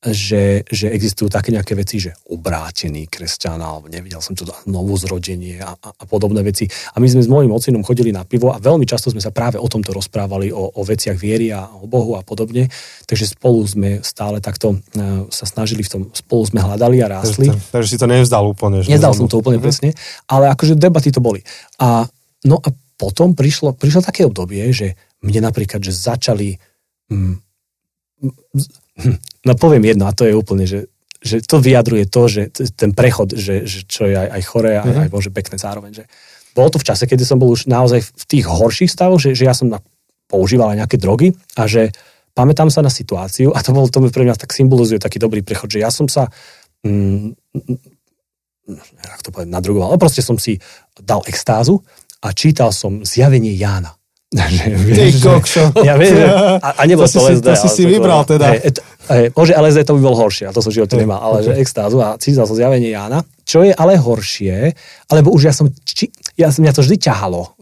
že, 0.06 0.62
že 0.70 0.94
existujú 0.94 1.34
také 1.34 1.50
nejaké 1.50 1.74
veci, 1.74 1.98
že 1.98 2.13
obrátený 2.30 3.10
kresťan, 3.10 3.58
alebo 3.58 3.89
nevidel 3.89 4.22
som 4.22 4.38
to, 4.38 4.46
novú 4.70 4.94
zrodenie 5.00 5.58
a, 5.58 5.74
a, 5.74 5.89
a 5.98 6.04
podobné 6.06 6.46
veci. 6.46 6.70
A 6.94 7.02
my 7.02 7.08
sme 7.10 7.26
s 7.26 7.30
mojím 7.32 7.50
ocinom 7.50 7.82
chodili 7.82 8.13
na 8.13 8.22
pivo 8.22 8.54
a 8.54 8.62
veľmi 8.62 8.86
často 8.86 9.10
sme 9.10 9.24
sa 9.24 9.34
práve 9.34 9.58
o 9.58 9.65
tomto 9.65 9.96
rozprávali, 9.96 10.54
o, 10.54 10.78
o 10.78 10.82
veciach 10.86 11.18
viery 11.18 11.50
a 11.50 11.65
o 11.74 11.89
Bohu 11.89 12.13
a 12.13 12.22
podobne. 12.22 12.70
Takže 13.10 13.34
spolu 13.34 13.65
sme 13.65 13.89
stále 14.06 14.38
takto 14.44 14.78
uh, 14.78 15.26
sa 15.34 15.46
snažili 15.50 15.82
v 15.82 15.89
tom, 15.89 16.02
spolu 16.13 16.46
sme 16.46 16.62
hľadali 16.62 17.02
a 17.02 17.10
rástli. 17.10 17.50
Takže, 17.50 17.74
takže 17.74 17.89
si 17.89 17.98
to 17.98 18.08
nevzdal 18.10 18.46
úplne. 18.46 18.86
Že 18.86 18.94
Nezdal 18.94 19.13
som 19.18 19.26
to 19.26 19.41
úplne 19.41 19.58
mm-hmm. 19.58 19.65
presne, 19.65 19.89
ale 20.30 20.54
akože 20.54 20.78
debaty 20.78 21.10
to 21.10 21.24
boli. 21.24 21.41
A, 21.82 22.06
no 22.46 22.62
a 22.62 22.70
potom 22.96 23.34
prišlo, 23.34 23.74
prišlo 23.74 24.06
také 24.06 24.24
obdobie, 24.24 24.70
že 24.70 24.96
mne 25.26 25.50
napríklad, 25.50 25.82
že 25.82 25.91
začali 25.91 26.56
mm, 27.10 27.36
no 29.48 29.52
poviem 29.60 29.84
jedno 29.92 30.08
a 30.08 30.16
to 30.16 30.28
je 30.28 30.34
úplne, 30.34 30.66
že, 30.66 30.88
že 31.20 31.44
to 31.44 31.60
vyjadruje 31.60 32.08
to, 32.08 32.22
že 32.32 32.42
ten 32.76 32.96
prechod, 32.96 33.36
že, 33.36 33.68
že 33.68 33.84
čo 33.88 34.08
je 34.08 34.16
aj, 34.16 34.30
aj 34.40 34.42
choré 34.48 34.72
a 34.80 34.84
mm-hmm. 34.84 35.04
aj 35.08 35.10
môže 35.12 35.30
pekné 35.32 35.60
zároveň. 35.60 35.92
Že 35.92 36.04
bolo 36.56 36.70
to 36.72 36.80
v 36.80 36.88
čase, 36.88 37.04
kedy 37.04 37.24
som 37.28 37.38
bol 37.38 37.52
už 37.52 37.68
naozaj 37.68 38.00
v 38.02 38.24
tých 38.28 38.46
horších 38.48 38.92
stavoch, 38.92 39.20
že, 39.20 39.36
že 39.36 39.48
ja 39.48 39.56
som 39.56 39.72
používal 40.32 40.74
aj 40.74 40.80
nejaké 40.86 40.98
drogy 40.98 41.36
a 41.60 41.68
že 41.68 41.92
pamätám 42.32 42.72
sa 42.72 42.80
na 42.84 42.92
situáciu 42.92 43.52
a 43.52 43.60
to 43.60 43.76
bolo 43.76 43.92
to 43.92 44.00
pre 44.12 44.24
mňa 44.24 44.40
tak 44.40 44.56
symbolizuje 44.56 45.00
taký 45.00 45.20
dobrý 45.20 45.44
prechod, 45.44 45.72
že 45.72 45.84
ja 45.84 45.92
som 45.92 46.08
sa 46.08 46.32
mm, 46.84 47.36
ako 48.98 49.22
to 49.22 49.30
povedať, 49.30 49.52
nadrugoval, 49.54 49.94
ale 49.94 50.02
proste 50.02 50.26
som 50.26 50.42
si 50.42 50.58
dal 50.98 51.22
extázu 51.30 51.86
a 52.26 52.34
čítal 52.34 52.74
som 52.74 53.06
zjavenie 53.06 53.54
Jána. 53.54 53.94
Ty 54.98 55.08
kokšo. 55.24 55.63
Ja 55.88 55.95
viem, 55.95 56.19
a, 56.60 56.69
a 56.76 56.82
nebol 56.84 57.08
to, 57.08 57.19
to 57.19 57.32
LSD. 57.32 57.48
To 57.48 57.54
si 57.56 57.69
si 57.71 57.84
vybral 57.88 58.28
teda. 58.28 58.52
Hej, 58.52 58.84
hej, 59.08 59.26
môže 59.32 59.56
LSD 59.56 59.80
to 59.88 59.95
by 59.95 60.02
bol 60.04 60.15
horšie, 60.19 60.45
a 60.48 60.52
to 60.52 60.60
som 60.60 60.76
živote 60.76 61.00
nemal, 61.00 61.19
ale 61.19 61.45
že 61.45 61.56
extázu 61.56 62.04
a 62.04 62.19
cítil 62.19 62.43
som 62.43 62.56
zjavenie 62.58 62.91
Jána. 62.91 63.24
Čo 63.48 63.63
je 63.63 63.71
ale 63.71 63.95
horšie, 63.95 64.76
alebo 65.08 65.32
už 65.32 65.41
ja 65.48 65.54
som, 65.56 65.71
či, 65.88 66.12
ja, 66.36 66.52
mňa 66.52 66.71
to 66.76 66.84
vždy 66.84 66.98
ťahalo 67.00 67.56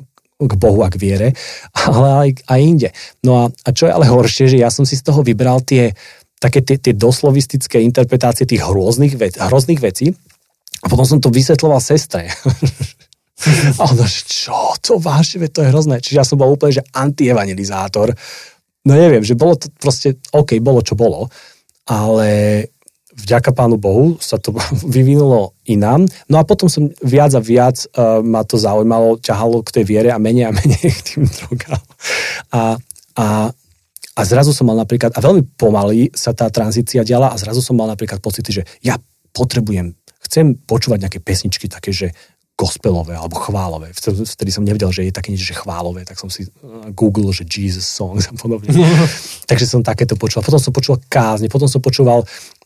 k 0.44 0.54
Bohu 0.58 0.82
a 0.82 0.90
k 0.90 0.98
viere, 0.98 1.28
ale 1.86 2.08
aj, 2.10 2.30
aj 2.50 2.60
inde. 2.60 2.90
No 3.22 3.46
a, 3.46 3.54
a 3.54 3.70
čo 3.70 3.86
je 3.88 3.94
ale 3.94 4.10
horšie, 4.10 4.50
že 4.50 4.58
ja 4.58 4.74
som 4.74 4.84
si 4.84 4.98
z 4.98 5.06
toho 5.06 5.22
vybral 5.22 5.62
tie 5.62 5.94
také 6.44 6.60
tie, 6.60 6.76
tie 6.76 6.92
doslovistické 6.92 7.80
interpretácie 7.80 8.44
tých 8.44 8.68
hrôznych, 8.68 9.16
vec, 9.16 9.40
hrozných 9.40 9.80
vecí 9.80 10.12
a 10.84 10.92
potom 10.92 11.08
som 11.08 11.24
to 11.24 11.32
vysvetloval 11.32 11.80
sestre. 11.80 12.28
A 13.80 13.92
ona, 13.92 14.06
že 14.08 14.22
čo, 14.26 14.76
to 14.80 15.00
vážne, 15.00 15.48
to 15.52 15.64
je 15.64 15.72
hrozné. 15.72 16.00
Čiže 16.00 16.20
ja 16.20 16.26
som 16.26 16.40
bol 16.40 16.54
úplne, 16.54 16.80
že 16.80 16.88
antievangelizátor. 16.96 18.16
No 18.84 18.92
neviem, 18.96 19.24
že 19.24 19.38
bolo 19.38 19.56
to 19.56 19.72
proste, 19.80 20.20
OK, 20.36 20.60
bolo 20.60 20.84
čo 20.84 20.96
bolo, 20.96 21.32
ale 21.88 22.30
vďaka 23.14 23.54
Pánu 23.54 23.78
Bohu 23.78 24.18
sa 24.18 24.42
to 24.42 24.56
vyvinulo 24.96 25.54
inám. 25.70 26.06
No 26.28 26.42
a 26.42 26.44
potom 26.44 26.68
som 26.68 26.90
viac 27.06 27.32
a 27.38 27.42
viac 27.42 27.86
uh, 27.94 28.20
ma 28.26 28.42
to 28.44 28.58
zaujímalo, 28.58 29.22
ťahalo 29.22 29.62
k 29.62 29.82
tej 29.82 29.84
viere 29.86 30.10
a 30.10 30.20
menej 30.20 30.50
a 30.50 30.56
menej 30.58 30.90
k 30.90 31.02
tým 31.14 31.24
drogám. 31.30 31.82
A, 32.52 32.62
a, 33.18 33.28
a 34.14 34.22
zrazu 34.26 34.52
som 34.52 34.68
mal 34.68 34.78
napríklad, 34.78 35.14
a 35.14 35.20
veľmi 35.22 35.46
pomaly 35.56 36.10
sa 36.12 36.34
tá 36.34 36.50
tranzícia 36.50 37.06
diala 37.06 37.32
a 37.32 37.40
zrazu 37.40 37.62
som 37.62 37.78
mal 37.78 37.88
napríklad 37.88 38.20
pocity, 38.20 38.62
že 38.62 38.64
ja 38.82 38.98
potrebujem, 39.34 39.98
chcem 40.26 40.58
počúvať 40.58 41.00
nejaké 41.08 41.20
pesničky 41.22 41.66
také, 41.70 41.90
že 41.90 42.08
gospelové 42.54 43.18
alebo 43.18 43.34
chválové. 43.36 43.90
Vtedy 43.98 44.54
som 44.54 44.62
nevedel, 44.62 44.94
že 44.94 45.10
je 45.10 45.14
také 45.16 45.34
niečo, 45.34 45.50
že 45.50 45.58
chválové, 45.58 46.06
tak 46.06 46.22
som 46.22 46.30
si 46.30 46.46
uh, 46.46 46.86
googlil, 46.94 47.34
že 47.34 47.50
Jesus 47.50 47.90
songs 47.90 48.28
a 48.32 48.34
podobne. 48.38 48.70
Takže 49.50 49.66
som 49.66 49.82
takéto 49.82 50.14
počúval. 50.14 50.46
Potom 50.46 50.62
som 50.62 50.74
počúval 50.74 51.02
kázne, 51.10 51.50
potom 51.50 51.66
som 51.66 51.82
počúval 51.82 52.24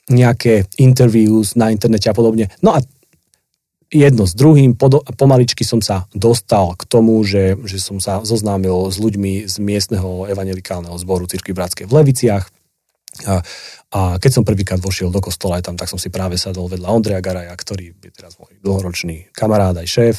nejaké 0.08 0.68
interviews 0.80 1.56
na 1.56 1.72
internete 1.72 2.08
a 2.08 2.16
podobne. 2.16 2.52
No 2.64 2.76
a 2.76 2.84
jedno 3.88 4.28
s 4.28 4.36
druhým, 4.36 4.76
pomaličky 5.16 5.64
som 5.64 5.80
sa 5.80 6.08
dostal 6.12 6.76
k 6.76 6.84
tomu, 6.88 7.24
že, 7.24 7.56
že 7.64 7.80
som 7.80 8.04
sa 8.04 8.24
zoznámil 8.24 8.92
s 8.92 9.00
ľuďmi 9.00 9.48
z 9.48 9.56
miestneho 9.64 10.28
evangelikálneho 10.28 10.96
zboru 11.00 11.28
Cirkvi 11.28 11.56
Bratskej 11.56 11.88
v 11.88 11.96
Leviciach. 11.96 12.57
A, 13.26 13.42
a 13.96 14.00
keď 14.22 14.32
som 14.32 14.44
prvýkrát 14.46 14.78
vošiel 14.78 15.10
do 15.10 15.18
kostola 15.24 15.58
aj 15.58 15.72
tam, 15.72 15.76
tak 15.80 15.90
som 15.90 15.98
si 15.98 16.14
práve 16.14 16.38
sadol 16.38 16.70
vedľa 16.70 16.94
Ondreja 16.94 17.22
Garaja, 17.24 17.54
ktorý 17.56 17.98
je 17.98 18.12
teraz 18.14 18.38
môj 18.38 18.54
dlhoročný 18.62 19.34
kamarát 19.34 19.74
aj 19.74 19.88
šéf, 19.88 20.16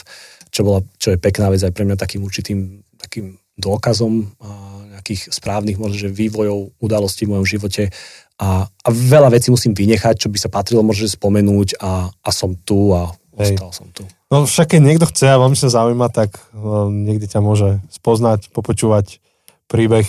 čo, 0.51 0.67
bola, 0.67 0.83
čo 0.99 1.15
je 1.15 1.19
pekná 1.21 1.53
vec 1.53 1.63
aj 1.63 1.71
pre 1.71 1.87
mňa 1.87 1.97
takým 2.01 2.25
určitým 2.25 2.83
takým 2.99 3.39
dôkazom 3.59 4.35
a 4.43 4.51
nejakých 4.99 5.31
správnych 5.31 5.79
možno, 5.79 5.99
že 5.99 6.11
vývojov, 6.11 6.75
udalostí 6.83 7.27
v 7.27 7.39
mojom 7.39 7.47
živote 7.47 7.95
a, 8.39 8.67
a 8.67 8.89
veľa 8.91 9.35
vecí 9.35 9.51
musím 9.51 9.75
vynechať, 9.75 10.15
čo 10.15 10.31
by 10.31 10.39
sa 10.39 10.51
patrilo 10.51 10.87
možno 10.87 11.11
spomenúť 11.11 11.83
a, 11.83 12.07
a 12.07 12.31
som 12.31 12.55
tu 12.55 12.95
a 12.95 13.11
Hej. 13.39 13.59
ostal 13.59 13.71
som 13.75 13.89
tu. 13.91 14.07
No 14.31 14.47
však 14.47 14.75
keď 14.77 14.81
niekto 14.83 15.07
chce 15.11 15.27
a 15.27 15.41
veľmi 15.41 15.59
sa 15.59 15.75
zaujíma, 15.75 16.07
tak 16.15 16.39
no, 16.55 16.87
niekde 16.91 17.27
ťa 17.27 17.41
môže 17.43 17.83
spoznať, 17.91 18.55
popočúvať 18.55 19.19
príbeh. 19.67 20.07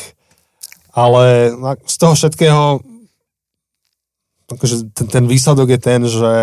Ale 0.99 1.55
z 1.88 1.95
toho 1.95 2.13
všetkého 2.19 2.83
akože 4.49 4.91
ten, 4.97 5.07
ten 5.07 5.25
výsledok 5.29 5.77
je 5.77 5.79
ten, 5.79 6.01
že 6.09 6.33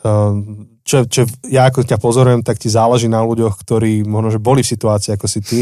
um, 0.00 0.66
čo, 0.82 1.04
čo 1.04 1.28
ja 1.46 1.68
ako 1.68 1.84
ťa 1.84 2.00
pozorujem, 2.00 2.40
tak 2.40 2.56
ti 2.56 2.72
záleží 2.72 3.06
na 3.06 3.20
ľuďoch, 3.20 3.60
ktorí 3.60 4.02
možno, 4.08 4.32
že 4.32 4.40
boli 4.40 4.64
v 4.64 4.72
situácii 4.72 5.14
ako 5.14 5.26
si 5.28 5.40
ty, 5.44 5.60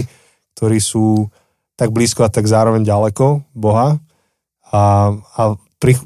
ktorí 0.55 0.79
sú 0.79 1.27
tak 1.75 1.91
blízko 1.91 2.27
a 2.27 2.33
tak 2.33 2.47
zároveň 2.47 2.87
ďaleko 2.87 3.43
Boha 3.55 3.99
a, 4.71 5.15
a 5.15 5.43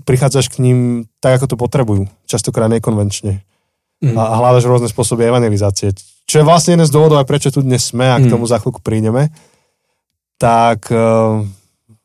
prichádzaš 0.05 0.53
k 0.53 0.61
ním 0.61 0.79
tak, 1.21 1.41
ako 1.41 1.55
to 1.55 1.57
potrebujú, 1.57 2.03
častokrát 2.29 2.69
nekonvenčne. 2.69 3.41
Mm. 4.03 4.17
A, 4.19 4.23
a 4.27 4.35
hľadaš 4.43 4.69
rôzne 4.69 4.89
spôsoby 4.91 5.29
evangelizácie. 5.31 5.95
Čo 6.27 6.43
je 6.43 6.49
vlastne 6.49 6.75
jeden 6.75 6.89
z 6.89 6.93
dôvodov, 6.93 7.23
aj 7.23 7.29
prečo 7.29 7.49
tu 7.55 7.63
dnes 7.63 7.81
sme 7.81 8.11
a 8.11 8.19
k 8.19 8.27
mm. 8.27 8.33
tomu 8.33 8.45
za 8.45 8.59
chvíľku 8.59 8.83
prídeme. 8.83 9.31
Tak 10.37 10.91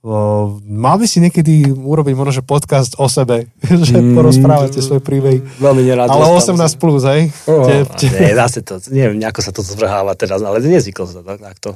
uh, 0.03 0.45
mal 0.61 0.95
by 1.01 1.05
si 1.09 1.17
niekedy 1.17 1.73
urobiť 1.73 2.13
možno, 2.13 2.33
že 2.41 2.43
podcast 2.45 2.99
o 3.01 3.09
sebe, 3.09 3.49
že 3.87 3.97
mm, 3.97 4.13
porozprávate 4.13 4.79
svoj 4.83 5.01
príbeh. 5.01 5.41
Veľmi 5.57 5.87
nerád. 5.87 6.11
Ale 6.11 6.25
18 6.29 6.53
plus, 6.77 7.01
hej? 7.07 7.31
Oh, 7.49 7.65
te, 7.65 7.87
te... 7.97 8.05
Nie, 8.13 8.37
zase 8.37 8.61
to, 8.61 8.77
neviem, 8.93 9.17
ako 9.25 9.39
sa 9.41 9.51
to 9.55 9.61
zvrháva 9.65 10.13
teraz, 10.13 10.43
ale 10.43 10.61
nezvyklo 10.61 11.05
sa 11.07 11.21
to 11.23 11.33
takto. 11.39 11.69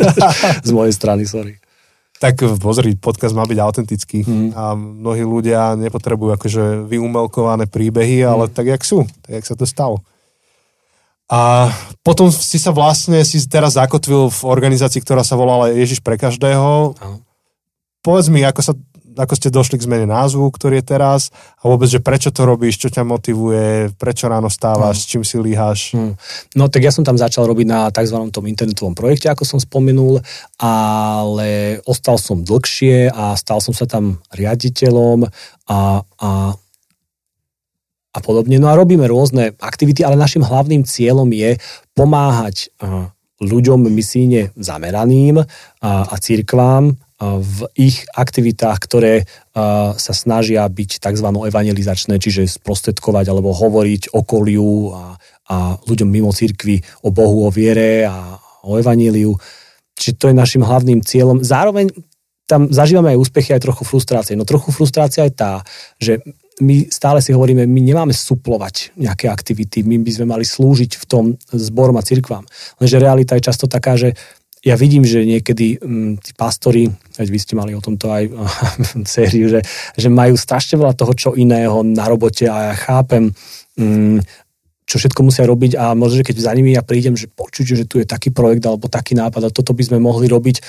Z 0.66 0.70
mojej 0.74 0.94
strany, 0.94 1.22
sorry. 1.28 1.58
Tak 2.22 2.38
pozri, 2.62 2.94
podcast 2.94 3.34
má 3.34 3.42
byť 3.42 3.58
autentický 3.58 4.22
mm. 4.22 4.50
a 4.54 4.78
mnohí 4.78 5.26
ľudia 5.26 5.74
nepotrebujú 5.74 6.38
akože 6.38 6.86
vyumelkované 6.86 7.66
príbehy, 7.66 8.22
ale 8.22 8.46
mm. 8.46 8.52
tak, 8.54 8.70
jak 8.70 8.82
sú, 8.86 9.02
tak, 9.26 9.42
jak 9.42 9.46
sa 9.46 9.58
to 9.58 9.66
stalo. 9.66 9.98
A 11.32 11.72
potom 12.04 12.28
si 12.28 12.60
sa 12.60 12.70
vlastne, 12.70 13.24
si 13.24 13.40
teraz 13.48 13.74
zakotvil 13.74 14.28
v 14.28 14.40
organizácii, 14.44 15.00
ktorá 15.00 15.24
sa 15.24 15.34
volala 15.34 15.72
Ježiš 15.72 16.04
pre 16.04 16.20
každého. 16.20 16.94
Aha 17.00 17.31
povedz 18.02 18.26
mi, 18.28 18.42
ako, 18.42 18.60
sa, 18.60 18.72
ako 19.14 19.34
ste 19.38 19.54
došli 19.54 19.78
k 19.78 19.86
zmene 19.86 20.10
názvu, 20.10 20.50
ktorý 20.50 20.82
je 20.82 20.90
teraz 20.98 21.30
a 21.62 21.70
vôbec, 21.70 21.86
že 21.86 22.02
prečo 22.02 22.34
to 22.34 22.42
robíš, 22.42 22.82
čo 22.82 22.90
ťa 22.90 23.06
motivuje, 23.06 23.94
prečo 23.94 24.26
ráno 24.26 24.50
stávaš, 24.50 24.98
hmm. 24.98 25.02
s 25.02 25.08
čím 25.08 25.22
si 25.22 25.36
líhaš. 25.38 25.80
Hmm. 25.94 26.14
No 26.58 26.66
tak 26.66 26.82
ja 26.82 26.90
som 26.90 27.06
tam 27.06 27.14
začal 27.14 27.46
robiť 27.46 27.66
na 27.70 27.88
tzv. 27.94 28.18
tom 28.34 28.44
internetovom 28.50 28.98
projekte, 28.98 29.30
ako 29.30 29.46
som 29.46 29.62
spomenul, 29.62 30.18
ale 30.58 31.78
ostal 31.86 32.18
som 32.18 32.42
dlhšie 32.42 33.08
a 33.14 33.38
stal 33.38 33.62
som 33.62 33.72
sa 33.72 33.86
tam 33.86 34.18
riaditeľom 34.34 35.30
a, 35.70 36.02
a 36.02 36.30
a 38.12 38.20
podobne. 38.20 38.60
No 38.60 38.68
a 38.68 38.76
robíme 38.76 39.08
rôzne 39.08 39.56
aktivity, 39.56 40.04
ale 40.04 40.20
našim 40.20 40.44
hlavným 40.44 40.84
cieľom 40.84 41.32
je 41.32 41.56
pomáhať 41.96 42.68
ľuďom 43.40 43.88
misíne 43.88 44.54
zameraným 44.54 45.40
a, 45.40 45.46
a 46.06 46.14
církvám 46.20 46.94
v 47.22 47.70
ich 47.78 48.02
aktivitách, 48.18 48.78
ktoré 48.82 49.14
sa 49.94 50.12
snažia 50.16 50.66
byť 50.66 50.98
tzv. 50.98 51.28
evangelizačné, 51.30 52.18
čiže 52.18 52.50
sprostredkovať 52.58 53.30
alebo 53.30 53.54
hovoriť 53.54 54.10
okoliu 54.10 54.90
a, 54.90 55.14
a 55.46 55.56
ľuďom 55.86 56.08
mimo 56.10 56.34
cirkvi 56.34 56.82
o 57.06 57.14
Bohu, 57.14 57.46
o 57.46 57.50
viere 57.54 58.10
a 58.10 58.42
o 58.66 58.74
evaníliu. 58.74 59.38
Čiže 59.94 60.18
to 60.18 60.26
je 60.30 60.34
našim 60.34 60.66
hlavným 60.66 61.04
cieľom. 61.04 61.46
Zároveň 61.46 61.94
tam 62.50 62.68
zažívame 62.68 63.14
aj 63.14 63.22
úspechy, 63.22 63.54
aj 63.54 63.64
trochu 63.70 63.86
frustrácie. 63.86 64.34
No 64.34 64.42
trochu 64.42 64.74
frustrácia 64.74 65.24
je 65.24 65.34
tá, 65.34 65.62
že 66.02 66.18
my 66.60 66.90
stále 66.92 67.24
si 67.24 67.32
hovoríme, 67.32 67.64
my 67.64 67.80
nemáme 67.80 68.12
suplovať 68.12 68.92
nejaké 68.98 69.30
aktivity, 69.30 69.80
my 69.86 70.02
by 70.04 70.10
sme 70.12 70.26
mali 70.28 70.44
slúžiť 70.44 71.00
v 71.00 71.04
tom 71.08 71.24
zborom 71.48 71.96
a 71.96 72.04
cirkvám. 72.04 72.44
Lenže 72.76 73.00
realita 73.00 73.38
je 73.38 73.46
často 73.46 73.70
taká, 73.70 73.96
že 73.96 74.12
ja 74.62 74.78
vidím, 74.78 75.02
že 75.02 75.26
niekedy 75.26 75.82
m, 75.82 76.14
tí 76.22 76.30
pastori, 76.38 76.86
veď 77.18 77.28
vy 77.28 77.38
ste 77.42 77.58
mali 77.58 77.74
o 77.74 77.82
tomto 77.82 78.14
aj 78.14 78.30
sériu, 79.14 79.50
že, 79.50 79.60
že 79.98 80.08
majú 80.08 80.38
strašne 80.38 80.78
veľa 80.78 80.94
toho, 80.94 81.12
čo 81.18 81.28
iného 81.34 81.82
na 81.82 82.06
robote 82.06 82.46
a 82.46 82.70
ja 82.70 82.74
chápem, 82.78 83.34
m, 83.74 84.22
čo 84.86 85.02
všetko 85.02 85.20
musia 85.26 85.48
robiť 85.50 85.74
a 85.78 85.98
možno, 85.98 86.22
že 86.22 86.26
keď 86.30 86.36
za 86.46 86.52
nimi 86.54 86.78
ja 86.78 86.86
prídem, 86.86 87.18
že 87.18 87.26
počuť, 87.26 87.64
že 87.74 87.84
tu 87.90 87.98
je 87.98 88.06
taký 88.06 88.30
projekt 88.30 88.62
alebo 88.62 88.86
taký 88.86 89.18
nápad 89.18 89.50
a 89.50 89.54
toto 89.54 89.74
by 89.74 89.82
sme 89.82 89.98
mohli 89.98 90.30
robiť, 90.30 90.62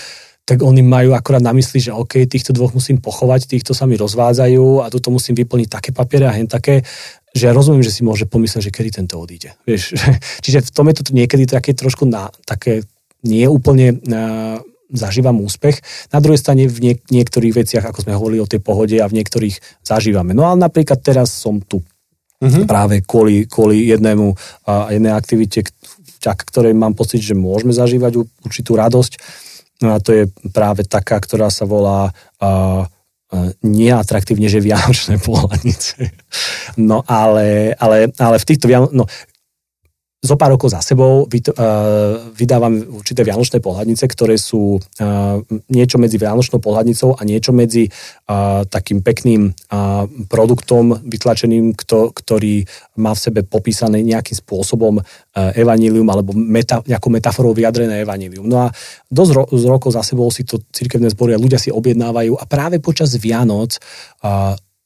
tak 0.44 0.60
oni 0.60 0.84
majú 0.84 1.16
akorát 1.16 1.40
na 1.40 1.56
mysli, 1.56 1.80
že 1.80 1.96
OK, 1.96 2.28
týchto 2.28 2.52
dvoch 2.52 2.76
musím 2.76 3.00
pochovať, 3.00 3.48
týchto 3.48 3.72
sa 3.72 3.88
mi 3.88 3.96
rozvádzajú 3.96 4.84
a 4.84 4.92
tuto 4.92 5.08
musím 5.08 5.40
vyplniť 5.40 5.70
také 5.72 5.90
papiere 5.96 6.28
a 6.28 6.36
hen 6.36 6.52
také, 6.52 6.84
že 7.32 7.48
ja 7.48 7.56
rozumiem, 7.56 7.82
že 7.82 7.96
si 7.96 8.04
môže 8.04 8.28
pomyslieť, 8.28 8.70
že 8.70 8.76
kedy 8.76 8.90
tento 8.92 9.16
odíde. 9.18 9.56
Vieš? 9.64 9.96
Čiže 10.44 10.68
v 10.68 10.72
tom 10.76 10.86
je 10.92 10.96
to 11.00 11.04
niekedy 11.16 11.48
také 11.48 11.72
trošku 11.72 12.04
na, 12.04 12.28
také 12.44 12.84
nie 13.24 13.48
úplne 13.48 13.98
uh, 13.98 14.60
zažívam 14.94 15.42
úspech. 15.42 15.80
Na 16.14 16.20
druhej 16.22 16.40
strane 16.40 16.70
v 16.70 16.94
niek- 16.94 17.06
niektorých 17.10 17.66
veciach, 17.66 17.84
ako 17.88 18.06
sme 18.06 18.18
hovorili 18.20 18.44
o 18.44 18.50
tej 18.50 18.62
pohode 18.62 19.00
a 19.00 19.10
v 19.10 19.18
niektorých 19.18 19.84
zažívame. 19.84 20.36
No 20.38 20.46
ale 20.46 20.62
napríklad 20.62 21.02
teraz 21.02 21.34
som 21.34 21.64
tu 21.64 21.82
mm-hmm. 22.44 22.68
práve 22.70 23.02
kvôli, 23.02 23.50
kvôli 23.50 23.90
jednému, 23.90 24.28
uh, 24.68 24.92
jednej 24.94 25.16
aktivite, 25.16 25.66
vďaka 26.22 26.44
ktorej 26.48 26.76
mám 26.78 26.94
pocit, 26.94 27.20
že 27.20 27.36
môžeme 27.36 27.74
zažívať 27.74 28.22
určitú 28.44 28.78
radosť 28.78 29.18
No 29.84 29.92
a 29.92 29.98
to 30.00 30.16
je 30.16 30.24
práve 30.56 30.88
taká, 30.88 31.20
ktorá 31.20 31.52
sa 31.52 31.68
volá 31.68 32.16
uh, 32.40 32.88
neatraktívne, 33.66 34.48
že 34.48 34.64
vianočné 34.64 35.20
pohľadnice. 35.28 36.08
No 36.80 37.04
ale, 37.04 37.76
ale, 37.76 38.14
ale 38.16 38.36
v 38.40 38.48
týchto 38.48 38.72
vianočných, 38.72 38.96
no 38.96 39.10
zo 40.24 40.40
pár 40.40 40.56
rokov 40.56 40.72
za 40.72 40.80
sebou 40.80 41.28
uh, 41.28 41.30
vydávam 42.32 42.80
určité 42.96 43.28
vianočné 43.28 43.60
pohľadnice, 43.60 44.08
ktoré 44.08 44.40
sú 44.40 44.80
uh, 44.80 45.44
niečo 45.68 46.00
medzi 46.00 46.16
vianočnou 46.16 46.64
pohľadnicou 46.64 47.20
a 47.20 47.22
niečo 47.28 47.52
medzi 47.52 47.92
uh, 47.92 48.64
takým 48.64 49.04
pekným 49.04 49.52
produktom 50.32 50.96
vytlačeným, 51.04 51.76
ktorý 52.16 52.64
má 52.96 53.12
v 53.12 53.20
sebe 53.20 53.40
popísané 53.44 54.00
nejakým 54.06 54.38
spôsobom 54.38 55.02
evanílium 55.34 56.06
alebo 56.08 56.32
meta, 56.32 56.80
nejakou 56.86 57.10
metaforou 57.10 57.52
vyjadrené 57.52 58.06
evanílium. 58.06 58.46
No 58.46 58.64
a 58.64 58.68
dosť 59.10 59.50
z 59.50 59.64
rokov 59.66 59.98
za 59.98 60.06
sebou 60.06 60.30
si 60.30 60.46
to 60.48 60.62
cirkevné 60.72 61.12
zbory 61.12 61.36
a 61.36 61.42
ľudia 61.42 61.60
si 61.60 61.74
objednávajú 61.74 62.38
a 62.38 62.46
práve 62.46 62.78
počas 62.80 63.12
Vianoc 63.18 63.82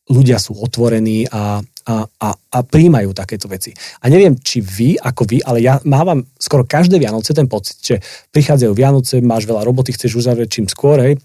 ľudia 0.07 0.39
sú 0.39 0.55
otvorení 0.55 1.27
a 1.27 1.59
a, 1.87 2.03
a, 2.03 2.29
a 2.35 2.59
príjmajú 2.67 3.15
takéto 3.15 3.47
veci. 3.47 3.71
A 4.03 4.11
neviem, 4.11 4.35
či 4.35 4.59
vy, 4.59 4.99
ako 4.99 5.23
vy, 5.23 5.39
ale 5.47 5.63
ja 5.63 5.79
mávam 5.87 6.27
skoro 6.35 6.67
každé 6.67 6.99
Vianoce 6.99 7.31
ten 7.31 7.47
pocit, 7.47 7.79
že 7.79 7.95
prichádzajú 8.35 8.71
Vianoce, 8.75 9.23
máš 9.23 9.47
veľa 9.47 9.63
roboty, 9.63 9.95
chceš 9.95 10.19
uzavrieť 10.19 10.59
čím 10.59 10.67
skôr, 10.67 10.99
hej, 10.99 11.15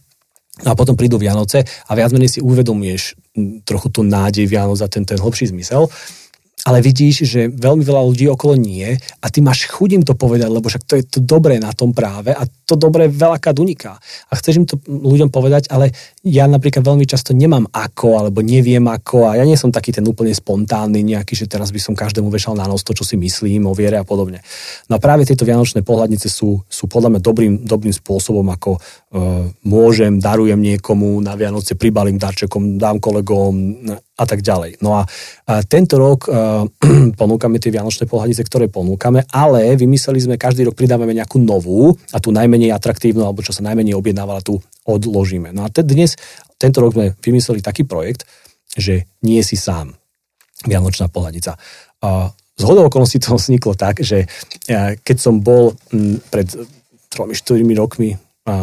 a 0.63 0.77
potom 0.77 0.95
prídu 0.95 1.17
Vianoce 1.17 1.65
a 1.65 1.93
viac 1.97 2.13
menej 2.13 2.39
si 2.39 2.41
uvedomuješ 2.45 3.17
trochu 3.65 3.89
tú 3.89 4.05
nádej 4.05 4.45
Vianoc 4.45 4.85
a 4.85 4.89
ten, 4.89 5.03
ten 5.09 5.17
hlbší 5.17 5.49
zmysel 5.49 5.89
ale 6.63 6.79
vidíš, 6.79 7.27
že 7.27 7.51
veľmi 7.51 7.83
veľa 7.83 8.03
ľudí 8.07 8.31
okolo 8.31 8.55
nie 8.55 8.95
a 8.95 9.27
ty 9.27 9.43
máš 9.43 9.67
chudím 9.67 10.07
to 10.07 10.15
povedať, 10.15 10.47
lebo 10.47 10.71
však 10.71 10.87
to 10.87 10.95
je 10.95 11.05
to 11.07 11.19
dobré 11.19 11.59
na 11.59 11.75
tom 11.75 11.91
práve 11.91 12.31
a 12.31 12.47
to 12.47 12.79
dobré 12.79 13.11
veľakrát 13.11 13.59
uniká. 13.59 13.99
A 14.31 14.33
chceš 14.39 14.63
im 14.63 14.67
to 14.67 14.79
ľuďom 14.87 15.35
povedať, 15.35 15.67
ale 15.75 15.91
ja 16.23 16.47
napríklad 16.47 16.87
veľmi 16.87 17.03
často 17.03 17.35
nemám 17.35 17.67
ako, 17.75 18.23
alebo 18.23 18.47
neviem 18.47 18.87
ako 18.87 19.27
a 19.27 19.43
ja 19.43 19.45
nie 19.45 19.59
som 19.59 19.75
taký 19.75 19.91
ten 19.91 20.07
úplne 20.07 20.31
spontánny 20.31 21.03
nejaký, 21.03 21.35
že 21.35 21.51
teraz 21.51 21.75
by 21.75 21.83
som 21.83 21.99
každému 21.99 22.31
vešal 22.31 22.55
na 22.55 22.71
nos 22.71 22.87
to, 22.87 22.95
čo 22.95 23.03
si 23.03 23.19
myslím 23.19 23.67
o 23.67 23.75
viere 23.75 23.99
a 23.99 24.07
podobne. 24.07 24.39
No 24.87 24.97
a 24.97 25.03
práve 25.03 25.27
tieto 25.27 25.43
vianočné 25.43 25.83
pohľadnice 25.83 26.31
sú, 26.31 26.63
sú 26.71 26.87
podľa 26.87 27.19
mňa 27.19 27.21
dobrým, 27.21 27.55
dobrým 27.67 27.95
spôsobom, 27.95 28.47
ako 28.55 28.79
môžem, 29.69 30.17
darujem 30.17 30.57
niekomu 30.57 31.21
na 31.21 31.37
Vianoce, 31.37 31.77
pribalím 31.77 32.17
darčekom, 32.17 32.81
dám 32.81 32.97
kolegom 32.97 33.85
a 34.17 34.25
tak 34.25 34.41
ďalej. 34.41 34.81
No 34.81 34.97
a, 34.97 35.05
tento 35.69 36.01
rok 36.01 36.33
uh, 36.33 36.65
ponúkame 37.21 37.61
tie 37.61 37.69
vianočné 37.69 38.09
pohľadnice, 38.09 38.41
ktoré 38.49 38.73
ponúkame, 38.73 39.29
ale 39.29 39.77
vymysleli 39.77 40.17
sme, 40.17 40.41
každý 40.41 40.65
rok 40.65 40.81
pridávame 40.81 41.13
nejakú 41.13 41.37
novú 41.37 41.93
a 42.09 42.19
tú 42.25 42.33
najmenej 42.33 42.73
atraktívnu, 42.73 43.21
alebo 43.21 43.45
čo 43.45 43.53
sa 43.53 43.61
najmenej 43.61 43.93
objednávala, 43.93 44.41
tu 44.41 44.57
odložíme. 44.89 45.53
No 45.53 45.65
a 45.65 45.69
te, 45.69 45.85
dnes, 45.85 46.17
tento 46.57 46.81
rok 46.81 46.97
sme 46.97 47.13
vymysleli 47.21 47.61
taký 47.61 47.85
projekt, 47.85 48.25
že 48.73 49.05
nie 49.21 49.45
si 49.45 49.61
sám. 49.61 49.93
Vianočná 50.65 51.13
pohľadnica. 51.13 51.59
Z 52.57 52.63
hodou 52.65 52.87
okolností 52.87 53.19
to 53.19 53.35
vzniklo 53.35 53.75
tak, 53.75 54.01
že 54.01 54.25
keď 55.03 55.17
som 55.19 55.43
bol 55.43 55.75
m, 55.91 56.23
pred 56.31 56.47
3-4 57.11 57.61
rokmi 57.75 58.15
uh, 58.15 58.22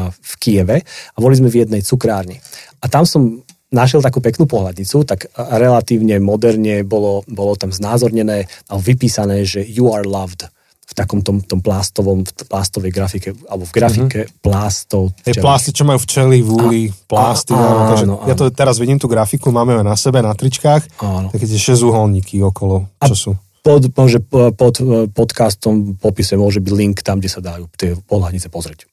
v 0.10 0.34
Kieve 0.40 0.84
a 0.86 1.18
boli 1.18 1.40
sme 1.40 1.48
v 1.48 1.64
jednej 1.64 1.82
cukrárni. 1.84 2.36
A 2.84 2.92
tam 2.92 3.08
som 3.08 3.44
našiel 3.70 4.02
takú 4.02 4.20
peknú 4.20 4.50
pohľadnicu, 4.50 5.06
tak 5.06 5.30
relatívne 5.38 6.18
moderne 6.18 6.82
bolo, 6.84 7.22
bolo 7.30 7.54
tam 7.54 7.70
znázornené 7.70 8.50
a 8.68 8.74
vypísané, 8.76 9.46
že 9.46 9.62
you 9.62 9.94
are 9.94 10.06
loved 10.06 10.50
v 10.90 10.94
takom 10.98 11.22
tom, 11.22 11.38
tom 11.46 11.62
plástovom, 11.62 12.26
v 12.26 12.32
plástovej 12.50 12.90
grafike, 12.90 13.30
alebo 13.46 13.70
v 13.70 13.74
grafike 13.78 14.20
mm-hmm. 14.26 14.42
plástov. 14.42 15.14
Tie 15.22 15.38
plásty, 15.38 15.70
čo 15.70 15.86
majú 15.86 16.02
včely, 16.02 16.42
vúly, 16.42 16.90
plásty. 17.06 17.54
A, 17.54 17.62
áno, 17.62 17.82
takže 17.94 18.06
áno, 18.10 18.16
ja 18.26 18.34
to 18.34 18.50
teraz 18.50 18.82
vidím 18.82 18.98
tú 18.98 19.06
grafiku, 19.06 19.54
máme 19.54 19.78
na 19.86 19.94
sebe, 19.94 20.26
na 20.26 20.34
tričkách, 20.34 20.98
áno. 20.98 21.30
také 21.30 21.46
tie 21.46 21.62
šesťuholníky 21.62 22.42
okolo, 22.42 22.90
čo 23.06 23.14
a 23.14 23.22
sú. 23.22 23.32
Pod, 23.62 23.86
môže, 23.94 24.18
pod 24.58 24.82
podcastom 25.14 25.94
popise 25.94 26.34
môže 26.34 26.58
byť 26.58 26.74
link 26.74 27.06
tam, 27.06 27.22
kde 27.22 27.30
sa 27.30 27.44
dajú 27.44 27.70
tie 27.78 27.94
pohľadnice 27.94 28.50
pozrieť. 28.50 28.90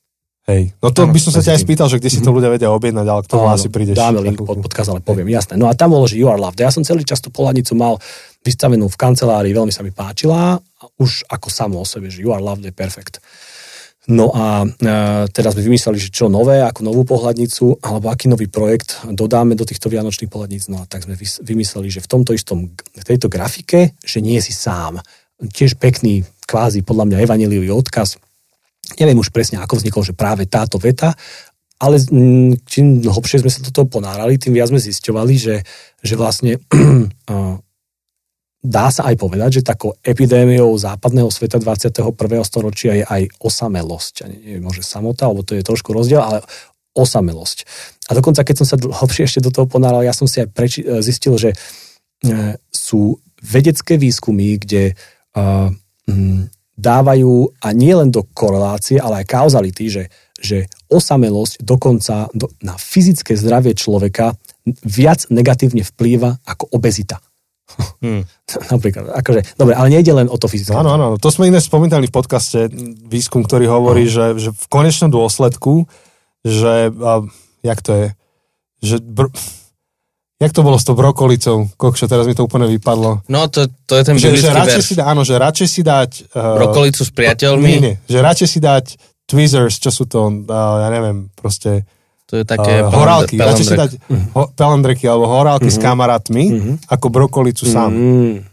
Hej, 0.47 0.79
no 0.79 0.95
to 0.95 1.03
ano, 1.03 1.11
by 1.11 1.19
som 1.19 1.35
sa 1.35 1.43
ťa 1.43 1.59
aj 1.59 1.61
spýtal, 1.67 1.91
že 1.91 1.99
kde 1.99 2.07
si 2.07 2.23
to 2.23 2.31
mhm. 2.31 2.37
ľudia 2.39 2.51
vedia 2.55 2.71
objednať, 2.71 3.07
ale 3.11 3.21
k 3.27 3.29
tomu 3.35 3.51
asi 3.51 3.67
prídeš. 3.67 3.99
Dáme 3.99 4.23
link 4.23 4.39
pod 4.39 4.63
podcast, 4.63 4.95
ale 4.95 5.03
poviem, 5.03 5.27
jasné. 5.35 5.59
No 5.59 5.67
a 5.67 5.75
tam 5.75 5.91
bolo, 5.91 6.07
že 6.07 6.15
you 6.15 6.31
are 6.31 6.39
loved. 6.39 6.63
Ja 6.63 6.71
som 6.71 6.87
celý 6.87 7.03
čas 7.03 7.19
tú 7.19 7.35
pohľadnicu 7.35 7.75
mal 7.75 7.99
vystavenú 8.47 8.87
v 8.87 8.95
kancelárii, 8.95 9.51
veľmi 9.51 9.75
sa 9.75 9.83
mi 9.83 9.91
páčila 9.91 10.55
a 10.55 10.83
už 11.03 11.27
ako 11.27 11.51
samo 11.51 11.83
o 11.83 11.87
sebe, 11.87 12.07
že 12.15 12.23
you 12.23 12.31
are 12.31 12.39
loved 12.39 12.63
je 12.63 12.71
perfekt. 12.71 13.19
No 14.07 14.31
a 14.31 14.63
e, 14.63 14.67
teraz 15.35 15.59
sme 15.59 15.67
vymysleli, 15.67 15.99
že 15.99 16.15
čo 16.15 16.31
nové, 16.31 16.63
ako 16.63 16.87
novú 16.87 17.03
pohľadnicu, 17.03 17.83
alebo 17.83 18.07
aký 18.07 18.31
nový 18.31 18.47
projekt 18.47 19.03
dodáme 19.03 19.59
do 19.59 19.67
týchto 19.67 19.91
vianočných 19.91 20.31
pohľadníc. 20.31 20.71
No 20.71 20.79
a 20.79 20.87
tak 20.87 21.11
sme 21.11 21.19
vymysleli, 21.19 21.91
že 21.91 21.99
v 21.99 22.11
tomto 22.15 22.31
istom, 22.31 22.71
v 22.71 23.05
tejto 23.05 23.27
grafike, 23.27 23.99
že 24.07 24.23
nie 24.23 24.39
si 24.39 24.55
sám. 24.55 25.03
Tiež 25.43 25.75
pekný, 25.83 26.23
kvázi 26.47 26.87
podľa 26.87 27.11
mňa 27.11 27.19
evaniliový 27.27 27.75
odkaz, 27.75 28.23
Neviem 28.95 29.19
už 29.19 29.35
presne, 29.35 29.59
ako 29.59 29.83
vzniklo, 29.83 30.03
že 30.07 30.15
práve 30.15 30.47
táto 30.47 30.79
veta, 30.79 31.19
ale 31.77 32.01
čím 32.65 33.05
hlbšie 33.05 33.45
sme 33.45 33.53
sa 33.53 33.61
do 33.61 33.75
toho 33.75 33.85
ponárali, 33.85 34.41
tým 34.41 34.57
viac 34.57 34.73
sme 34.73 34.81
zisťovali, 34.81 35.35
že, 35.37 35.57
že 36.01 36.15
vlastne 36.17 36.57
dá 38.65 38.87
sa 38.89 39.03
aj 39.13 39.17
povedať, 39.21 39.61
že 39.61 39.69
takou 39.69 39.93
epidémiou 40.01 40.73
západného 40.81 41.29
sveta 41.29 41.61
21. 41.61 42.01
storočia 42.49 42.93
je 42.97 43.05
aj 43.05 43.23
osamelosť. 43.43 44.15
Nie, 44.25 44.57
môže 44.59 44.81
samota, 44.81 45.29
alebo 45.29 45.45
to 45.45 45.53
je 45.53 45.67
trošku 45.67 45.93
rozdiel, 45.93 46.25
ale 46.25 46.41
osamelosť. 46.97 47.69
A 48.09 48.17
dokonca, 48.17 48.41
keď 48.41 48.65
som 48.65 48.67
sa 48.67 48.77
hlbšie 48.81 49.29
ešte 49.29 49.45
do 49.45 49.53
toho 49.53 49.69
ponáral, 49.69 50.01
ja 50.01 50.17
som 50.17 50.25
si 50.25 50.41
aj 50.41 50.49
preči- 50.49 50.87
zistil, 51.05 51.37
že 51.37 51.53
e, 51.53 51.57
sú 52.73 53.21
vedecké 53.45 54.01
výskumy, 54.01 54.57
kde 54.59 54.97
uh, 55.37 55.69
dávajú 56.77 57.57
a 57.65 57.73
nie 57.73 57.97
len 57.97 58.13
do 58.13 58.23
korelácie, 58.37 59.01
ale 59.01 59.25
aj 59.25 59.27
kauzality, 59.33 59.89
že, 59.89 60.05
že 60.37 60.69
osamelosť 60.93 61.65
dokonca 61.65 62.29
do, 62.37 62.53
na 62.61 62.77
fyzické 62.77 63.33
zdravie 63.33 63.73
človeka 63.73 64.37
viac 64.85 65.27
negatívne 65.33 65.83
vplýva 65.83 66.37
ako 66.45 66.69
obezita. 66.77 67.19
Hmm. 68.01 68.23
Napríklad, 68.73 69.11
akože, 69.11 69.59
dobre, 69.59 69.75
ale 69.75 69.89
nejde 69.91 70.13
len 70.15 70.29
o 70.31 70.37
to 70.39 70.47
fyzické. 70.47 70.77
Áno, 70.77 70.95
áno, 70.95 71.17
to 71.19 71.33
sme 71.33 71.51
iné 71.51 71.59
spomínali 71.59 72.07
v 72.07 72.15
podcaste, 72.15 72.71
výskum, 73.09 73.43
ktorý 73.43 73.67
hovorí, 73.67 74.07
že, 74.07 74.39
že 74.39 74.51
v 74.55 74.67
konečnom 74.71 75.11
dôsledku, 75.11 75.89
že, 76.47 76.93
a, 76.93 77.25
jak 77.65 77.81
to 77.83 77.93
je, 77.93 78.07
že 78.85 78.97
br- 79.03 79.33
Jak 80.37 80.53
to 80.53 80.61
bolo 80.61 80.77
s 80.77 80.85
tou 80.85 80.93
brokolicou? 80.93 81.65
Kokšo, 81.81 82.13
teraz 82.13 82.29
mi 82.29 82.37
to 82.37 82.45
úplne 82.45 82.69
vypadlo. 82.69 83.25
No, 83.33 83.49
to, 83.49 83.73
to 83.89 83.97
je 83.97 84.03
ten 84.05 84.21
že, 84.21 84.37
že 84.37 84.53
radšej 84.53 84.83
si 84.85 84.93
dá, 84.93 85.09
Áno, 85.09 85.25
že 85.25 85.33
radšej 85.33 85.69
si 85.69 85.81
dať... 85.81 86.11
Uh, 86.37 86.61
Brokolicu 86.61 87.09
s 87.09 87.13
priateľmi? 87.17 87.65
Nie, 87.65 87.81
nie, 87.81 87.95
že 88.05 88.21
radšej 88.21 88.49
si 88.53 88.59
dať 88.61 88.85
tweezers, 89.25 89.81
čo 89.81 89.89
sú 89.89 90.05
to, 90.05 90.29
uh, 90.29 90.85
ja 90.85 90.89
neviem, 90.93 91.33
proste 91.33 91.89
To 92.29 92.37
je 92.37 92.45
také... 92.45 92.85
Uh, 92.85 92.93
horálky, 92.93 93.41
radšej 93.41 93.65
si 93.65 93.77
dať 93.81 93.91
ho, 94.37 94.53
pelandreky 94.53 95.09
alebo 95.09 95.25
horálky 95.25 95.73
s 95.73 95.81
kamarátmi, 95.81 96.77
ako 96.85 97.07
brokolicu 97.09 97.65
sám, 97.65 97.97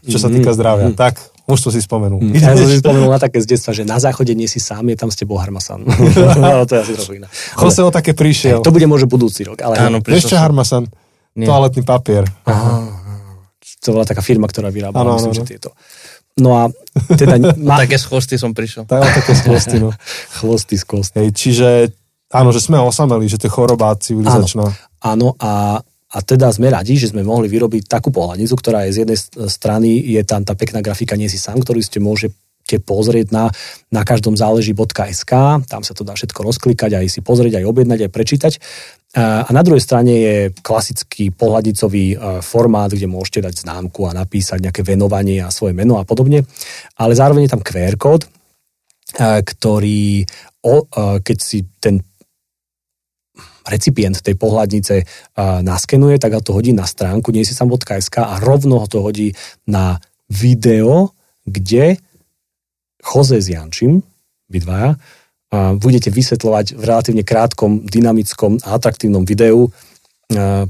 čo 0.08 0.16
sa 0.16 0.32
týka 0.32 0.56
zdravia. 0.56 0.88
Tak, 0.96 1.20
už 1.44 1.60
to 1.60 1.68
si 1.68 1.84
spomenul. 1.84 2.24
Ja 2.32 2.56
som 2.56 2.64
si 2.64 2.80
spomenul 2.80 3.12
na 3.12 3.20
také 3.20 3.44
z 3.44 3.52
detstva, 3.52 3.76
že 3.76 3.84
na 3.84 4.00
záchode 4.00 4.32
nie 4.32 4.48
si 4.48 4.56
sám, 4.56 4.88
je 4.88 4.96
tam 4.96 5.12
s 5.12 5.20
tebou 5.20 5.36
Harmasan. 5.36 5.84
no, 6.40 6.64
to 6.64 6.72
je 6.72 6.80
asi 6.80 6.92
trochu 6.96 7.20
iné. 7.20 7.28
Jose 7.60 7.84
o 7.84 7.92
také 7.92 8.16
prišiel. 8.16 8.64
To 8.64 8.72
bude 8.72 8.88
možno 8.88 9.04
budúci 9.04 9.44
rok. 9.44 9.60
Ale 9.60 9.76
Áno, 9.76 10.00
som. 10.00 10.40
Harmasan? 10.40 10.88
Nie. 11.34 11.46
Toaletný 11.50 11.82
papier. 11.82 12.24
to 13.82 13.88
bola 13.92 14.06
taká 14.06 14.22
firma, 14.22 14.46
ktorá 14.46 14.70
vyrábala, 14.70 15.12
Áno, 15.12 15.18
myslím, 15.18 15.32
áno, 15.34 15.38
že 15.38 15.42
áno. 15.42 15.50
tieto. 15.50 15.70
No 16.34 16.50
a 16.58 16.62
teda 17.14 17.38
má 17.68 17.78
Také 17.82 17.98
z 17.98 18.06
chvosty 18.10 18.34
som 18.38 18.50
prišiel. 18.54 18.86
Tak 18.86 19.02
také 19.02 19.32
skvosty, 19.38 19.76
no. 19.78 19.90
chvosty 20.38 20.74
z 20.78 20.84
kost. 20.86 21.12
Hej, 21.14 21.34
čiže 21.34 21.68
áno, 22.34 22.50
že 22.50 22.62
sme 22.62 22.78
osameli, 22.78 23.30
že 23.30 23.38
to 23.38 23.46
je 23.46 23.52
choroba 23.54 23.94
civilizačná. 23.94 24.66
Áno, 25.04 25.36
a, 25.38 25.78
a 25.84 26.18
teda 26.24 26.50
sme 26.50 26.72
radi, 26.72 26.98
že 26.98 27.10
sme 27.12 27.22
mohli 27.22 27.46
vyrobiť 27.50 27.86
takú 27.86 28.10
pohľadnicu, 28.10 28.54
ktorá 28.56 28.86
je 28.88 28.94
z 28.94 28.98
jednej 29.06 29.18
strany, 29.50 29.90
je 30.16 30.22
tam 30.26 30.42
tá 30.42 30.58
pekná 30.58 30.82
grafika 30.82 31.14
Nie 31.14 31.30
si 31.30 31.38
sám, 31.38 31.60
ktorú 31.62 31.78
ste 31.82 32.02
môžete 32.64 32.80
pozrieť 32.80 33.28
na, 33.28 33.52
na 33.92 34.08
každom 34.08 34.40
záleží.sk, 34.40 35.32
tam 35.68 35.82
sa 35.84 35.92
to 35.92 36.00
dá 36.00 36.16
všetko 36.16 36.40
rozklikať, 36.40 36.96
aj 36.96 37.12
si 37.12 37.20
pozrieť, 37.20 37.60
aj 37.60 37.68
objednať, 37.68 38.08
aj 38.08 38.10
prečítať. 38.10 38.52
A 39.14 39.46
na 39.52 39.62
druhej 39.62 39.84
strane 39.84 40.10
je 40.10 40.36
klasický 40.58 41.30
pohľadnicový 41.30 42.06
e, 42.10 42.42
formát, 42.42 42.90
kde 42.90 43.06
môžete 43.06 43.46
dať 43.46 43.62
známku 43.62 44.10
a 44.10 44.16
napísať 44.16 44.58
nejaké 44.58 44.82
venovanie 44.82 45.38
a 45.38 45.54
svoje 45.54 45.70
meno 45.70 46.00
a 46.00 46.08
podobne, 46.08 46.42
ale 46.98 47.12
zároveň 47.14 47.46
je 47.46 47.52
tam 47.54 47.62
QR 47.62 47.94
kód, 47.94 48.26
e, 48.26 48.28
ktorý, 49.44 50.24
e, 50.24 50.74
keď 51.22 51.38
si 51.38 51.62
ten 51.78 52.02
recipient 53.64 54.20
tej 54.20 54.36
pohľadnice 54.36 55.08
naskenuje, 55.64 56.20
tak 56.20 56.36
ho 56.36 56.44
to 56.44 56.52
hodí 56.52 56.76
na 56.76 56.84
stránku 56.84 57.32
niesisam.sk 57.32 58.20
a 58.20 58.36
rovno 58.36 58.76
ho 58.76 58.84
to 58.84 59.00
hodí 59.00 59.32
na 59.64 59.96
video, 60.28 61.16
kde 61.48 61.96
Jose 63.04 63.36
s 63.38 63.52
Jančím, 63.52 64.00
vy 64.48 64.58
dvaja, 64.64 64.96
uh, 64.96 65.76
budete 65.76 66.08
vysvetľovať 66.08 66.74
v 66.74 66.82
relatívne 66.82 67.22
krátkom, 67.22 67.84
dynamickom 67.84 68.58
a 68.64 68.80
atraktívnom 68.80 69.22
videu, 69.28 69.68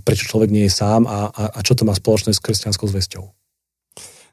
prečo 0.04 0.26
človek 0.28 0.50
nie 0.50 0.66
je 0.66 0.76
sám 0.76 1.06
a, 1.06 1.30
a, 1.30 1.42
a 1.56 1.58
čo 1.62 1.78
to 1.78 1.86
má 1.86 1.94
spoločné 1.94 2.34
s 2.34 2.42
kresťanskou 2.42 2.90
zväzťou. 2.90 3.24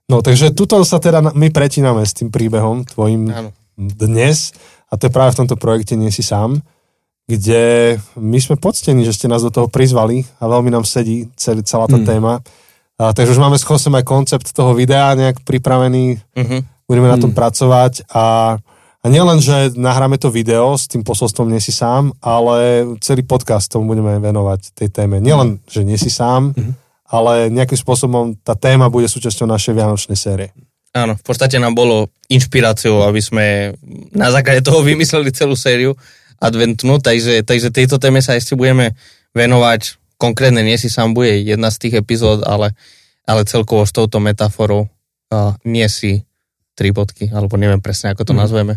No, 0.10 0.20
takže 0.26 0.52
tuto 0.52 0.82
sa 0.84 0.97
teda 0.97 1.22
my 1.22 1.47
pretíname 1.54 2.02
s 2.04 2.18
tým 2.18 2.34
príbehom 2.34 2.84
tvojim 2.89 3.30
Áno. 3.30 3.49
dnes 3.78 4.52
a 4.89 4.97
to 4.97 5.08
je 5.08 5.14
práve 5.14 5.38
v 5.38 5.39
tomto 5.45 5.56
projekte 5.62 5.93
Nie 5.95 6.10
si 6.12 6.26
sám, 6.26 6.60
kde 7.30 7.95
my 8.18 8.38
sme 8.41 8.58
poctení, 8.60 9.06
že 9.06 9.14
ste 9.16 9.30
nás 9.32 9.45
do 9.45 9.54
toho 9.54 9.70
prizvali 9.72 10.26
a 10.41 10.49
veľmi 10.49 10.74
nám 10.74 10.84
sedí 10.84 11.30
celý, 11.38 11.64
celá 11.64 11.86
tá 11.88 12.02
Mm. 12.02 12.08
téma. 12.10 12.34
A, 12.99 13.14
takže 13.14 13.38
už 13.38 13.39
máme 13.39 13.62
s 13.62 13.64
Chosem 13.64 13.93
aj 13.95 14.04
koncept 14.04 14.49
toho 14.52 14.74
videa 14.74 15.14
nejak 15.16 15.45
pripravený, 15.45 16.18
Mhm. 16.36 16.80
Budeme 16.91 17.07
na 17.07 17.15
tom 17.15 17.31
Mm. 17.31 17.39
pracovať 17.39 17.93
a, 18.11 18.59
a 18.99 19.05
nielen, 19.07 19.39
že 19.39 19.71
nahráme 19.79 20.19
to 20.19 20.27
video 20.27 20.75
s 20.75 20.91
tým 20.91 21.07
posolstvom 21.07 21.47
Nie 21.47 21.63
si 21.63 21.71
sám, 21.71 22.11
ale 22.19 22.83
celý 22.99 23.23
podcast 23.23 23.71
tomu 23.71 23.95
budeme 23.95 24.19
venovať 24.19 24.75
tej 24.75 24.91
téme. 24.91 25.23
Nielen, 25.23 25.63
že 25.65 25.87
nie 25.87 25.95
si 25.95 26.11
sám, 26.11 26.51
Mhm. 26.51 26.71
ale 27.07 27.47
nejakým 27.47 27.79
spôsobom 27.79 28.35
tá 28.43 28.53
téma 28.53 28.91
bude 28.91 29.07
súčasťou 29.07 29.47
našej 29.47 29.73
vianočnej 29.73 30.19
série. 30.19 30.51
Áno, 30.91 31.15
v 31.15 31.23
podstate 31.23 31.55
nám 31.55 31.71
bolo 31.71 32.11
inšpiráciou, 32.27 33.07
aby 33.07 33.23
sme 33.23 33.45
na 34.11 34.27
základe 34.27 34.59
toho 34.59 34.83
vymysleli 34.83 35.31
celú 35.31 35.55
sériu 35.55 35.95
adventnú, 36.35 36.99
takže, 36.99 37.47
takže 37.47 37.71
tejto 37.71 37.95
téme 37.95 38.19
sa 38.19 38.35
ešte 38.35 38.59
budeme 38.59 38.91
venovať. 39.31 39.95
Konkrétne 40.19 40.59
nie 40.61 40.75
si 40.75 40.91
sám 40.91 41.15
bude 41.15 41.31
jedna 41.41 41.71
z 41.71 41.79
tých 41.87 41.93
epizód, 42.03 42.43
ale, 42.43 42.75
ale 43.23 43.47
celkovo 43.47 43.87
s 43.87 43.95
touto 43.95 44.19
metaforou 44.19 44.85
uh, 45.31 45.55
nie 45.63 45.87
si 45.87 46.27
tri 46.82 46.89
bodky, 46.89 47.29
alebo 47.29 47.53
neviem 47.55 47.77
presne, 47.77 48.09
ako 48.09 48.25
to 48.25 48.34
Mhm. 48.34 48.39
nazveme. 48.41 48.73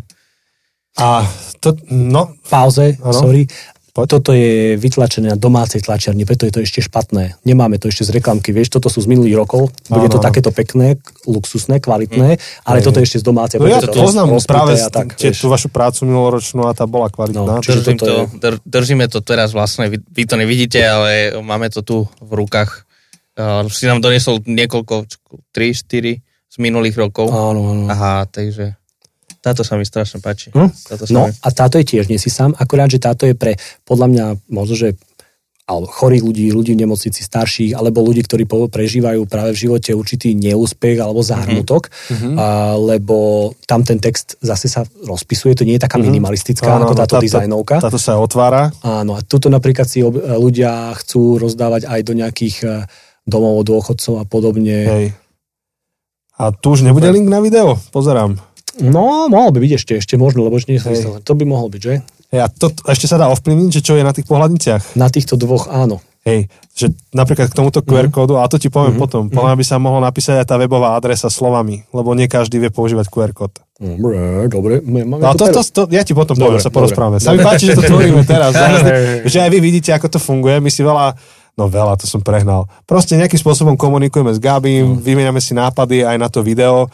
A 0.94 1.24
to, 1.58 1.72
no, 1.88 2.36
Pauze, 2.44 3.00
Áno. 3.00 3.16
sorry. 3.16 3.48
Poď. 3.94 4.06
Toto 4.10 4.34
je 4.34 4.74
vytlačené 4.74 5.30
na 5.30 5.38
domácej 5.38 5.78
tlačiarni, 5.78 6.26
preto 6.26 6.50
je 6.50 6.52
to 6.52 6.60
ešte 6.60 6.82
špatné. 6.82 7.38
Nemáme 7.46 7.78
to 7.78 7.86
ešte 7.86 8.02
z 8.02 8.18
reklamky, 8.18 8.50
vieš, 8.50 8.74
toto 8.74 8.90
sú 8.90 8.98
z 8.98 9.06
minulých 9.06 9.38
rokov. 9.38 9.70
Bude 9.86 10.10
to 10.10 10.18
áno. 10.18 10.26
takéto 10.26 10.50
pekné, 10.50 10.98
luxusné, 11.24 11.78
kvalitné, 11.78 12.34
ale 12.66 12.76
Hej. 12.78 12.84
toto 12.84 12.98
je 12.98 13.06
ešte 13.06 13.22
z 13.22 13.24
domácej. 13.24 13.62
no 13.62 13.70
ja 13.70 13.78
to 13.78 13.94
poznám 13.94 14.34
práve 14.42 14.74
a 14.76 14.90
tak, 14.90 15.14
tie, 15.14 15.30
tú 15.30 15.46
vašu 15.46 15.70
prácu 15.70 16.10
minuloročnú 16.10 16.66
a 16.66 16.74
tá 16.74 16.90
bola 16.90 17.06
kvalitná. 17.06 17.46
No, 17.46 17.62
čiže 17.62 17.86
Držím 17.86 17.94
toto 17.94 18.02
to, 18.02 18.14
je- 18.18 18.30
dr, 18.34 18.54
držíme 18.66 19.06
to 19.06 19.18
teraz 19.22 19.54
vlastne, 19.54 19.86
vy, 19.86 20.02
vy 20.02 20.22
to 20.26 20.34
nevidíte, 20.34 20.82
ale 20.82 21.10
máme 21.38 21.70
to 21.70 21.86
tu 21.86 21.96
v 22.18 22.32
rukách. 22.34 22.82
Uh, 23.38 23.62
si 23.70 23.86
nám 23.86 24.02
donesol 24.02 24.42
niekoľko, 24.42 25.06
3-4 25.54 26.18
z 26.54 26.56
minulých 26.62 26.94
rokov. 26.94 27.34
Áno, 27.34 27.74
áno. 27.74 27.90
Aha, 27.90 28.30
takže 28.30 28.78
táto 29.42 29.60
sa 29.60 29.76
mi 29.76 29.84
strašne 29.84 30.22
páči. 30.22 30.54
Hm? 30.54 30.70
Táto 30.70 31.04
sa 31.04 31.12
No 31.12 31.20
mi... 31.28 31.34
a 31.34 31.48
táto 31.52 31.76
je 31.76 31.84
tiež, 31.84 32.08
nie 32.08 32.16
si 32.16 32.30
sám, 32.30 32.54
akorát, 32.56 32.88
že 32.88 33.02
táto 33.02 33.26
je 33.26 33.34
pre, 33.34 33.58
podľa 33.84 34.06
mňa, 34.08 34.24
možno, 34.48 34.78
že 34.78 34.88
alebo 35.64 35.88
chorých 35.88 36.20
ľudí, 36.28 36.46
ľudí 36.52 36.76
v 36.76 36.84
nemocnici 36.84 37.24
starších, 37.24 37.72
alebo 37.72 38.04
ľudí, 38.04 38.20
ktorí 38.20 38.44
prežívajú 38.44 39.24
práve 39.24 39.56
v 39.56 39.64
živote 39.64 39.96
určitý 39.96 40.36
neúspech 40.36 41.00
alebo 41.00 41.24
zármutok, 41.24 41.88
mm-hmm. 41.88 42.36
a, 42.36 42.76
lebo 42.76 43.48
tam 43.64 43.80
ten 43.80 43.96
text 43.96 44.36
zase 44.44 44.68
sa 44.68 44.84
rozpisuje, 44.84 45.56
to 45.56 45.64
nie 45.64 45.80
je 45.80 45.88
taká 45.88 45.96
minimalistická 45.96 46.68
Áno, 46.68 46.84
ako 46.84 47.00
táto 47.00 47.16
dizajnovka. 47.16 47.80
Táto 47.80 47.96
sa 47.96 48.20
otvára. 48.20 48.76
Áno, 48.84 49.16
a 49.16 49.24
tuto 49.24 49.48
napríklad 49.48 49.88
si 49.88 50.04
ob, 50.04 50.20
ľudia 50.20 50.92
chcú 51.00 51.40
rozdávať 51.40 51.88
aj 51.88 52.00
do 52.04 52.12
nejakých 52.12 52.56
eh, 52.68 52.72
domov 53.24 53.64
dôchodcov 53.64 54.20
a 54.20 54.24
podobne. 54.28 54.78
Hej. 54.84 55.06
A 56.34 56.50
tu 56.50 56.74
už 56.74 56.82
nebude 56.82 57.06
link 57.06 57.26
na 57.26 57.38
video? 57.38 57.78
Pozerám. 57.90 58.38
No, 58.76 59.30
mohol 59.30 59.54
by 59.54 59.62
byť 59.62 59.72
ešte, 59.72 59.92
ešte 59.96 60.14
možno, 60.14 60.42
lebo 60.42 60.58
už 60.58 60.66
nie 60.66 60.82
som 60.82 60.90
istý. 60.90 61.06
To 61.06 61.32
by 61.32 61.44
mohol 61.44 61.70
byť, 61.70 61.80
že? 61.80 61.94
Hej, 62.28 62.40
a 62.42 62.48
to, 62.48 62.74
ešte 62.84 63.06
sa 63.06 63.16
dá 63.16 63.30
ovplyvniť, 63.30 63.70
že 63.70 63.80
čo 63.80 63.94
je 63.94 64.02
na 64.02 64.10
tých 64.10 64.26
pohľadniciach. 64.26 64.98
Na 64.98 65.06
týchto 65.06 65.38
dvoch 65.38 65.70
áno. 65.70 66.02
Hej, 66.24 66.48
že 66.72 66.88
napríklad 67.12 67.46
k 67.46 67.54
tomuto 67.54 67.78
Mhm. 67.78 67.86
QR 67.86 68.08
kódu, 68.08 68.34
a 68.34 68.48
to 68.48 68.56
ti 68.56 68.66
poviem 68.66 68.96
potom, 68.96 69.28
podľa 69.28 69.54
mňa 69.54 69.60
by 69.60 69.66
sa 69.68 69.76
mohlo 69.76 70.00
napísať 70.00 70.40
aj 70.40 70.46
tá 70.48 70.56
webová 70.56 70.96
adresa 70.96 71.28
slovami, 71.28 71.84
lebo 71.92 72.16
nie 72.16 72.26
každý 72.26 72.58
vie 72.58 72.72
používať 72.72 73.06
QR 73.06 73.30
kód. 73.30 73.52
Dobre, 73.76 74.48
dobre. 74.48 74.74
Máme 74.80 75.20
No 75.20 75.36
to, 75.36 75.52
to, 75.52 75.60
to, 75.62 75.82
ja 75.92 76.00
ti 76.00 76.10
potom 76.10 76.34
poviem, 76.34 76.58
sa 76.58 76.72
porozprávame. 76.72 77.20
Sa 77.20 77.30
mi 77.30 77.44
páči, 77.44 77.68
že 77.68 77.76
to 77.76 77.84
tvoríme 77.84 78.24
teraz. 78.24 78.56
Hej. 78.58 79.28
že 79.28 79.38
aj 79.38 79.50
vy 79.52 79.58
vidíte, 79.60 79.92
ako 79.92 80.08
to 80.08 80.18
funguje. 80.18 80.58
My 80.58 80.70
si 80.72 80.80
veľa, 80.80 81.12
no 81.54 81.64
veľa, 81.70 81.98
to 81.98 82.06
som 82.06 82.20
prehnal. 82.20 82.66
Proste 82.86 83.18
nejakým 83.18 83.38
spôsobom 83.38 83.74
komunikujeme 83.78 84.34
s 84.34 84.42
Gabím, 84.42 84.98
vymieňame 84.98 85.38
si 85.38 85.54
nápady 85.54 86.02
aj 86.02 86.16
na 86.18 86.28
to 86.30 86.42
video, 86.42 86.90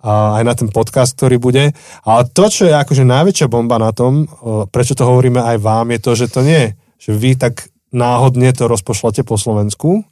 a 0.00 0.40
aj 0.40 0.44
na 0.48 0.54
ten 0.56 0.68
podcast, 0.72 1.12
ktorý 1.12 1.36
bude. 1.36 1.76
Ale 2.08 2.22
to, 2.32 2.48
čo 2.48 2.64
je 2.64 2.72
akože 2.72 3.04
najväčšia 3.04 3.52
bomba 3.52 3.76
na 3.76 3.92
tom, 3.92 4.24
prečo 4.72 4.96
to 4.96 5.04
hovoríme 5.04 5.44
aj 5.44 5.56
vám, 5.60 5.92
je 5.92 6.00
to, 6.00 6.10
že 6.16 6.26
to 6.32 6.40
nie, 6.40 6.72
že 6.96 7.12
vy 7.12 7.36
tak 7.36 7.68
náhodne 7.92 8.48
to 8.56 8.64
rozpošlete 8.64 9.28
po 9.28 9.36
Slovensku, 9.36 10.08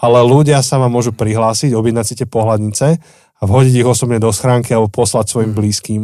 ale 0.00 0.18
ľudia 0.24 0.64
sa 0.64 0.80
vám 0.80 0.96
môžu 0.96 1.12
prihlásiť, 1.12 1.76
objednať 1.76 2.04
si 2.08 2.14
tie 2.16 2.28
pohľadnice 2.30 2.86
a 3.38 3.42
vhodiť 3.44 3.74
ich 3.84 3.88
osobne 3.88 4.16
do 4.16 4.32
schránky 4.32 4.72
alebo 4.72 4.88
poslať 4.88 5.28
svojim 5.28 5.52
blízkym 5.52 6.02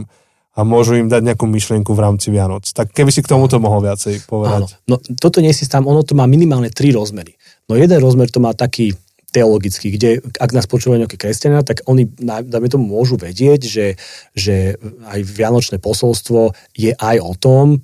a 0.54 0.60
môžu 0.62 0.94
im 0.94 1.10
dať 1.10 1.34
nejakú 1.34 1.50
myšlienku 1.50 1.90
v 1.90 2.00
rámci 2.00 2.30
Vianoc. 2.30 2.70
Tak 2.70 2.94
keby 2.94 3.10
si 3.10 3.26
k 3.26 3.30
tomuto 3.30 3.58
mohol 3.58 3.82
viacej 3.82 4.22
Áno. 4.22 4.26
povedať. 4.30 4.62
No, 4.86 5.02
toto 5.18 5.42
nie 5.42 5.50
si 5.50 5.66
tam, 5.66 5.90
ono 5.90 6.06
to 6.06 6.14
má 6.14 6.30
minimálne 6.30 6.70
tri 6.70 6.94
rozmery. 6.94 7.34
No 7.66 7.74
jeden 7.74 7.98
rozmer 7.98 8.30
to 8.30 8.38
má 8.38 8.54
taký 8.54 8.94
teologický, 9.34 9.98
kde 9.98 10.22
ak 10.38 10.54
nás 10.54 10.70
počúvajú 10.70 11.02
nejaké 11.02 11.18
kresťania, 11.18 11.66
tak 11.66 11.82
oni, 11.90 12.06
dajme 12.22 12.70
tomu, 12.70 12.86
môžu 12.86 13.18
vedieť, 13.18 13.66
že, 13.66 13.86
že 14.30 14.78
aj 15.10 15.20
vianočné 15.26 15.82
posolstvo 15.82 16.54
je 16.78 16.94
aj 16.94 17.16
o 17.18 17.34
tom, 17.34 17.82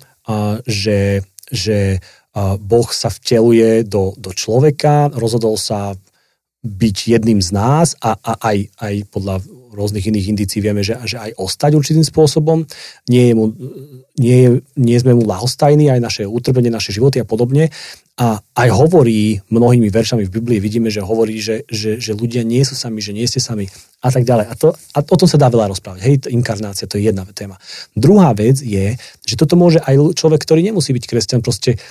že, 0.63 1.27
že 1.51 1.99
Boh 2.39 2.87
sa 2.95 3.11
vteluje 3.11 3.83
do, 3.83 4.15
do 4.15 4.31
človeka, 4.31 5.11
rozhodol 5.11 5.59
sa 5.59 5.99
byť 6.63 6.97
jedným 7.19 7.43
z 7.43 7.51
nás 7.51 7.99
a, 7.99 8.15
a 8.15 8.31
aj, 8.39 8.57
aj 8.79 8.95
podľa 9.11 9.43
rôznych 9.71 10.05
iných 10.07 10.29
indícií 10.35 10.59
vieme, 10.59 10.83
že, 10.83 10.99
že 11.07 11.17
aj 11.17 11.31
ostať 11.39 11.71
určitým 11.73 12.05
spôsobom. 12.05 12.67
Nie, 13.07 13.31
je 13.31 13.33
mu, 13.33 13.55
nie, 14.19 14.37
je, 14.37 14.49
nie 14.75 14.97
sme 14.99 15.15
mu 15.15 15.23
lahostajní, 15.23 15.87
aj 15.89 15.99
naše 16.03 16.23
utrpenie, 16.27 16.69
naše 16.69 16.91
životy 16.91 17.23
a 17.23 17.25
podobne. 17.25 17.71
A 18.19 18.37
aj 18.37 18.69
hovorí 18.69 19.41
mnohými 19.49 19.89
veršami 19.89 20.27
v 20.27 20.33
Biblii, 20.37 20.59
vidíme, 20.61 20.93
že 20.93 21.01
hovorí, 21.01 21.41
že, 21.41 21.65
že, 21.65 21.97
že 21.97 22.13
ľudia 22.13 22.45
nie 22.45 22.61
sú 22.61 22.77
sami, 22.77 23.01
že 23.01 23.15
nie 23.15 23.25
ste 23.25 23.41
sami 23.41 23.65
a 24.03 24.13
tak 24.13 24.27
ďalej. 24.27 24.45
A, 24.45 24.53
to, 24.53 24.67
a 24.75 24.99
o 25.01 25.17
tom 25.17 25.25
sa 25.25 25.41
dá 25.41 25.49
veľa 25.49 25.71
rozprávať. 25.73 25.99
Hej, 26.05 26.15
inkarnácia, 26.29 26.85
to 26.85 27.01
je 27.01 27.09
jedna 27.09 27.25
téma. 27.31 27.57
Druhá 27.97 28.35
vec 28.37 28.61
je, 28.61 28.99
že 29.25 29.35
toto 29.39 29.57
môže 29.57 29.81
aj 29.81 30.13
človek, 30.13 30.43
ktorý 30.43 30.61
nemusí 30.61 30.93
byť 30.93 31.05
kresťan, 31.07 31.41
proste 31.41 31.81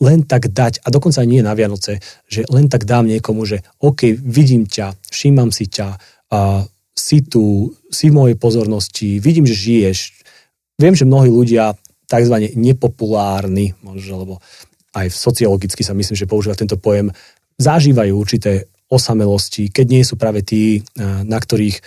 len 0.00 0.24
tak 0.24 0.48
dať, 0.48 0.80
a 0.80 0.88
dokonca 0.88 1.20
nie 1.28 1.44
na 1.44 1.52
Vianoce, 1.52 2.00
že 2.24 2.48
len 2.48 2.72
tak 2.72 2.88
dám 2.88 3.04
niekomu, 3.04 3.44
že 3.44 3.60
OK, 3.84 4.16
vidím 4.16 4.64
ťa, 4.64 4.96
všímam 5.12 5.52
si 5.52 5.68
ťa, 5.68 6.00
a 6.30 6.64
si 7.00 7.24
tu, 7.24 7.72
si 7.88 8.12
v 8.12 8.16
mojej 8.20 8.36
pozornosti, 8.36 9.16
vidím, 9.16 9.48
že 9.48 9.56
žiješ. 9.56 9.98
Viem, 10.76 10.92
že 10.92 11.08
mnohí 11.08 11.32
ľudia 11.32 11.72
tzv. 12.04 12.52
nepopulárni, 12.52 13.72
možno, 13.80 14.14
lebo 14.20 14.34
aj 14.92 15.08
v 15.08 15.16
sociologicky 15.16 15.80
sa 15.80 15.96
myslím, 15.96 16.18
že 16.18 16.28
používa 16.28 16.58
tento 16.58 16.76
pojem, 16.76 17.08
zažívajú 17.56 18.12
určité 18.12 18.68
osamelosti, 18.90 19.70
keď 19.70 19.86
nie 19.86 20.02
sú 20.02 20.18
práve 20.18 20.42
tí, 20.42 20.82
na 20.98 21.38
ktorých 21.38 21.78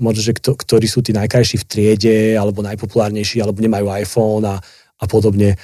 možno, 0.00 0.20
že 0.24 0.32
kto, 0.34 0.58
ktorí 0.58 0.86
sú 0.88 1.04
tí 1.04 1.14
najkrajší 1.14 1.60
v 1.62 1.68
triede, 1.68 2.18
alebo 2.34 2.64
najpopulárnejší, 2.64 3.44
alebo 3.44 3.62
nemajú 3.62 3.86
iPhone 4.02 4.44
a, 4.48 4.56
a 4.98 5.04
podobne. 5.06 5.54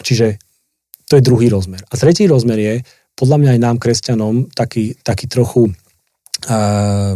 Čiže 0.00 0.40
to 1.06 1.20
je 1.20 1.26
druhý 1.26 1.52
rozmer. 1.52 1.82
A 1.90 1.94
tretí 1.98 2.24
rozmer 2.26 2.58
je, 2.58 2.74
podľa 3.16 3.36
mňa 3.40 3.50
aj 3.56 3.60
nám, 3.60 3.76
kresťanom, 3.76 4.34
taký, 4.52 4.96
taký 5.00 5.26
trochu 5.28 5.70
uh, 5.70 7.14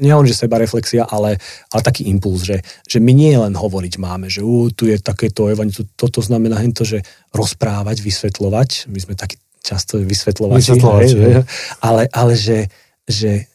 nielen, 0.00 0.26
že 0.26 0.34
seba 0.34 0.56
reflexia, 0.56 1.04
ale, 1.04 1.36
ale 1.70 1.82
taký 1.84 2.08
impuls, 2.08 2.42
že, 2.42 2.64
že 2.88 2.98
my 2.98 3.12
nie 3.12 3.36
len 3.36 3.52
hovoriť 3.52 3.94
máme, 4.00 4.32
že 4.32 4.40
uh, 4.40 4.72
tu 4.72 4.88
je 4.88 4.96
takéto 4.98 5.46
evanicu, 5.46 5.86
toto 5.94 6.24
znamená 6.24 6.58
to, 6.72 6.82
že 6.82 7.04
rozprávať, 7.36 8.00
vysvetľovať, 8.00 8.90
my 8.90 8.98
sme 8.98 9.14
takí 9.14 9.36
často 9.60 10.00
vysvetľovači, 10.00 10.72
Vysvetľovači, 10.72 11.16
hej, 11.20 11.44
ale, 11.84 12.08
ale 12.10 12.32
že, 12.34 12.72
že 13.04 13.46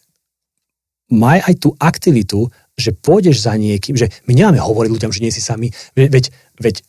maj 1.10 1.42
aj 1.42 1.56
tú 1.58 1.74
aktivitu, 1.82 2.50
že 2.78 2.94
pôjdeš 2.94 3.46
za 3.46 3.58
niekým, 3.58 3.98
že 3.98 4.12
my 4.30 4.38
nemáme 4.38 4.62
hovoriť 4.62 4.92
ľuďom, 4.92 5.12
že 5.12 5.24
nie 5.24 5.34
si 5.34 5.42
sami, 5.42 5.74
veď, 5.98 6.30
veď 6.62 6.86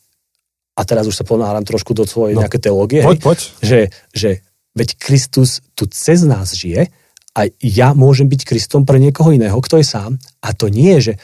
a 0.76 0.84
teraz 0.84 1.08
už 1.08 1.16
sa 1.16 1.24
ponáhľam 1.24 1.64
trošku 1.64 1.96
do 1.96 2.04
svojej 2.04 2.36
no, 2.36 2.44
nejaké 2.44 2.60
teológie, 2.60 3.00
poď, 3.00 3.16
hej, 3.16 3.24
poď. 3.24 3.38
Že, 3.64 3.80
že 4.12 4.30
veď 4.76 4.88
Kristus 5.00 5.64
tu 5.72 5.88
cez 5.88 6.20
nás 6.28 6.52
žije 6.52 6.92
a 7.36 7.44
ja 7.60 7.92
môžem 7.92 8.32
byť 8.32 8.48
Kristom 8.48 8.88
pre 8.88 8.96
niekoho 8.96 9.28
iného, 9.28 9.60
kto 9.60 9.76
je 9.76 9.86
sám. 9.86 10.16
A 10.40 10.56
to 10.56 10.72
nie 10.72 10.96
je, 10.96 11.12
že 11.12 11.14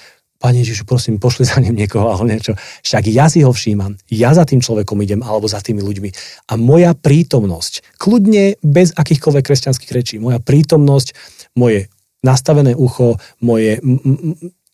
Pane 0.42 0.58
Ježišu, 0.58 0.90
prosím, 0.90 1.22
pošli 1.22 1.46
za 1.46 1.62
ním 1.62 1.78
niekoho 1.78 2.10
alebo 2.10 2.26
niečo. 2.26 2.58
Však 2.82 3.06
ja 3.14 3.30
si 3.30 3.46
ho 3.46 3.54
všímam, 3.54 3.94
ja 4.10 4.34
za 4.34 4.42
tým 4.42 4.58
človekom 4.58 4.98
idem 4.98 5.22
alebo 5.22 5.46
za 5.46 5.62
tými 5.62 5.86
ľuďmi. 5.86 6.10
A 6.50 6.58
moja 6.58 6.98
prítomnosť, 6.98 7.94
kľudne 7.94 8.58
bez 8.58 8.90
akýchkoľvek 8.90 9.44
kresťanských 9.46 9.94
rečí, 9.94 10.18
moja 10.18 10.42
prítomnosť, 10.42 11.14
moje 11.54 11.86
nastavené 12.26 12.74
ucho, 12.74 13.22
moje, 13.38 13.78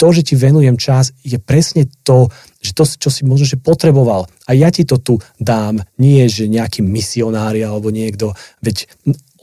to, 0.01 0.07
že 0.09 0.33
ti 0.33 0.35
venujem 0.41 0.81
čas, 0.81 1.13
je 1.21 1.37
presne 1.37 1.85
to, 2.01 2.33
že 2.65 2.73
to, 2.73 2.89
čo 2.89 3.13
si 3.13 3.29
možno, 3.29 3.45
že 3.45 3.61
potreboval. 3.61 4.25
A 4.49 4.57
ja 4.57 4.73
ti 4.73 4.89
to 4.89 4.97
tu 4.97 5.21
dám, 5.37 5.85
nie 6.01 6.25
že 6.33 6.49
nejaký 6.49 6.81
misionári 6.81 7.61
alebo 7.61 7.93
niekto, 7.93 8.33
veď 8.65 8.89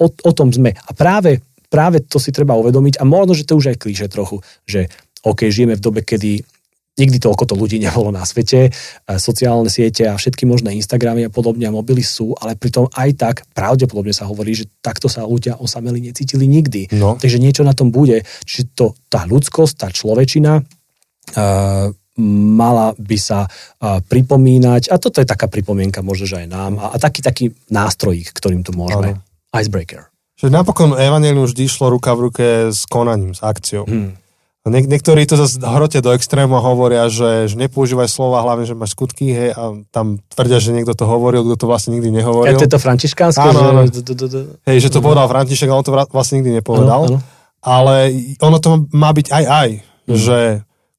o, 0.01 0.09
o 0.09 0.31
tom 0.33 0.49
sme. 0.49 0.73
A 0.73 0.89
práve, 0.97 1.45
práve 1.67 2.03
to 2.05 2.21
si 2.21 2.31
treba 2.35 2.57
uvedomiť 2.57 2.99
a 2.99 3.03
možno, 3.03 3.37
že 3.37 3.47
to 3.47 3.57
už 3.57 3.75
aj 3.75 3.81
klíše 3.81 4.07
trochu, 4.07 4.41
že 4.65 4.89
OK, 5.25 5.49
žijeme 5.49 5.73
v 5.77 5.83
dobe, 5.83 6.01
kedy 6.05 6.45
nikdy 6.95 7.19
toľko 7.19 7.43
to 7.43 7.55
ľudí 7.59 7.77
nebolo 7.79 8.09
na 8.09 8.23
svete, 8.23 8.71
sociálne 9.19 9.67
siete 9.67 10.07
a 10.07 10.15
všetky 10.15 10.47
možné 10.47 10.79
Instagramy 10.79 11.27
a 11.27 11.33
podobne 11.33 11.67
a 11.67 11.75
mobily 11.75 11.99
sú, 11.99 12.31
ale 12.39 12.55
pritom 12.55 12.87
aj 12.95 13.09
tak 13.19 13.35
pravdepodobne 13.51 14.15
sa 14.15 14.27
hovorí, 14.31 14.55
že 14.55 14.71
takto 14.79 15.11
sa 15.11 15.27
ľudia 15.27 15.59
osameli 15.59 15.99
necítili 15.99 16.47
nikdy. 16.47 16.95
No. 16.95 17.19
Takže 17.19 17.37
niečo 17.39 17.67
na 17.67 17.75
tom 17.75 17.91
bude. 17.91 18.23
Čiže 18.47 18.63
to, 18.71 18.85
tá 19.11 19.27
ľudskosť, 19.27 19.73
tá 19.75 19.87
človečina 19.91 20.63
uh, 20.63 21.91
mala 22.55 22.87
by 22.95 23.17
sa 23.19 23.43
uh, 23.43 23.99
pripomínať, 23.99 24.87
a 24.87 24.95
toto 24.95 25.19
je 25.19 25.27
taká 25.27 25.51
pripomienka 25.51 25.99
možno, 25.99 26.31
že 26.31 26.39
aj 26.39 26.47
nám, 26.47 26.79
a, 26.79 26.95
a 26.95 26.97
taký, 26.97 27.19
taký 27.19 27.45
nástrojík, 27.67 28.31
ktorým 28.31 28.63
to 28.63 28.71
môžeme. 28.71 29.19
Ano. 29.19 29.23
Icebreaker. 29.51 30.14
Že 30.35 30.47
napokon 30.49 30.93
Evangelium 30.93 31.43
vždy 31.43 31.63
išlo 31.63 31.87
ruka 31.89 32.11
v 32.11 32.19
ruke 32.21 32.45
s 32.69 32.83
konaním, 32.83 33.31
s 33.31 33.39
akciou. 33.39 33.83
Hmm. 33.83 34.19
Niek- 34.63 34.89
niektorí 34.89 35.23
to 35.23 35.37
zase 35.37 35.61
hrote 35.61 36.01
do 36.01 36.09
extrému 36.09 36.53
a 36.53 36.63
hovoria, 36.63 37.05
že, 37.05 37.45
že 37.45 37.55
nepoužívaj 37.55 38.07
slova, 38.07 38.41
hlavne, 38.41 38.65
že 38.65 38.73
máš 38.73 38.91
skutky, 38.91 39.29
hej, 39.29 39.49
a 39.53 39.63
tam 39.87 40.17
tvrdia, 40.27 40.57
že 40.57 40.73
niekto 40.73 40.91
to 40.91 41.05
hovoril, 41.05 41.45
kto 41.45 41.55
to 41.55 41.65
vlastne 41.65 41.93
nikdy 41.93 42.09
nehovoril. 42.11 42.49
Ja 42.49 42.57
to 42.57 42.65
je 42.65 42.73
to 42.73 42.81
františkánske, 42.81 43.45
Áno, 43.45 43.61
áno. 43.61 43.85
že... 43.85 44.01
Hej, 44.65 44.77
že 44.79 44.89
to 44.89 44.99
povedal 44.99 45.29
František, 45.29 45.69
ale 45.69 45.77
on 45.77 45.85
to 45.85 45.93
vlastne 46.09 46.41
nikdy 46.41 46.57
nepovedal. 46.57 47.01
Áno, 47.05 47.15
áno. 47.15 47.19
Ale 47.61 48.09
ono 48.39 48.57
to 48.57 48.69
má 48.89 49.09
byť 49.11 49.27
aj 49.29 49.43
aj, 49.45 49.69
Mhm. 50.05 50.17
že 50.17 50.37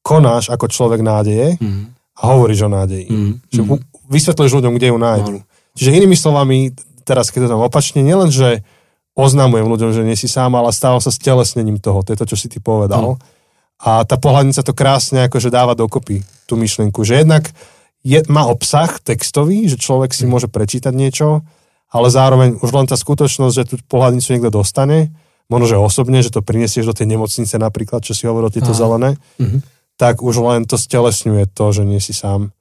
konáš 0.00 0.46
ako 0.46 0.66
človek 0.66 1.00
nádeje 1.00 1.58
Mm. 1.58 1.90
a 1.90 2.22
hovoríš 2.28 2.62
o 2.62 2.70
nádeji. 2.70 3.06
Mm. 3.06 3.32
Že 3.48 3.60
Mm. 3.60 3.68
u- 3.68 3.82
vysvetľuješ 4.08 4.52
ľuďom, 4.54 4.72
kde 4.72 4.86
ju 4.88 4.96
nájdu. 4.96 5.32
Áno. 5.36 5.46
Čiže 5.74 5.90
inými 5.92 6.14
slovami, 6.14 6.70
teraz 7.02 7.28
keď 7.28 7.40
to 7.42 7.52
tam 7.52 7.60
opačne, 7.60 7.98
nielen, 8.00 8.30
že 8.30 8.62
oznamujem 9.16 9.64
ľuďom, 9.64 9.90
že 9.90 10.04
nie 10.04 10.14
si 10.14 10.28
sám, 10.28 10.54
ale 10.54 10.70
stávam 10.70 11.00
sa 11.00 11.08
stelesnením 11.08 11.80
toho. 11.80 12.04
To 12.04 12.12
je 12.12 12.20
to, 12.20 12.26
čo 12.28 12.36
si 12.36 12.46
ty 12.46 12.60
povedal. 12.60 13.00
Áno. 13.00 13.12
A 13.76 14.04
tá 14.04 14.16
pohľadnica 14.16 14.60
to 14.60 14.72
krásne 14.72 15.24
akože 15.26 15.48
dáva 15.48 15.72
dokopy 15.72 16.20
tú 16.44 16.56
myšlienku, 16.56 17.00
že 17.02 17.24
jednak 17.24 17.48
je, 18.00 18.22
má 18.28 18.44
obsah 18.46 18.88
textový, 19.00 19.66
že 19.66 19.76
človek 19.76 20.12
si 20.12 20.24
Mm. 20.24 20.30
môže 20.30 20.48
prečítať 20.48 20.92
niečo, 20.92 21.42
ale 21.90 22.06
zároveň 22.08 22.60
už 22.60 22.70
len 22.72 22.86
tá 22.86 22.94
skutočnosť, 22.94 23.52
že 23.52 23.64
tú 23.66 23.74
pohľadnicu 23.82 24.28
niekto 24.32 24.52
dostane, 24.52 25.10
možno, 25.48 25.66
že 25.66 25.76
osobne, 25.76 26.20
že 26.20 26.30
to 26.30 26.40
prinesieš 26.40 26.86
do 26.86 26.94
tej 26.96 27.06
nemocnice 27.08 27.56
napríklad, 27.56 28.00
čo 28.00 28.12
si 28.14 28.24
hovoril, 28.24 28.48
tieto 28.48 28.72
Áno. 28.72 28.78
zelené, 28.78 29.10
Mhm. 29.40 29.58
tak 29.96 30.20
už 30.20 30.34
len 30.40 30.64
to 30.64 30.76
stelesňuje 30.76 31.50
to, 31.50 31.64
že 31.72 31.82
nie 31.84 32.00
si 32.00 32.12
sám. 32.12 32.52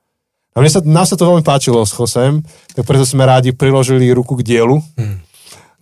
A 0.55 0.63
mne 0.63 0.71
sa, 0.71 0.79
nám 0.83 1.03
sa 1.03 1.19
to 1.19 1.27
veľmi 1.27 1.43
páčilo 1.43 1.83
s 1.83 1.91
Chosem, 1.91 2.39
tak 2.71 2.87
preto 2.87 3.03
sme 3.03 3.27
rádi 3.27 3.51
priložili 3.51 4.07
ruku 4.11 4.39
k 4.39 4.43
dielu. 4.45 4.79
Mhm. 4.95 5.15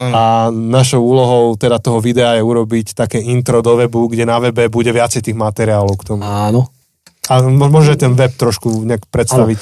A 0.02 0.50
našou 0.52 1.06
úlohou 1.06 1.56
teda 1.56 1.78
toho 1.80 2.02
videa 2.02 2.36
je 2.36 2.44
urobiť 2.44 2.98
také 2.98 3.22
intro 3.22 3.62
do 3.62 3.78
webu, 3.78 4.10
kde 4.10 4.26
na 4.26 4.41
webe 4.41 4.68
bude 4.68 4.89
viacej 4.89 5.22
tých 5.30 5.38
materiálov 5.38 5.96
k 6.02 6.04
tomu. 6.14 6.22
Áno. 6.26 6.74
A 7.32 7.39
môže 7.46 7.96
ten 7.96 8.18
web 8.20 8.36
trošku 8.36 8.84
nejak 8.84 9.08
predstaviť. 9.08 9.60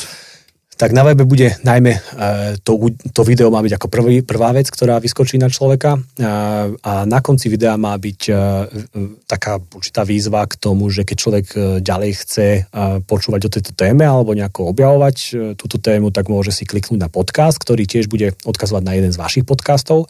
Tak 0.77 0.97
na 0.97 1.05
webe 1.05 1.29
bude 1.29 1.61
najmä 1.61 1.93
e, 1.93 1.99
to, 2.65 2.89
to 3.13 3.21
video 3.21 3.53
má 3.53 3.61
byť 3.61 3.77
ako 3.77 3.87
prvý, 3.91 4.25
prvá 4.25 4.49
vec, 4.49 4.65
ktorá 4.71 4.97
vyskočí 4.97 5.37
na 5.37 5.45
človeka. 5.45 5.93
E, 5.93 5.99
a 6.73 7.05
na 7.05 7.19
konci 7.21 7.53
videa 7.53 7.77
má 7.77 7.93
byť 7.93 8.21
e, 8.27 8.33
taká 9.29 9.61
určitá 9.61 10.01
výzva 10.01 10.41
k 10.49 10.57
tomu, 10.57 10.89
že 10.89 11.05
keď 11.05 11.17
človek 11.17 11.45
ďalej 11.85 12.11
chce 12.25 12.47
počúvať 13.05 13.41
o 13.45 13.53
tejto 13.53 13.71
téme 13.77 14.07
alebo 14.07 14.33
nejako 14.33 14.73
objavovať 14.73 15.17
túto 15.59 15.77
tému, 15.77 16.09
tak 16.09 16.31
môže 16.31 16.49
si 16.55 16.65
kliknúť 16.65 16.97
na 16.97 17.09
podcast, 17.11 17.61
ktorý 17.61 17.85
tiež 17.85 18.09
bude 18.09 18.33
odkazovať 18.43 18.83
na 18.83 18.93
jeden 18.97 19.11
z 19.13 19.21
vašich 19.21 19.45
podcastov 19.45 20.09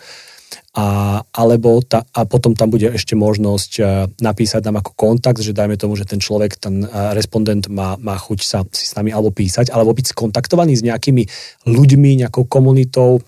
a, 0.71 1.19
alebo 1.35 1.83
ta, 1.83 2.07
a 2.15 2.23
potom 2.23 2.55
tam 2.55 2.71
bude 2.71 2.87
ešte 2.95 3.15
možnosť 3.15 3.71
e, 3.77 3.81
napísať 4.23 4.61
nám 4.67 4.79
ako 4.79 4.91
kontakt, 4.95 5.43
že 5.43 5.51
dajme 5.51 5.75
tomu, 5.75 5.99
že 5.99 6.07
ten 6.07 6.23
človek, 6.23 6.55
ten 6.55 6.83
e, 6.83 6.87
respondent 7.11 7.67
má, 7.67 7.99
má 7.99 8.15
chuť 8.15 8.39
sa 8.39 8.63
si 8.71 8.87
s 8.87 8.95
nami 8.95 9.11
alebo 9.11 9.35
písať, 9.35 9.71
alebo 9.71 9.91
byť 9.91 10.15
skontaktovaný 10.15 10.79
s 10.79 10.83
nejakými 10.87 11.23
ľuďmi, 11.67 12.23
nejakou 12.23 12.47
komunitou, 12.47 13.19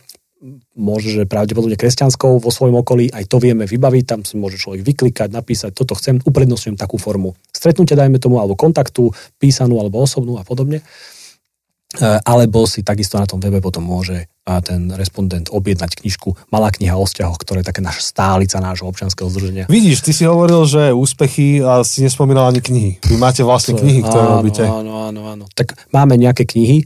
môže, 0.75 1.13
že 1.13 1.23
pravdepodobne 1.29 1.79
kresťanskou 1.79 2.41
vo 2.41 2.51
svojom 2.51 2.83
okolí, 2.83 3.07
aj 3.13 3.31
to 3.31 3.39
vieme 3.39 3.63
vybaviť, 3.63 4.03
tam 4.03 4.21
si 4.27 4.35
môže 4.35 4.59
človek 4.59 4.83
vyklikať, 4.83 5.29
napísať, 5.31 5.71
toto 5.71 5.95
chcem, 5.95 6.19
uprednostňujem 6.19 6.75
takú 6.75 6.99
formu 6.99 7.37
stretnutia, 7.53 7.95
dajme 7.95 8.19
tomu, 8.19 8.43
alebo 8.43 8.59
kontaktu, 8.59 9.13
písanú 9.39 9.79
alebo 9.79 10.03
osobnú 10.03 10.35
a 10.35 10.43
podobne. 10.43 10.83
E, 10.83 12.05
alebo 12.27 12.67
si 12.67 12.83
takisto 12.83 13.15
na 13.15 13.29
tom 13.29 13.39
webe 13.39 13.63
potom 13.63 13.85
môže 13.85 14.27
a 14.43 14.59
ten 14.59 14.91
respondent 14.91 15.47
objednať 15.47 16.03
knižku 16.03 16.35
Malá 16.51 16.67
kniha 16.67 16.99
o 16.99 17.07
vzťahoch, 17.07 17.39
ktorá 17.39 17.63
je 17.63 17.69
také 17.71 17.79
naša 17.79 18.03
stálica 18.11 18.59
nášho 18.59 18.91
občianskeho 18.91 19.31
združenia. 19.31 19.65
Vidíš, 19.71 20.03
ty 20.03 20.11
si 20.11 20.27
hovoril, 20.27 20.67
že 20.67 20.91
úspechy 20.91 21.63
a 21.63 21.79
si 21.87 22.03
nespomínal 22.03 22.51
ani 22.51 22.59
knihy. 22.59 22.91
Vy 23.07 23.15
máte 23.15 23.39
vlastne 23.47 23.79
knihy, 23.79 24.03
ktoré 24.03 24.23
áno, 24.27 24.33
robíte. 24.43 24.63
Áno, 24.67 25.07
áno, 25.07 25.21
áno. 25.31 25.43
Tak 25.55 25.87
máme 25.95 26.19
nejaké 26.19 26.43
knihy 26.43 26.83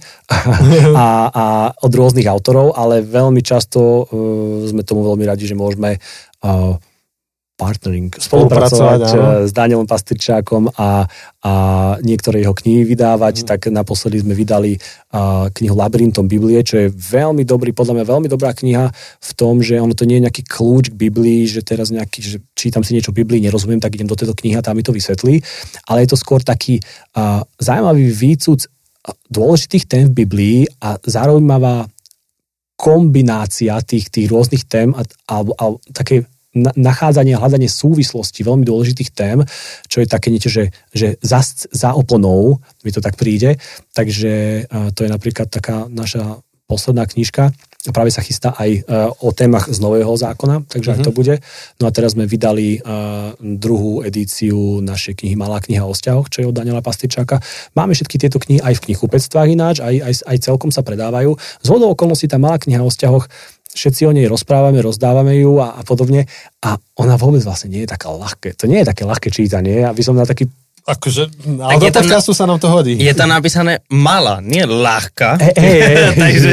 a, 0.93 1.08
a 1.34 1.45
od 1.82 1.91
rôznych 1.91 2.30
autorov, 2.30 2.78
ale 2.78 3.01
veľmi 3.01 3.41
často 3.41 4.05
uh, 4.05 4.70
sme 4.70 4.86
tomu 4.86 5.01
veľmi 5.10 5.26
radi, 5.26 5.49
že 5.49 5.58
môžeme 5.58 5.97
uh, 5.97 6.78
partnering, 7.58 8.14
spolupracovať 8.14 9.01
áno. 9.01 9.18
eh, 9.18 9.49
s 9.49 9.51
Danielom 9.51 9.89
Pastrčákom 9.89 10.70
a, 10.78 11.10
a 11.41 11.51
niektoré 12.05 12.45
jeho 12.45 12.53
knihy 12.53 12.86
vydávať, 12.86 13.41
Mhm. 13.41 13.45
tak 13.49 13.60
naposledy 13.74 14.22
sme 14.22 14.38
vydali 14.38 14.78
uh, 14.78 15.49
knihu 15.49 15.74
Labyrintom 15.74 16.30
Biblie, 16.30 16.62
čo 16.62 16.86
je 16.86 16.93
veľmi 16.93 17.41
dobrý, 17.41 17.74
podľa 17.74 17.97
mňa 17.97 18.05
veľmi 18.05 18.28
dobrá 18.30 18.53
kniha 18.53 18.93
v 19.18 19.32
tom, 19.34 19.66
že 19.66 19.82
ono 19.82 19.97
to 19.97 20.05
nie 20.05 20.22
je 20.22 20.26
nejaký 20.30 20.43
kľúč 20.45 20.93
k 20.93 20.99
Biblii, 21.01 21.49
že 21.49 21.66
teraz 21.66 21.89
nejaký, 21.89 22.20
že 22.22 22.38
čítam 22.53 22.86
si 22.86 22.93
niečo 22.93 23.10
v 23.10 23.26
Biblii, 23.26 23.41
nerozumiem, 23.41 23.82
tak 23.82 23.97
idem 23.97 24.05
do 24.05 24.14
tejto 24.14 24.38
knihy 24.38 24.53
a 24.53 24.62
tam 24.62 24.78
mi 24.78 24.86
to 24.86 24.93
vysvetlí, 24.93 25.41
ale 25.89 26.05
je 26.05 26.10
to 26.14 26.18
skôr 26.22 26.45
taký 26.45 26.78
uh, 27.18 27.41
zaujímavý 27.58 28.14
výcud 28.14 28.70
dôležitých 29.34 29.89
tém 29.89 30.03
v 30.12 30.18
Biblii 30.22 30.60
a 30.78 31.01
zaujímavá 31.01 31.89
kombinácia 32.78 33.82
tých, 33.82 34.14
tých 34.14 34.30
rôznych 34.30 34.70
tém 34.70 34.93
a, 34.93 35.01
a, 35.32 35.36
a 35.41 35.66
také 35.91 36.30
nachádzanie 36.56 37.36
a 37.36 37.41
hľadanie 37.43 37.70
súvislosti 37.70 38.41
veľmi 38.41 38.64
dôležitých 38.64 39.10
tém, 39.14 39.43
čo 39.91 40.02
je 40.02 40.08
také 40.08 40.32
niečo, 40.32 40.50
že, 40.50 40.72
že 40.95 41.20
za, 41.20 41.43
za 41.72 41.93
oponou 41.93 42.64
mi 42.82 42.91
to 42.93 43.04
tak 43.04 43.20
príde. 43.20 43.60
Takže 43.93 44.66
to 44.95 45.00
je 45.06 45.10
napríklad 45.12 45.52
taká 45.52 45.86
naša 45.91 46.41
posledná 46.68 47.08
knižka, 47.08 47.56
práve 47.95 48.12
sa 48.12 48.20
chystá 48.20 48.52
aj 48.56 48.84
uh, 48.84 49.12
o 49.24 49.32
témach 49.32 49.72
z 49.72 49.80
nového 49.80 50.12
zákona, 50.12 50.68
takže 50.68 50.91
mm-hmm. 50.91 51.04
aj 51.04 51.08
to 51.08 51.16
bude. 51.16 51.36
No 51.80 51.88
a 51.88 51.91
teraz 51.95 52.20
sme 52.20 52.28
vydali 52.28 52.84
uh, 52.84 53.32
druhú 53.39 54.04
edíciu 54.04 54.84
našej 54.84 55.24
knihy 55.24 55.36
Malá 55.39 55.64
kniha 55.64 55.88
o 55.88 55.95
vzťahoch, 55.95 56.28
čo 56.28 56.43
je 56.43 56.50
od 56.50 56.56
Daniela 56.56 56.84
Pastyčáka. 56.84 57.39
Máme 57.78 57.95
všetky 57.95 58.20
tieto 58.20 58.43
knihy 58.43 58.60
aj 58.60 58.74
v 58.80 58.84
knihkupectvách 58.91 59.48
ináč, 59.48 59.76
aj, 59.80 59.95
aj, 60.04 60.14
aj 60.28 60.38
celkom 60.43 60.70
sa 60.74 60.84
predávajú. 60.84 61.39
Z 61.64 61.68
hodou 61.72 61.93
okolností 61.93 62.28
tá 62.28 62.36
Malá 62.36 62.60
kniha 62.60 62.84
o 62.84 62.91
vzťahoch 62.91 63.32
všetci 63.78 64.09
o 64.09 64.11
nej 64.11 64.25
rozprávame, 64.25 64.82
rozdávame 64.82 65.38
ju 65.38 65.61
a, 65.61 65.78
a 65.78 65.82
podobne. 65.86 66.25
A 66.65 66.82
ona 66.97 67.15
vôbec 67.15 67.45
vlastne 67.45 67.69
nie 67.69 67.86
je 67.86 67.93
taká 67.93 68.09
ľahké. 68.09 68.57
To 68.57 68.65
nie 68.65 68.82
je 68.82 68.89
také 68.89 69.05
ľahké 69.05 69.30
čítanie. 69.30 69.86
Ja 69.86 69.93
by 69.93 70.01
som 70.01 70.17
na 70.17 70.25
taký 70.25 70.49
Akože, 70.88 71.28
ale 71.59 71.84
do 71.84 71.91
podcastu 71.91 72.32
sa 72.32 72.47
nám 72.47 72.63
to 72.63 72.71
hodí. 72.71 72.95
Je 72.95 73.11
tam 73.11 73.28
napísané 73.28 73.84
malá, 73.91 74.39
nie 74.39 74.63
ľahká. 74.63 75.36
Hej, 75.36 75.51
hej, 75.59 75.80
hej, 75.84 76.15
Takže... 76.23 76.51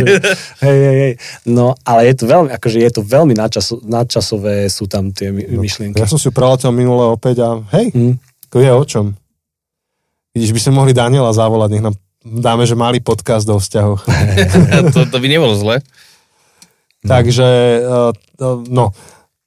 hej, 0.59 0.79
hej, 0.83 0.97
hej. 1.07 1.13
No, 1.47 1.79
ale 1.87 2.11
je 2.11 2.15
to 2.19 2.25
veľmi, 2.27 2.51
akože 2.51 2.83
je 2.83 2.91
to 2.99 3.07
veľmi 3.07 3.31
nadčaso, 3.31 3.79
nadčasové, 3.87 4.67
sú 4.67 4.91
tam 4.91 5.15
tie 5.15 5.31
my, 5.31 5.55
no, 5.55 5.63
myšlienky. 5.63 6.03
Ja 6.03 6.11
som 6.11 6.19
si 6.19 6.35
preletel 6.35 6.75
minule 6.75 7.15
opäť 7.15 7.47
a 7.47 7.63
hej, 7.79 7.95
mm. 7.95 8.15
to 8.51 8.59
je 8.59 8.75
o 8.75 8.83
čom. 8.83 9.15
Vidíš, 10.35 10.51
by 10.51 10.61
sme 10.67 10.83
mohli 10.83 10.91
Daniela 10.91 11.31
zavolať, 11.31 11.71
nech 11.71 11.87
nám 11.87 11.95
dáme, 12.25 12.65
že 12.65 12.75
malý 12.75 12.99
podcast 13.05 13.45
do 13.45 13.61
vzťahov. 13.61 14.03
to, 14.99 15.07
to 15.15 15.17
by 15.23 15.29
nebolo 15.31 15.55
zle. 15.55 15.79
Takže, 17.05 17.49
uh, 17.85 18.11
no, 18.69 18.91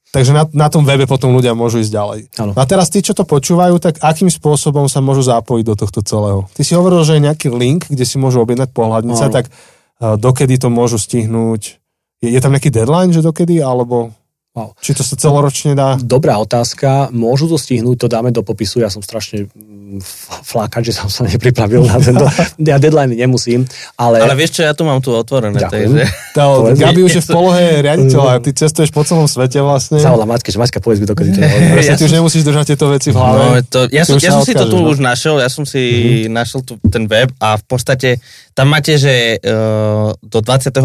Takže 0.07 0.31
na, 0.31 0.47
na 0.55 0.71
tom 0.71 0.87
webe 0.87 1.03
potom 1.03 1.35
ľudia 1.35 1.51
môžu 1.51 1.83
ísť 1.83 1.91
ďalej. 1.91 2.19
Ano. 2.39 2.51
A 2.55 2.63
teraz 2.63 2.87
tí, 2.87 3.03
čo 3.03 3.11
to 3.11 3.27
počúvajú, 3.27 3.75
tak 3.77 3.99
akým 3.99 4.31
spôsobom 4.31 4.87
sa 4.87 5.03
môžu 5.03 5.27
zapojiť 5.27 5.65
do 5.67 5.75
tohto 5.75 5.99
celého? 5.99 6.47
Ty 6.55 6.61
si 6.63 6.73
hovoril, 6.73 7.03
že 7.03 7.19
je 7.19 7.25
nejaký 7.27 7.51
link, 7.51 7.91
kde 7.91 8.07
si 8.07 8.15
môžu 8.15 8.39
objednať 8.41 8.71
pohľadnice, 8.71 9.27
tak 9.27 9.51
uh, 9.51 10.15
dokedy 10.15 10.55
to 10.57 10.71
môžu 10.71 10.95
stihnúť? 10.95 11.77
Je, 12.23 12.29
je 12.33 12.39
tam 12.39 12.55
nejaký 12.55 12.71
deadline, 12.71 13.11
že 13.11 13.21
dokedy, 13.21 13.59
alebo... 13.59 14.15
Wow. 14.57 14.73
Či 14.81 14.97
to 14.97 15.05
sa 15.05 15.13
celoročne 15.13 15.77
dá? 15.77 16.01
Dobrá 16.01 16.41
otázka. 16.41 17.13
Môžu 17.13 17.45
to 17.45 17.61
stihnúť, 17.61 18.01
to 18.01 18.07
dáme 18.09 18.33
do 18.33 18.41
popisu. 18.41 18.81
Ja 18.81 18.89
som 18.89 19.05
strašne 19.05 19.53
mm, 19.53 20.01
flákať, 20.41 20.89
že 20.89 20.93
som 20.97 21.13
sa 21.13 21.29
nepripravil 21.29 21.85
na 21.85 22.01
tento... 22.01 22.25
ja 22.73 22.81
deadline 22.81 23.13
nemusím, 23.13 23.69
ale... 24.01 24.17
Ale 24.17 24.33
vieš 24.33 24.57
čo, 24.57 24.61
ja 24.65 24.73
tu 24.73 24.81
mám 24.81 24.97
tu 24.97 25.13
otvorené. 25.13 25.61
Takže... 25.61 26.09
To, 26.33 26.73
Gabi 26.81 27.05
už 27.05 27.21
je 27.21 27.23
v 27.23 27.29
polohe 27.29 27.85
riaditeľa, 27.85 28.41
ty 28.41 28.49
cestuješ 28.57 28.89
po 28.89 29.05
celom 29.05 29.29
svete 29.29 29.61
vlastne. 29.61 30.01
Zavolá 30.01 30.25
Maťke, 30.25 30.49
že 30.49 30.57
Maťka, 30.57 30.81
povedz 30.81 31.05
mi 31.05 31.07
dokedy 31.07 31.37
to. 31.37 31.45
Ja 31.87 31.93
ty 31.93 32.09
už 32.09 32.17
nemusíš 32.17 32.41
držať 32.41 32.73
tieto 32.73 32.89
veci 32.89 33.13
v 33.13 33.21
hlave. 33.21 33.37
No, 33.37 33.49
to, 33.61 33.79
ja 33.93 34.09
som, 34.09 34.17
ja 34.17 34.33
som 34.33 34.41
si 34.41 34.57
to 34.57 34.65
tu 34.65 34.81
no. 34.81 34.89
už 34.89 34.97
našiel, 34.97 35.37
ja 35.37 35.53
som 35.53 35.69
si 35.69 35.77
mm-hmm. 36.25 36.33
našiel 36.33 36.65
tu 36.65 36.81
ten 36.89 37.05
web 37.05 37.29
a 37.37 37.61
v 37.61 37.63
podstate 37.69 38.17
tam 38.57 38.73
máte, 38.73 38.97
že 38.97 39.37
uh, 39.37 40.17
do 40.17 40.41
21. 40.41 40.81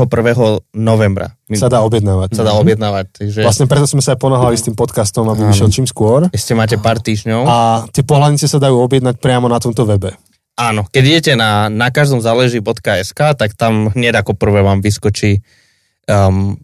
novembra 0.76 1.32
sa 1.56 1.68
dá 1.68 1.80
objednávať. 1.84 2.28
Sa 2.36 2.44
dá 2.44 2.52
objednávať. 2.56 3.06
Takže... 3.12 3.40
Vlastne 3.44 3.61
preto 3.66 3.86
sme 3.88 4.02
sa 4.04 4.14
aj 4.14 4.20
ponáhľali 4.20 4.56
s 4.56 4.66
tým 4.66 4.76
podcastom, 4.76 5.26
aby 5.32 5.48
vyšiel 5.48 5.68
čím 5.72 5.86
skôr. 5.86 6.28
Ešte 6.30 6.52
máte 6.54 6.76
pár 6.78 7.02
týždňov. 7.02 7.42
A 7.46 7.56
tie 7.90 8.06
pohľadnice 8.06 8.46
sa 8.46 8.58
dajú 8.62 8.78
objednať 8.82 9.18
priamo 9.18 9.50
na 9.50 9.58
tomto 9.58 9.84
webe. 9.88 10.14
Áno, 10.56 10.84
keď 10.92 11.02
idete 11.08 11.32
na, 11.32 11.72
na 11.72 11.88
každom 11.88 12.20
záleží.sk, 12.20 13.20
tak 13.34 13.50
tam 13.56 13.88
hneď 13.96 14.20
ako 14.20 14.36
prvé 14.36 14.60
vám 14.60 14.84
vyskočí 14.84 15.40
um, 16.06 16.60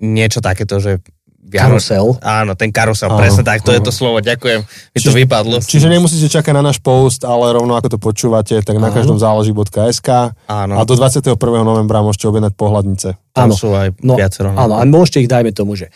niečo 0.00 0.40
takéto, 0.40 0.80
že 0.80 1.04
Karusel. 1.46 2.18
Áno, 2.26 2.58
ten 2.58 2.74
karusel, 2.74 3.06
áno, 3.06 3.22
presne 3.22 3.46
tak, 3.46 3.62
to 3.62 3.70
áno. 3.70 3.78
je 3.78 3.82
to 3.86 3.92
slovo, 3.94 4.18
ďakujem, 4.18 4.66
mi 4.66 4.98
to 4.98 5.12
vypadlo. 5.14 5.62
Čiže 5.62 5.86
nemusíte 5.86 6.26
čakať 6.26 6.52
na 6.58 6.62
náš 6.66 6.82
post, 6.82 7.22
ale 7.22 7.54
rovno 7.54 7.78
ako 7.78 7.96
to 7.96 7.98
počúvate, 8.02 8.58
tak 8.66 8.76
na 8.82 8.90
áno. 8.90 8.96
každom 8.98 9.16
záleží.sk 9.22 10.34
áno. 10.50 10.74
a 10.74 10.82
do 10.82 10.94
21. 10.98 11.38
novembra 11.62 12.02
môžete 12.02 12.26
objednať 12.26 12.52
pohľadnice. 12.58 13.08
Áno. 13.38 13.54
sú 13.54 13.70
aj 13.78 13.94
no, 14.02 14.18
viacero. 14.18 14.58
Áno, 14.58 14.74
a 14.74 14.82
môžete 14.82 15.22
ich, 15.22 15.30
dajme 15.30 15.54
tomu, 15.54 15.78
že 15.78 15.94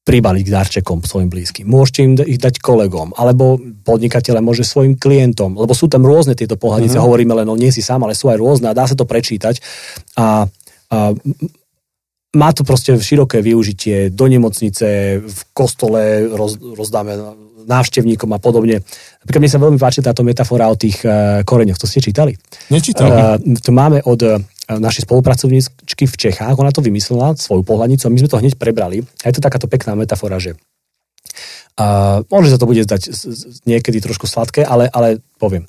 pribaliť 0.00 0.44
k 0.48 0.54
darčekom 0.54 1.04
svojim 1.04 1.28
blízkym. 1.28 1.68
Môžete 1.68 2.00
im 2.02 2.12
ich 2.24 2.40
dať 2.40 2.58
kolegom, 2.64 3.12
alebo 3.14 3.60
podnikateľe 3.84 4.40
môže 4.40 4.64
svojim 4.64 4.96
klientom, 4.96 5.54
lebo 5.54 5.76
sú 5.76 5.92
tam 5.92 6.08
rôzne 6.08 6.32
tieto 6.32 6.56
pohľadnice, 6.56 6.96
mm-hmm. 6.96 7.06
hovoríme 7.06 7.32
len, 7.36 7.46
no 7.46 7.54
nie 7.54 7.68
si 7.68 7.84
sám, 7.84 8.08
ale 8.08 8.16
sú 8.16 8.32
aj 8.32 8.40
rôzne 8.40 8.72
a 8.72 8.76
dá 8.76 8.88
sa 8.88 8.96
to 8.96 9.04
prečítať. 9.04 9.60
A, 10.16 10.48
a 10.88 11.12
má 12.30 12.48
to 12.56 12.62
proste 12.64 12.96
široké 12.96 13.44
využitie 13.44 14.08
do 14.08 14.24
nemocnice, 14.30 15.20
v 15.20 15.40
kostole 15.52 16.30
roz, 16.32 16.56
rozdáme 16.56 17.36
návštevníkom 17.68 18.30
a 18.32 18.40
podobne. 18.40 18.80
Napríklad 19.20 19.40
mne 19.44 19.52
sa 19.52 19.60
veľmi 19.60 19.78
páči 19.78 20.00
táto 20.00 20.24
metafora 20.24 20.72
o 20.72 20.80
tých 20.80 21.04
uh, 21.04 21.44
koreňoch. 21.44 21.76
To 21.76 21.86
ste 21.86 22.00
čítali? 22.00 22.32
Nečítali. 22.72 23.10
Uh, 23.12 23.36
to 23.60 23.70
máme 23.70 24.00
od 24.08 24.20
uh, 24.70 24.78
našej 24.78 25.10
spolupracovníčky 25.10 26.06
v 26.06 26.14
Čechách. 26.14 26.54
Ona 26.54 26.70
to 26.70 26.78
vymyslela, 26.78 27.34
svoju 27.34 27.66
pohľadnicu 27.66 28.06
a 28.06 28.12
my 28.14 28.18
sme 28.22 28.30
to 28.30 28.38
hneď 28.38 28.54
prebrali. 28.54 29.02
A 29.26 29.28
je 29.28 29.34
to 29.34 29.42
takáto 29.42 29.66
pekná 29.66 29.98
metafora, 29.98 30.38
že 30.38 30.54
uh, 31.74 32.22
môže 32.30 32.54
sa 32.54 32.58
to 32.62 32.70
bude 32.70 32.86
zdať 32.86 33.10
niekedy 33.66 33.98
trošku 33.98 34.30
sladké, 34.30 34.62
ale, 34.62 34.86
ale 34.86 35.18
poviem. 35.42 35.66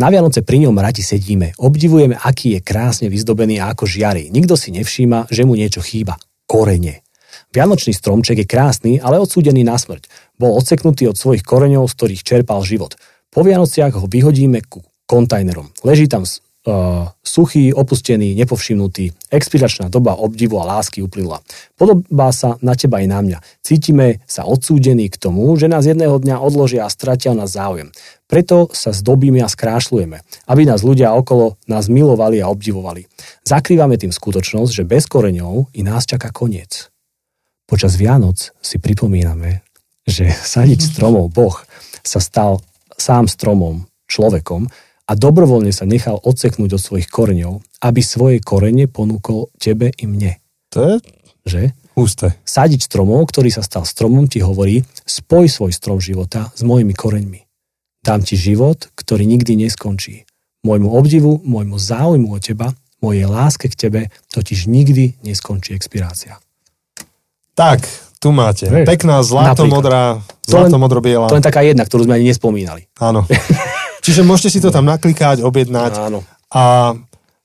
Na 0.00 0.08
Vianoce 0.08 0.40
pri 0.40 0.64
ňom 0.64 0.76
radi 0.76 1.04
sedíme, 1.04 1.52
obdivujeme, 1.60 2.16
aký 2.16 2.56
je 2.56 2.60
krásne 2.64 3.12
vyzdobený 3.12 3.60
a 3.60 3.76
ako 3.76 3.84
žiari. 3.84 4.32
Nikto 4.32 4.56
si 4.56 4.72
nevšíma, 4.72 5.28
že 5.28 5.44
mu 5.44 5.52
niečo 5.52 5.84
chýba. 5.84 6.16
Korene. 6.48 7.04
Vianočný 7.52 7.92
stromček 7.92 8.44
je 8.44 8.48
krásny, 8.48 8.92
ale 8.96 9.20
odsúdený 9.20 9.60
na 9.60 9.76
smrť. 9.76 10.08
Bol 10.40 10.56
odseknutý 10.56 11.12
od 11.12 11.20
svojich 11.20 11.44
koreňov, 11.44 11.84
z 11.84 11.96
ktorých 12.00 12.24
čerpal 12.24 12.64
život. 12.64 12.96
Po 13.28 13.44
Vianociach 13.44 13.92
ho 14.00 14.08
vyhodíme 14.08 14.64
ku 14.64 14.80
kontajnerom. 15.04 15.68
Leží 15.84 16.08
tam 16.08 16.24
uh, 16.66 17.10
suchý, 17.22 17.74
opustený, 17.74 18.34
nepovšimnutý. 18.38 19.12
Expiračná 19.30 19.90
doba 19.90 20.14
obdivu 20.18 20.60
a 20.62 20.68
lásky 20.78 21.02
uplynula. 21.02 21.42
Podobá 21.74 22.30
sa 22.30 22.60
na 22.62 22.78
teba 22.78 23.02
aj 23.02 23.06
na 23.10 23.20
mňa. 23.22 23.38
Cítime 23.64 24.22
sa 24.30 24.46
odsúdení 24.46 25.10
k 25.10 25.18
tomu, 25.18 25.50
že 25.58 25.66
nás 25.66 25.86
jedného 25.86 26.18
dňa 26.22 26.36
odložia 26.38 26.86
a 26.86 26.92
stratia 26.92 27.34
nás 27.34 27.54
záujem. 27.54 27.90
Preto 28.30 28.70
sa 28.72 28.94
zdobíme 28.94 29.42
a 29.44 29.50
skrášľujeme, 29.50 30.18
aby 30.48 30.62
nás 30.64 30.80
ľudia 30.86 31.12
okolo 31.12 31.60
nás 31.68 31.90
milovali 31.90 32.40
a 32.40 32.48
obdivovali. 32.48 33.04
Zakrývame 33.44 34.00
tým 34.00 34.14
skutočnosť, 34.14 34.70
že 34.72 34.88
bez 34.88 35.04
koreňov 35.10 35.74
i 35.76 35.82
nás 35.84 36.08
čaká 36.08 36.32
koniec. 36.32 36.88
Počas 37.68 37.96
Vianoc 37.96 38.52
si 38.60 38.76
pripomíname, 38.76 39.64
že 40.06 40.30
sadiť 40.54 40.80
stromov 40.94 41.32
Boh 41.32 41.56
sa 42.02 42.18
stal 42.18 42.60
sám 42.96 43.26
stromom, 43.26 43.88
človekom, 44.06 44.68
a 45.12 45.18
dobrovoľne 45.18 45.76
sa 45.76 45.84
nechal 45.84 46.16
odseknúť 46.16 46.72
od 46.72 46.80
svojich 46.80 47.12
koreňov, 47.12 47.60
aby 47.84 48.00
svoje 48.00 48.40
korene 48.40 48.88
ponúkol 48.88 49.52
tebe 49.60 49.92
i 49.92 50.08
mne. 50.08 50.40
To 50.72 50.80
je 50.80 50.94
že? 51.42 51.74
Husté. 51.92 52.38
Sadiť 52.46 52.88
stromov, 52.88 53.28
ktorý 53.28 53.52
sa 53.52 53.60
stal 53.60 53.84
stromom, 53.84 54.24
ti 54.30 54.40
hovorí, 54.40 54.80
spoj 55.04 55.50
svoj 55.50 55.72
strom 55.74 55.98
života 56.00 56.48
s 56.54 56.64
mojimi 56.64 56.96
koreňmi. 56.96 57.40
Dám 58.02 58.24
ti 58.24 58.34
život, 58.34 58.90
ktorý 58.96 59.28
nikdy 59.28 59.58
neskončí. 59.58 60.24
Môjmu 60.62 60.88
obdivu, 60.88 61.42
môjmu 61.42 61.76
záujmu 61.76 62.32
o 62.32 62.38
teba, 62.38 62.72
mojej 63.02 63.26
láske 63.26 63.66
k 63.66 63.74
tebe 63.74 64.00
totiž 64.30 64.70
nikdy 64.70 65.18
neskončí 65.26 65.74
expirácia. 65.74 66.38
Tak, 67.58 67.84
tu 68.22 68.32
máte. 68.32 68.70
Hej, 68.70 68.86
Pekná 68.88 69.20
zlato-modrá, 69.20 70.22
zlato-modro-biela. 70.46 71.28
To 71.28 71.36
je 71.36 71.44
taká 71.44 71.60
jedna, 71.66 71.84
ktorú 71.84 72.08
sme 72.08 72.16
ani 72.16 72.30
nespomínali. 72.30 72.88
Áno. 73.02 73.26
Čiže 74.02 74.26
môžete 74.26 74.58
si 74.58 74.60
to 74.60 74.74
tam 74.74 74.90
naklikať, 74.90 75.46
objednať. 75.46 75.92
Áno. 76.10 76.26
A 76.50 76.92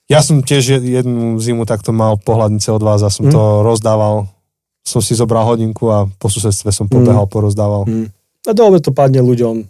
ja 0.09 0.19
som 0.25 0.41
tiež 0.41 0.81
jednu 0.81 1.37
zimu 1.37 1.69
takto 1.69 1.93
mal 1.93 2.17
pohľadnice 2.17 2.73
od 2.73 2.81
vás 2.81 3.05
a 3.05 3.13
som 3.13 3.29
mm. 3.29 3.33
to 3.33 3.41
rozdával. 3.61 4.25
Som 4.81 5.03
si 5.03 5.13
zobral 5.13 5.45
hodinku 5.45 5.91
a 5.91 6.07
po 6.17 6.31
susedstve 6.31 6.71
som 6.71 6.89
pobehal, 6.89 7.27
mm. 7.27 7.31
porozdával. 7.31 7.83
Mm. 7.85 8.07
A 8.47 8.51
dobre 8.55 8.79
to 8.81 8.95
padne 8.95 9.19
ľuďom. 9.19 9.67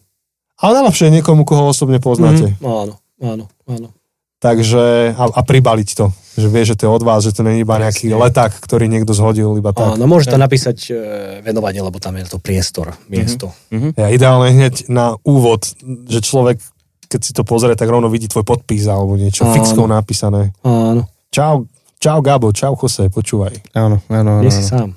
Ale 0.58 0.72
najlepšie 0.82 1.10
je 1.10 1.16
niekomu, 1.22 1.44
koho 1.46 1.70
osobne 1.70 1.98
poznáte. 1.98 2.56
Mm. 2.58 2.66
Áno, 2.66 2.94
áno, 3.22 3.46
áno. 3.68 3.90
Takže, 4.38 5.18
a, 5.18 5.24
a 5.34 5.42
pribaliť 5.42 5.90
to. 5.98 6.14
Že 6.38 6.48
vie, 6.54 6.64
že 6.70 6.78
to 6.78 6.86
je 6.86 6.94
od 6.94 7.02
vás, 7.02 7.26
že 7.26 7.34
to 7.34 7.42
není 7.42 7.66
iba 7.66 7.82
nejaký 7.82 8.14
Presne. 8.14 8.22
leták, 8.22 8.54
ktorý 8.62 8.86
niekto 8.86 9.10
zhodil 9.18 9.58
iba 9.58 9.74
tak. 9.74 9.98
Áno, 9.98 10.06
môže 10.06 10.30
to 10.30 10.38
napísať 10.38 10.78
e, 10.88 11.02
venovanie, 11.42 11.82
lebo 11.82 11.98
tam 11.98 12.22
je 12.22 12.30
to 12.30 12.38
priestor, 12.38 12.94
miesto. 13.10 13.50
Mm-hmm. 13.74 13.98
Ja 13.98 14.14
ideálne 14.14 14.54
hneď 14.54 14.94
na 14.94 15.18
úvod, 15.26 15.66
že 16.06 16.22
človek 16.22 16.62
keď 17.08 17.22
si 17.24 17.32
to 17.32 17.48
pozrie, 17.48 17.74
tak 17.80 17.88
rovno 17.88 18.12
vidí 18.12 18.28
tvoj 18.28 18.44
podpis 18.44 18.86
alebo 18.88 19.16
niečo 19.16 19.48
áno. 19.48 19.56
fixkou 19.56 19.88
napísané. 19.88 20.52
Áno. 20.62 21.08
Čau, 21.32 21.66
čau 21.98 22.20
Gabo, 22.20 22.52
čau 22.52 22.76
Jose, 22.76 23.08
počúvaj. 23.08 23.56
Áno, 23.74 24.04
áno, 24.12 24.40
áno. 24.40 24.44
Nie 24.44 24.52
si 24.52 24.64
sám. 24.64 24.94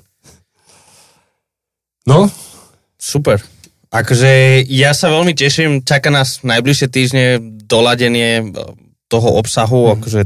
No? 2.05 2.27
Super. 2.99 3.39
Akože 3.91 4.63
ja 4.71 4.95
sa 4.95 5.11
veľmi 5.11 5.35
teším, 5.35 5.83
čaká 5.83 6.07
nás 6.07 6.43
najbližšie 6.47 6.87
týždne 6.87 7.25
doladenie 7.67 8.55
toho 9.11 9.35
obsahu, 9.35 9.91
mm. 9.91 9.93
akože 9.99 10.21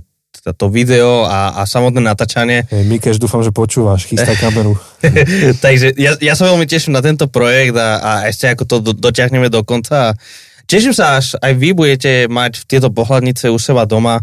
to 0.54 0.70
video 0.70 1.26
a, 1.26 1.58
a 1.58 1.62
samotné 1.66 2.06
natáčanie. 2.06 2.70
Hey, 2.70 2.86
Mikeš, 2.86 3.18
dúfam, 3.18 3.42
že 3.42 3.50
počúvaš, 3.50 4.06
chystá 4.06 4.38
kameru. 4.44 4.78
Takže 5.66 5.98
ja, 5.98 6.14
ja 6.22 6.34
sa 6.38 6.46
veľmi 6.54 6.70
teším 6.70 6.94
na 6.94 7.02
tento 7.02 7.26
projekt 7.26 7.74
a, 7.74 7.98
a 7.98 8.12
ešte 8.30 8.54
ako 8.54 8.64
to 8.70 8.76
do, 8.86 8.92
dotiahneme 8.94 9.50
do 9.50 9.66
konca. 9.66 10.14
Teším 10.66 10.94
sa, 10.94 11.18
až 11.18 11.38
aj 11.40 11.54
vy 11.54 11.70
budete 11.72 12.26
mať 12.26 12.66
tieto 12.66 12.90
pohľadnice 12.90 13.50
u 13.50 13.58
seba 13.58 13.86
doma, 13.86 14.22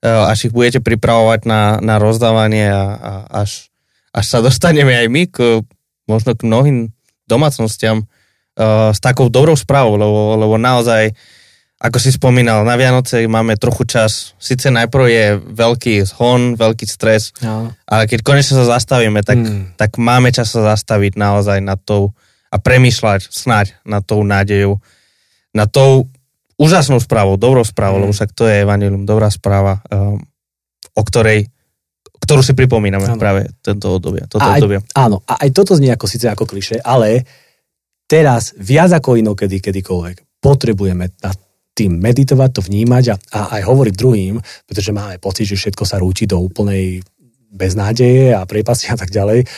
eh, 0.00 0.06
až 0.06 0.48
ich 0.48 0.54
budete 0.54 0.78
pripravovať 0.78 1.44
na, 1.44 1.76
na 1.78 1.98
rozdávanie 1.98 2.70
a, 2.70 2.84
a 2.94 3.12
až, 3.42 3.68
až 4.14 4.24
sa 4.26 4.38
dostaneme 4.46 4.94
aj 4.94 5.06
my 5.10 5.22
k, 5.26 5.36
možno 6.06 6.34
k 6.34 6.42
mnohým 6.42 6.90
domácnostiam 7.30 8.02
uh, 8.02 8.90
s 8.90 8.98
takou 8.98 9.30
dobrou 9.30 9.54
správou, 9.54 9.94
lebo, 9.94 10.34
lebo 10.34 10.58
naozaj, 10.58 11.14
ako 11.78 12.02
si 12.02 12.10
spomínal, 12.10 12.66
na 12.66 12.74
Vianoce 12.74 13.22
máme 13.30 13.54
trochu 13.54 13.86
čas, 13.86 14.34
síce 14.42 14.66
najprv 14.66 15.04
je 15.06 15.26
veľký 15.38 16.02
zhon, 16.10 16.58
veľký 16.58 16.90
stres, 16.90 17.30
No. 17.38 17.70
ale 17.86 18.10
keď 18.10 18.26
konečne 18.26 18.58
sa 18.58 18.66
zastavíme, 18.66 19.22
tak, 19.22 19.38
Mm. 19.38 19.78
tak 19.78 19.94
máme 19.94 20.34
čas 20.34 20.50
sa 20.50 20.74
zastaviť 20.74 21.14
naozaj 21.14 21.62
nad 21.62 21.78
tou 21.78 22.10
a 22.50 22.58
premýšľať 22.58 23.30
snáď 23.30 23.78
nad 23.86 24.02
tou 24.02 24.26
nádejou, 24.26 24.82
nad 25.52 25.68
tou 25.68 26.06
úžasnou 26.54 27.00
správou, 27.00 27.40
dobrou 27.40 27.64
správou, 27.64 27.98
Mm. 27.98 28.02
lebo 28.04 28.12
však 28.12 28.30
to 28.36 28.44
je 28.44 28.62
Evangelium, 28.62 29.08
dobrá 29.08 29.32
správa, 29.32 29.80
um, 29.88 30.20
o 30.94 31.02
ktorej 31.02 31.48
ktorú 32.20 32.44
si 32.44 32.52
pripomíname 32.52 33.08
Áno. 33.08 33.16
práve 33.16 33.48
tento 33.64 33.96
obdobie, 33.96 34.28
toto 34.28 34.44
A 34.44 34.54
aj, 34.54 34.60
obdobie. 34.60 34.78
áno, 34.92 35.24
a 35.24 35.40
aj 35.40 35.50
toto 35.56 35.72
znie 35.72 35.88
ako 35.88 36.04
síce 36.04 36.28
ako 36.28 36.44
kliše, 36.44 36.76
ale 36.84 37.24
teraz 38.04 38.52
viac 38.60 38.92
ako 38.92 39.16
inokedy, 39.16 39.56
kedykoľvek 39.58 40.38
potrebujeme 40.38 41.08
nad 41.16 41.36
tým 41.72 41.96
meditovať, 41.96 42.50
to 42.52 42.60
vnímať 42.60 43.04
a, 43.08 43.16
a 43.16 43.40
aj 43.56 43.62
hovoriť 43.64 43.94
druhým, 43.96 44.36
pretože 44.68 44.92
máme 44.92 45.16
pocit, 45.16 45.48
že 45.48 45.56
všetko 45.56 45.82
sa 45.88 45.96
rúti 45.96 46.28
do 46.28 46.36
úplnej 46.44 47.00
beznádeje 47.50 48.36
a 48.36 48.44
priepasti 48.44 48.92
a 48.92 49.00
tak 49.00 49.08
ďalej. 49.08 49.48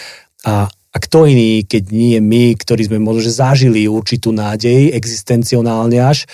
A, 0.47 0.71
a 0.93 0.97
kto 1.01 1.25
iný, 1.25 1.65
keď 1.65 1.89
nie 1.89 2.21
my, 2.21 2.53
ktorí 2.53 2.85
sme 2.85 3.01
možno 3.01 3.25
že 3.25 3.33
zažili 3.41 3.89
určitú 3.89 4.29
nádej 4.29 4.93
existencionálne 4.93 5.97
až, 5.97 6.29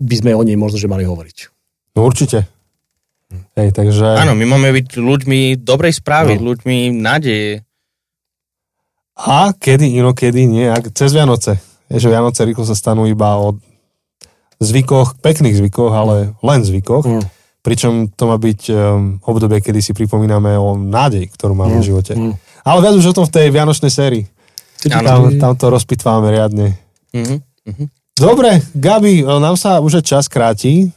by 0.00 0.14
sme 0.16 0.32
o 0.32 0.42
nej 0.42 0.56
možno 0.56 0.80
že 0.80 0.88
mali 0.88 1.04
hovoriť. 1.04 1.36
No 1.92 2.08
určite. 2.08 2.48
Hej, 3.56 3.76
takže... 3.76 4.16
Áno, 4.16 4.32
my 4.32 4.44
máme 4.44 4.72
byť 4.72 4.96
ľuďmi 4.96 5.60
dobrej 5.60 6.00
správy, 6.00 6.40
No. 6.40 6.52
ľuďmi 6.52 6.92
nádeje. 6.92 7.64
A 9.16 9.52
kedy 9.52 10.00
inokedy 10.00 10.48
nie, 10.48 10.68
ak 10.68 10.92
cez 10.96 11.12
Vianoce. 11.12 11.60
Je, 11.92 12.00
že 12.00 12.08
Vianoce 12.08 12.48
rýchlo 12.48 12.64
sa 12.64 12.72
stanú 12.72 13.04
iba 13.04 13.36
o 13.36 13.60
zvykoch, 14.56 15.20
pekných 15.20 15.58
zvykoch, 15.60 15.92
ale 15.92 16.32
len 16.40 16.60
zvykoch. 16.64 17.04
Mm. 17.04 17.24
Pričom 17.62 17.92
to 18.10 18.24
má 18.26 18.40
byť 18.40 18.60
um, 18.72 18.76
obdobie, 19.22 19.60
kedy 19.60 19.80
si 19.84 19.92
pripomíname 19.92 20.56
o 20.56 20.74
nádej, 20.74 21.28
ktorú 21.30 21.52
máme 21.54 21.78
v 21.78 21.86
živote. 21.86 22.12
Mm. 22.16 22.34
Ale 22.62 22.78
viac 22.82 22.94
už 22.94 23.10
o 23.10 23.16
tom 23.16 23.26
v 23.26 23.34
tej 23.34 23.46
Vianočnej 23.50 23.90
sérii. 23.90 24.24
Tam, 24.86 25.30
tam 25.38 25.52
to 25.54 25.66
rozpitvávame 25.70 26.34
riadne. 26.34 26.66
Mhm, 27.14 27.36
mhm. 27.66 27.84
Dobre, 28.12 28.60
Gabi, 28.76 29.24
nám 29.24 29.56
sa 29.56 29.80
už 29.80 30.04
čas 30.04 30.28
kráti, 30.28 30.92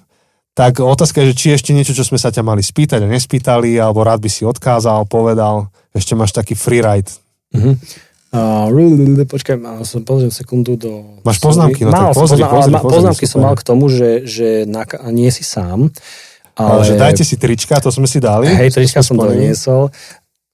tak 0.55 0.79
otázka 0.79 1.23
je, 1.23 1.31
že 1.31 1.35
či 1.35 1.47
ešte 1.55 1.71
niečo, 1.71 1.95
čo 1.95 2.03
sme 2.03 2.19
sa 2.19 2.31
ťa 2.31 2.43
mali 2.43 2.63
spýtať 2.63 3.03
a 3.03 3.11
nespýtali, 3.11 3.75
alebo 3.75 4.03
rád 4.03 4.23
by 4.23 4.29
si 4.31 4.43
odkázal, 4.47 5.07
povedal, 5.07 5.71
ešte 5.95 6.15
máš 6.15 6.35
taký 6.35 6.55
freeride. 6.55 7.11
Mhm. 7.55 7.75
Uh, 8.35 8.67
počkaj, 9.31 9.55
mal 9.55 9.87
som 9.87 10.03
pozriem 10.03 10.27
sekundu 10.27 10.75
do... 10.75 11.23
Máš 11.23 11.39
poznámky? 11.39 11.87
No 11.87 11.95
mal 11.95 12.11
pozri, 12.11 12.43
pozri, 12.43 12.75
ma- 12.75 12.83
pozri, 12.83 12.99
poznámky 12.99 13.25
som 13.31 13.39
mal 13.39 13.55
k 13.55 13.63
tomu, 13.63 13.87
že, 13.87 14.27
že 14.27 14.67
na, 14.67 14.83
nie 15.07 15.31
si 15.31 15.47
sám. 15.47 15.87
Ale... 16.51 16.67
Ale, 16.67 16.83
že 16.83 16.93
dajte 16.99 17.23
si 17.23 17.39
trička, 17.39 17.79
to 17.79 17.95
sme 17.95 18.03
si 18.11 18.19
dali. 18.19 18.51
Hej, 18.51 18.75
trička 18.75 18.99
som 18.99 19.15
doniesol. 19.15 19.87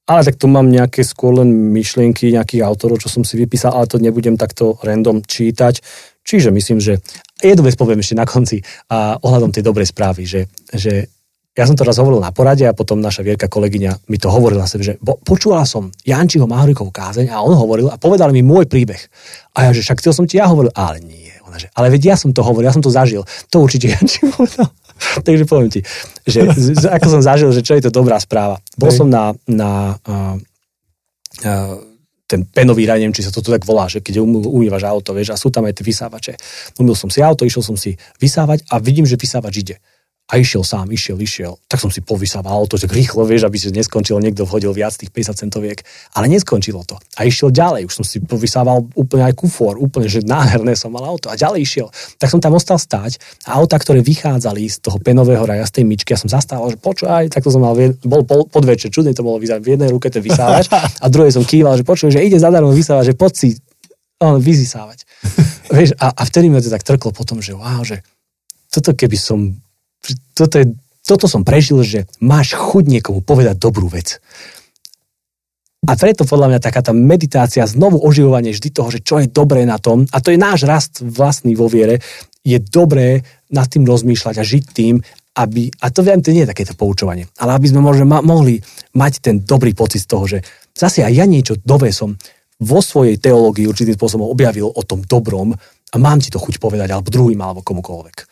Ale 0.09 0.25
tak 0.25 0.41
tu 0.41 0.49
mám 0.49 0.67
nejaké 0.67 1.05
skôr 1.05 1.37
len 1.37 1.71
myšlienky 1.71 2.33
nejakých 2.33 2.65
autorov, 2.65 2.99
čo 2.99 3.07
som 3.07 3.21
si 3.21 3.37
vypísal, 3.37 3.71
ale 3.73 3.85
to 3.85 4.01
nebudem 4.01 4.35
takto 4.35 4.75
random 4.81 5.21
čítať. 5.21 5.79
Čiže 6.21 6.49
myslím, 6.53 6.81
že 6.81 7.01
jednu 7.41 7.65
vec 7.65 7.77
poviem 7.77 8.01
ešte 8.01 8.17
na 8.17 8.25
konci 8.25 8.61
a 8.89 9.17
ohľadom 9.21 9.53
tej 9.53 9.65
dobrej 9.65 9.89
správy, 9.89 10.25
že, 10.25 10.41
že 10.73 11.09
ja 11.51 11.67
som 11.67 11.75
to 11.75 11.83
raz 11.83 11.99
hovoril 11.99 12.23
na 12.23 12.31
porade 12.31 12.63
a 12.63 12.71
potom 12.71 13.03
naša 13.03 13.27
Vierka 13.27 13.51
kolegyňa 13.51 14.07
mi 14.07 14.15
to 14.15 14.31
hovorila 14.31 14.63
že 14.63 14.95
bo, 15.03 15.19
počúvala 15.19 15.67
som 15.67 15.91
Jančiho 16.07 16.47
Mahorikovú 16.47 16.95
kázeň 16.95 17.27
a 17.27 17.43
on 17.43 17.59
hovoril 17.59 17.91
a 17.91 17.99
povedal 17.99 18.31
mi 18.31 18.39
môj 18.39 18.71
príbeh. 18.71 19.03
A 19.59 19.67
ja, 19.67 19.69
že 19.75 19.83
však 19.83 19.99
to 19.99 20.15
som 20.15 20.23
ti 20.23 20.39
ja 20.39 20.47
hovoril, 20.47 20.71
ale 20.71 21.03
nie. 21.03 21.27
Ona, 21.43 21.59
že, 21.59 21.67
ale 21.75 21.91
veď 21.91 22.01
ja 22.07 22.15
som 22.15 22.31
to 22.31 22.39
hovoril, 22.39 22.71
ja 22.71 22.75
som 22.75 22.79
to 22.79 22.87
zažil. 22.87 23.27
To 23.51 23.67
určite 23.67 23.91
Janči 23.93 24.31
povedal. 24.31 24.71
Takže 25.27 25.43
poviem 25.49 25.69
ti, 25.69 25.81
že 26.25 26.45
ako 26.87 27.07
som 27.07 27.21
zažil, 27.21 27.49
že 27.51 27.65
čo 27.65 27.75
je 27.77 27.83
to 27.83 27.91
dobrá 27.91 28.17
správa. 28.21 28.61
Bol 28.77 28.93
Hej. 28.93 28.97
som 29.01 29.07
na, 29.09 29.33
na 29.49 29.97
uh, 30.05 30.35
uh, 31.45 31.77
ten 32.31 32.47
penový 32.47 32.87
raj, 32.87 33.03
neviem, 33.03 33.11
či 33.11 33.27
sa 33.27 33.33
to 33.35 33.43
tu 33.43 33.51
tak 33.51 33.67
volá, 33.67 33.91
že 33.91 33.99
keď 33.99 34.23
umý- 34.23 34.47
umývaš 34.47 34.87
auto, 34.87 35.11
vieš, 35.11 35.35
a 35.35 35.41
sú 35.41 35.51
tam 35.51 35.67
aj 35.67 35.75
tie 35.75 35.85
vysávače. 35.85 36.33
Umýl 36.79 36.95
som 36.95 37.11
si 37.11 37.19
auto, 37.19 37.43
išiel 37.43 37.59
som 37.59 37.75
si 37.75 37.99
vysávať 38.23 38.63
a 38.71 38.79
vidím, 38.79 39.03
že 39.03 39.19
vysávač 39.19 39.53
ide. 39.59 39.75
A 40.32 40.39
išiel 40.39 40.63
sám, 40.63 40.88
išiel, 40.88 41.19
išiel. 41.19 41.59
Tak 41.67 41.84
som 41.84 41.91
si 41.91 41.99
povysával 41.99 42.55
auto, 42.55 42.79
že 42.79 42.88
rýchlo, 42.88 43.27
vieš, 43.27 43.51
aby 43.51 43.59
si 43.59 43.67
neskončil, 43.75 44.15
niekto 44.23 44.47
vhodil 44.47 44.71
viac 44.71 44.95
tých 44.95 45.11
50 45.11 45.43
centoviek. 45.43 45.84
Ale 46.15 46.32
neskončilo 46.32 46.88
to. 46.88 46.95
A 47.19 47.27
išiel 47.27 47.51
ďalej, 47.51 47.91
už 47.91 47.93
som 47.99 48.05
si 48.07 48.23
povysával 48.23 48.88
úplne 48.95 49.27
aj 49.27 49.36
kufor, 49.36 49.75
úplne, 49.75 50.07
že 50.07 50.23
nádherné 50.23 50.79
som 50.79 50.95
mal 50.95 51.03
auto. 51.03 51.27
A 51.27 51.36
ďalej 51.36 51.67
išiel. 51.67 51.88
Tak 52.15 52.32
som 52.32 52.39
tam 52.39 52.55
ostal 52.55 52.79
stáť 52.79 53.19
a 53.43 53.59
auta, 53.59 53.75
ktoré 53.75 53.99
vychádzali 53.99 54.71
z 54.71 54.79
toho 54.79 55.03
penového 55.03 55.43
raja, 55.43 55.67
z 55.67 55.84
tej 55.84 55.86
myčky, 55.91 56.15
ja 56.15 56.19
som 56.23 56.32
zastával, 56.32 56.71
že 56.71 56.79
počúvaj, 56.79 57.27
takto 57.27 57.51
som 57.51 57.59
mal, 57.59 57.75
bol 58.07 58.23
podvečer, 58.23 58.88
čudne 58.88 59.11
to 59.11 59.27
bolo 59.27 59.36
vyzerať, 59.36 59.59
v 59.59 59.71
jednej 59.75 59.89
ruke 59.91 60.07
ten 60.07 60.23
vysávač 60.23 60.71
a 60.71 61.05
druhej 61.11 61.36
som 61.36 61.43
kýval, 61.43 61.75
že 61.75 61.84
počuj, 61.84 62.09
že 62.13 62.23
ide 62.23 62.39
zadarmo 62.39 62.71
vysávať, 62.71 63.11
že 63.11 63.15
poď 63.19 63.32
si 63.36 63.47
on, 64.21 64.38
vyzysávať. 64.38 65.03
Vieš, 65.75 65.97
a, 65.97 66.13
a 66.13 66.21
vtedy 66.23 66.47
mi 66.47 66.61
to 66.61 66.69
tak 66.69 66.86
trklo 66.86 67.09
potom, 67.11 67.41
že 67.41 67.57
wow, 67.57 67.82
že 67.82 68.05
toto 68.69 68.93
keby 68.93 69.17
som, 69.17 69.57
toto, 70.33 70.55
je, 70.57 70.65
toto 71.05 71.25
som 71.29 71.45
prežil, 71.45 71.81
že 71.85 71.99
máš 72.21 72.57
chuť 72.57 72.83
niekomu 72.87 73.21
povedať 73.21 73.57
dobrú 73.57 73.89
vec. 73.89 74.21
A 75.81 75.97
preto 75.97 76.29
podľa 76.29 76.53
mňa 76.53 76.59
taká 76.61 76.85
tá 76.85 76.93
meditácia, 76.93 77.65
znovu 77.65 77.97
oživovanie 78.05 78.53
vždy 78.53 78.69
toho, 78.69 78.93
že 78.93 79.01
čo 79.01 79.17
je 79.17 79.25
dobré 79.25 79.65
na 79.65 79.81
tom, 79.81 80.05
a 80.13 80.21
to 80.21 80.29
je 80.29 80.37
náš 80.37 80.69
rast 80.69 81.01
vlastný 81.01 81.57
vo 81.57 81.65
viere, 81.65 81.97
je 82.45 82.61
dobré 82.61 83.25
nad 83.49 83.65
tým 83.65 83.89
rozmýšľať 83.89 84.35
a 84.37 84.45
žiť 84.45 84.63
tým, 84.77 85.01
aby, 85.41 85.73
a 85.81 85.89
to 85.89 86.05
viem, 86.05 86.21
to 86.21 86.29
nie 86.29 86.45
je 86.45 86.51
takéto 86.53 86.77
poučovanie, 86.77 87.25
ale 87.41 87.57
aby 87.57 87.65
sme 87.71 87.81
možno 87.81 88.05
ma, 88.05 88.21
mohli 88.21 88.61
mať 88.93 89.13
ten 89.25 89.35
dobrý 89.41 89.73
pocit 89.73 90.05
z 90.05 90.09
toho, 90.09 90.25
že 90.27 90.37
zase 90.77 91.01
aj 91.01 91.13
ja 91.17 91.25
niečo 91.25 91.57
nové 91.65 91.89
som 91.89 92.13
vo 92.61 92.79
svojej 92.83 93.17
teológii 93.17 93.65
určitým 93.65 93.97
spôsobom 93.97 94.29
objavil 94.29 94.69
o 94.69 94.81
tom 94.85 95.01
dobrom 95.01 95.55
a 95.91 95.95
mám 95.97 96.21
ti 96.21 96.29
to 96.29 96.37
chuť 96.37 96.61
povedať, 96.61 96.93
alebo 96.93 97.09
druhým, 97.09 97.41
alebo 97.41 97.65
komukoľvek. 97.65 98.30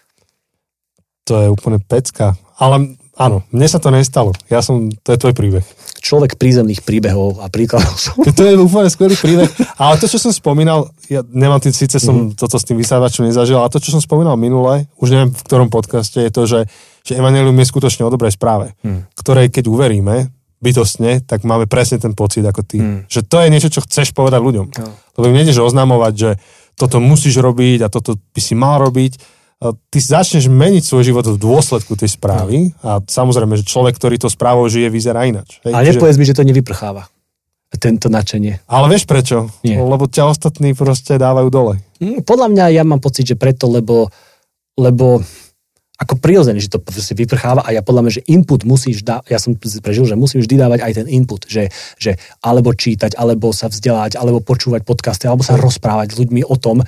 To 1.29 1.33
je 1.37 1.47
úplne 1.53 1.77
pecka. 1.77 2.33
Ale 2.57 2.97
áno, 3.15 3.45
mne 3.53 3.67
sa 3.69 3.77
to 3.77 3.93
nestalo. 3.93 4.33
Ja 4.49 4.65
som, 4.65 4.89
to 4.89 5.13
je 5.13 5.21
tvoj 5.21 5.37
príbeh. 5.37 5.65
Človek 5.99 6.41
prízemných 6.41 6.81
príbehov 6.81 7.37
a 7.43 7.51
príkladov 7.53 7.93
som. 8.01 8.17
To 8.19 8.41
je 8.41 8.57
úplne 8.57 8.89
skvelý 8.89 9.13
príbeh. 9.13 9.49
Ale 9.77 10.01
to, 10.01 10.09
čo 10.09 10.17
som 10.17 10.33
spomínal, 10.33 10.89
ja 11.05 11.21
nemám 11.27 11.61
tým, 11.61 11.75
síce 11.75 12.01
som 12.01 12.33
toto 12.33 12.57
s 12.57 12.65
tým 12.65 12.79
vysávačom 12.81 13.29
nezažil, 13.29 13.59
ale 13.61 13.69
to, 13.69 13.77
čo 13.77 13.93
som 13.93 14.01
spomínal 14.01 14.35
minule, 14.39 14.89
už 14.97 15.07
neviem 15.13 15.29
v 15.29 15.43
ktorom 15.45 15.69
podcaste, 15.69 16.17
je 16.17 16.31
to, 16.33 16.49
že, 16.49 16.59
že 17.05 17.13
Evangelium 17.19 17.55
je 17.61 17.69
skutočne 17.69 18.07
o 18.07 18.11
dobrej 18.11 18.33
správe, 18.33 18.73
Hmm. 18.81 19.05
ktorej 19.13 19.51
keď 19.53 19.67
uveríme 19.69 20.31
bytostne, 20.59 21.23
tak 21.23 21.47
máme 21.47 21.71
presne 21.71 21.99
ten 22.03 22.11
pocit 22.11 22.43
ako 22.43 22.61
ty. 22.67 22.79
Hmm. 22.79 23.07
Že 23.07 23.19
to 23.27 23.37
je 23.39 23.47
niečo, 23.51 23.69
čo 23.71 23.83
chceš 23.83 24.11
povedať 24.11 24.43
ľuďom. 24.43 24.67
No. 24.75 24.91
Lebo 25.19 25.25
im 25.31 25.37
nejdeš 25.39 25.63
oznamovať, 25.63 26.13
že 26.15 26.29
toto 26.75 27.03
musíš 27.03 27.39
robiť 27.39 27.83
a 27.83 27.91
toto 27.91 28.15
by 28.15 28.39
si 28.43 28.55
mal 28.55 28.79
robiť. 28.79 29.38
A 29.59 29.75
Ty 29.75 29.99
začneš 29.99 30.47
meniť 30.47 30.87
svoj 30.87 31.03
život 31.03 31.27
v 31.27 31.35
dôsledku 31.35 31.99
tej 31.99 32.15
správy 32.15 32.71
a 32.79 33.03
samozrejme, 33.03 33.59
že 33.59 33.67
človek, 33.67 33.99
ktorý 33.99 34.15
to 34.15 34.31
správou 34.31 34.63
žije, 34.71 34.87
vyzerá 34.87 35.27
inač. 35.27 35.59
Hej? 35.67 35.75
Ale 35.75 35.83
nepovedz 35.91 36.15
mi, 36.15 36.23
že 36.23 36.35
to 36.35 36.47
nevyprcháva. 36.47 37.11
Tento 37.69 38.09
nadšenie. 38.09 38.65
ale 38.65 38.85
vieš 38.89 39.05
prečo? 39.05 39.51
Nie. 39.61 39.77
Lebo 39.77 40.09
ťa 40.09 40.31
ostatní 40.31 40.73
proste 40.73 41.21
dávajú 41.21 41.53
dole. 41.53 41.77
Mm, 42.01 42.25
Podľa 42.25 42.47
mňa 42.49 42.65
ja 42.73 42.83
mám 42.87 42.97
pocit, 42.97 43.29
že 43.29 43.37
preto, 43.37 43.69
lebo, 43.69 44.09
lebo 44.73 45.21
ako 45.99 46.15
prirodzene, 46.17 46.63
že 46.63 46.71
to 46.71 46.79
proste 46.79 47.11
vyprcháva 47.11 47.59
a 47.61 47.75
ja 47.75 47.83
podľa 47.83 48.07
mňa, 48.07 48.11
že 48.15 48.25
input 48.31 48.63
musíš 48.63 49.03
dať, 49.03 49.27
ja 49.27 49.37
som 49.37 49.53
prežil, 49.59 50.07
že 50.07 50.15
musím 50.15 50.39
vždy 50.39 50.55
dávať 50.55 50.79
aj 50.81 50.93
ten 50.95 51.07
input, 51.11 51.43
že, 51.43 51.67
že 51.99 52.15
alebo 52.39 52.71
čítať, 52.71 53.19
alebo 53.19 53.51
sa 53.51 53.67
vzdelať, 53.67 54.15
alebo 54.15 54.39
počúvať 54.39 54.87
podcasty, 54.87 55.27
alebo 55.27 55.43
sa 55.43 55.59
rozprávať 55.59 56.15
s 56.15 56.19
ľuďmi 56.23 56.47
o 56.47 56.55
tom, 56.55 56.87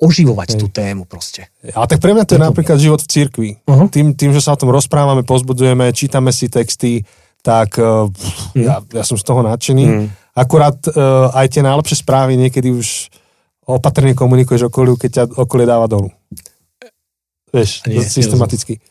oživovať 0.00 0.60
tú 0.60 0.68
tému 0.68 1.08
proste. 1.08 1.48
Ale 1.72 1.88
tak 1.88 2.00
pre 2.00 2.12
mňa 2.12 2.24
to 2.28 2.36
je 2.36 2.42
napríklad 2.42 2.78
život 2.80 3.00
v 3.00 3.08
cirkvi. 3.08 3.50
Uh-huh. 3.64 3.88
Tým, 3.88 4.12
tým, 4.12 4.32
že 4.32 4.44
sa 4.44 4.56
o 4.56 4.60
tom 4.60 4.72
rozprávame, 4.72 5.24
pozbudzujeme, 5.24 5.92
čítame 5.96 6.32
si 6.32 6.52
texty, 6.52 7.04
tak 7.40 7.80
uh, 7.80 8.08
pff, 8.10 8.56
ja, 8.58 8.82
ja 8.82 9.02
som 9.06 9.16
z 9.16 9.24
toho 9.24 9.40
nadšený. 9.46 9.84
Mm. 9.86 10.06
Akurát 10.36 10.76
uh, 10.90 11.30
aj 11.32 11.46
tie 11.56 11.62
najlepšie 11.62 12.02
správy 12.02 12.34
niekedy 12.36 12.74
už 12.74 13.08
opatrne 13.66 14.12
komunikuješ 14.12 14.68
okoliu, 14.68 14.98
keď 14.98 15.10
ťa 15.10 15.24
okolie 15.46 15.66
dáva 15.66 15.86
dolu. 15.86 16.10
Vieš, 17.54 17.86
Nie, 17.88 18.04
systematicky. 18.04 18.82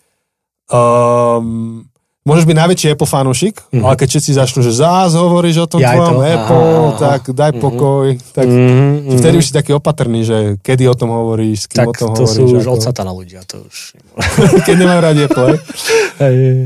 Um, 0.71 1.85
môžeš 2.25 2.43
byť 2.43 2.57
najväčší 2.57 2.87
Apple 2.89 3.05
fanúšik, 3.07 3.55
Mhm. 3.69 3.81
ale 3.81 3.95
keď 3.95 4.07
všetci 4.09 4.31
začnú, 4.33 4.59
že 4.59 4.73
zás 4.73 5.13
hovoríš 5.13 5.55
o 5.59 5.67
tom 5.67 5.77
Ja 5.77 5.93
tvojom 5.93 6.15
to, 6.15 6.23
Apple, 6.25 6.65
aha. 6.65 6.97
tak 6.99 7.21
daj 7.31 7.51
Mhm. 7.51 7.61
pokoj. 7.61 8.05
Tak 8.31 8.45
Mm-hmm. 8.45 9.15
vtedy 9.15 9.35
už 9.35 9.45
si 9.45 9.53
taký 9.53 9.71
opatrný, 9.71 10.19
že 10.21 10.37
kedy 10.59 10.83
o 10.85 10.95
tom 10.95 11.09
hovoríš, 11.11 11.57
s 11.57 11.67
kým 11.67 11.77
tak 11.79 11.87
o 11.87 11.93
tom 11.95 12.09
to 12.11 12.25
hovoríš. 12.25 12.33
sú 12.35 12.41
už 12.51 12.65
ako- 12.65 12.73
od 12.73 12.81
satana 12.81 13.11
ľudia. 13.11 13.39
To 13.45 13.61
už... 13.61 13.77
keď 14.65 14.75
nemajú 14.75 14.99
radi 14.99 15.21
Apple. 15.23 15.53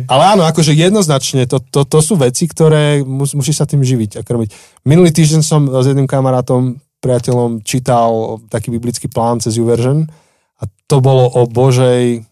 Ale 0.06 0.24
áno, 0.30 0.44
akože 0.46 0.72
jednoznačne, 0.72 1.44
to, 1.44 1.60
to, 1.60 1.84
to 1.84 2.00
sú 2.00 2.16
veci, 2.16 2.46
ktoré 2.46 2.84
mus, 3.02 3.34
musíš 3.34 3.58
sa 3.58 3.66
tým 3.66 3.82
živiť 3.82 4.16
a 4.16 4.22
krmiť. 4.22 4.50
Minulý 4.84 5.12
týždeň 5.12 5.42
som 5.42 5.68
s 5.68 5.86
jedným 5.86 6.06
kamarátom, 6.06 6.80
priateľom, 7.00 7.62
čítal 7.62 8.12
taký 8.48 8.70
biblický 8.70 9.08
plán 9.08 9.40
cez 9.40 9.56
Uversion 9.56 10.08
a 10.56 10.64
to 10.86 11.00
bolo 11.00 11.28
o 11.30 11.44
Božej, 11.46 12.28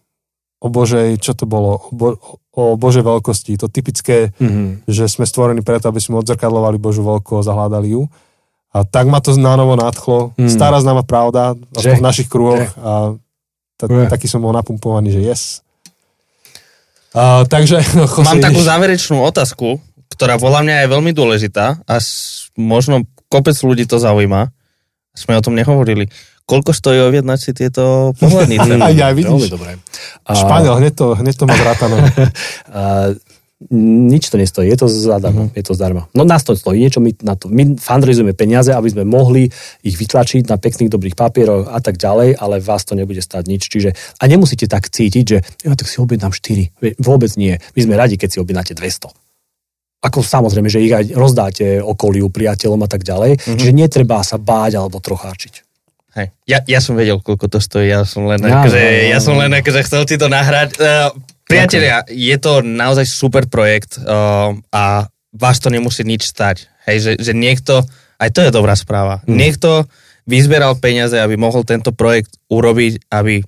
o 0.58 0.68
Božej, 0.68 1.18
čo 1.18 1.32
to 1.32 1.46
bolo? 1.46 1.78
O, 1.78 1.92
Bo, 1.92 2.08
o 2.50 2.62
Božej 2.74 3.02
veľkosti. 3.02 3.54
To 3.56 3.70
typické, 3.70 4.34
Mhm. 4.38 4.86
že 4.86 5.06
sme 5.06 5.22
stvorení 5.22 5.62
preto, 5.62 5.86
aby 5.86 5.98
sme 5.98 6.18
odzrkadlovali 6.18 6.76
Božú 6.76 7.02
veľkosť 7.02 7.46
a 7.46 7.56
hľadali 7.56 7.94
ju. 7.94 8.10
A 8.68 8.84
tak 8.84 9.08
ma 9.08 9.16
to 9.18 9.32
nánovo 9.32 9.80
nadchlo. 9.80 10.36
Mm. 10.36 10.52
Stará 10.52 10.76
známa 10.76 11.00
pravda, 11.00 11.56
Že? 11.72 11.98
v 11.98 12.04
našich 12.04 12.28
kruhoch. 12.28 12.68
Že? 12.68 12.76
A 12.76 12.92
ta, 13.80 13.84
Že? 13.88 14.12
taký 14.12 14.28
som 14.28 14.44
bol 14.44 14.52
napumpovaný, 14.52 15.08
že 15.08 15.24
yes. 15.24 15.42
A, 17.16 17.48
takže... 17.48 17.80
Jose, 18.12 18.26
Mám 18.28 18.44
takú 18.44 18.60
záverečnú 18.60 19.24
otázku, 19.24 19.80
ktorá 20.12 20.36
podľa 20.36 20.60
mňa 20.66 20.74
je 20.84 20.92
veľmi 20.92 21.12
dôležitá 21.16 21.80
a 21.80 21.94
s, 21.96 22.52
možno 22.54 23.08
kopec 23.32 23.56
ľudí 23.56 23.88
to 23.88 23.96
zaujíma. 23.96 24.52
Sme 25.16 25.34
o 25.34 25.42
tom 25.42 25.56
nehovorili. 25.56 26.06
Koľko 26.48 26.72
stojí 26.72 26.96
objednať 27.04 27.38
si 27.38 27.50
tieto 27.52 28.16
pohľadnice? 28.16 28.80
Aj, 28.80 28.88
aj, 28.88 28.94
Veľmi 28.96 29.20
vidíš. 29.20 29.52
dobré. 29.52 29.76
Španiel, 30.24 30.80
hneď 30.80 30.92
to, 30.96 31.06
hneď 31.12 31.34
to 31.36 31.44
má 31.44 31.54
zrátané. 31.60 31.98
A, 32.72 33.12
nič 33.74 34.30
to 34.30 34.38
nestojí, 34.38 34.70
je 34.70 34.78
to 34.78 34.86
zadarmo, 34.86 35.50
je 35.50 35.66
to 35.66 35.74
zdarma. 35.74 36.06
No 36.14 36.22
nás 36.22 36.46
to 36.46 36.54
stojí, 36.54 36.78
niečo 36.78 37.02
my 37.02 37.10
na 37.26 37.34
to, 37.34 37.50
my 37.50 37.74
fundraizujeme 37.74 38.30
peniaze, 38.30 38.70
aby 38.70 38.86
sme 38.86 39.02
mohli 39.02 39.50
ich 39.82 39.98
vytlačiť 39.98 40.46
na 40.46 40.62
pekných 40.62 40.86
dobrých 40.86 41.18
papieroch 41.18 41.66
a 41.66 41.82
tak 41.82 41.98
ďalej, 41.98 42.38
ale 42.38 42.62
vás 42.62 42.86
to 42.86 42.94
nebude 42.94 43.18
stať 43.18 43.50
nič, 43.50 43.66
čiže 43.66 43.98
a 44.22 44.24
nemusíte 44.30 44.70
tak 44.70 44.86
cítiť, 44.86 45.24
že 45.26 45.38
ja 45.66 45.74
tak 45.74 45.90
si 45.90 45.98
objednám 45.98 46.30
4, 46.30 47.02
vôbec 47.02 47.34
nie, 47.34 47.58
my 47.74 47.80
sme 47.82 47.98
radi, 47.98 48.14
keď 48.14 48.28
si 48.30 48.38
objednáte 48.38 48.78
200. 48.78 49.10
Ako 50.06 50.22
samozrejme, 50.22 50.70
že 50.70 50.78
ich 50.78 50.94
aj 50.94 51.10
rozdáte 51.18 51.82
okoliu, 51.82 52.30
priateľom 52.30 52.86
a 52.86 52.88
tak 52.88 53.02
ďalej, 53.02 53.42
mm-hmm. 53.42 53.58
čiže 53.58 53.72
netreba 53.74 54.22
sa 54.22 54.38
báť 54.38 54.78
alebo 54.78 55.02
trocháčiť. 55.02 55.67
Hej. 56.18 56.34
Ja, 56.50 56.58
ja 56.66 56.82
som 56.82 56.98
vedel, 56.98 57.22
koľko 57.22 57.46
to 57.46 57.62
stojí, 57.62 57.86
ja 57.86 58.02
som 58.02 58.26
len, 58.26 58.42
Ja, 58.42 58.58
akože, 58.66 58.74
no, 58.74 58.90
no, 58.90 59.10
ja 59.14 59.18
som 59.22 59.34
no. 59.38 59.46
len 59.46 59.54
akože 59.54 59.86
chcel 59.86 60.02
ti 60.02 60.18
to 60.18 60.26
nahrať. 60.26 60.74
Uh, 60.74 61.14
priatelia, 61.46 62.02
je 62.10 62.34
to 62.42 62.66
naozaj 62.66 63.06
super 63.06 63.46
projekt 63.46 64.02
uh, 64.02 64.50
a 64.74 65.06
vás 65.30 65.62
to 65.62 65.70
nemusí 65.70 66.02
nič 66.02 66.26
stať. 66.26 66.66
Hej, 66.90 66.98
že, 66.98 67.12
že 67.30 67.32
niekto, 67.38 67.86
aj 68.18 68.34
to 68.34 68.42
je 68.42 68.50
dobrá 68.50 68.74
správa, 68.74 69.22
Hmm. 69.22 69.38
niekto 69.38 69.86
vyzberal 70.26 70.74
peniaze, 70.82 71.14
aby 71.14 71.38
mohol 71.38 71.62
tento 71.62 71.94
projekt 71.94 72.34
urobiť, 72.50 73.08
aby 73.14 73.40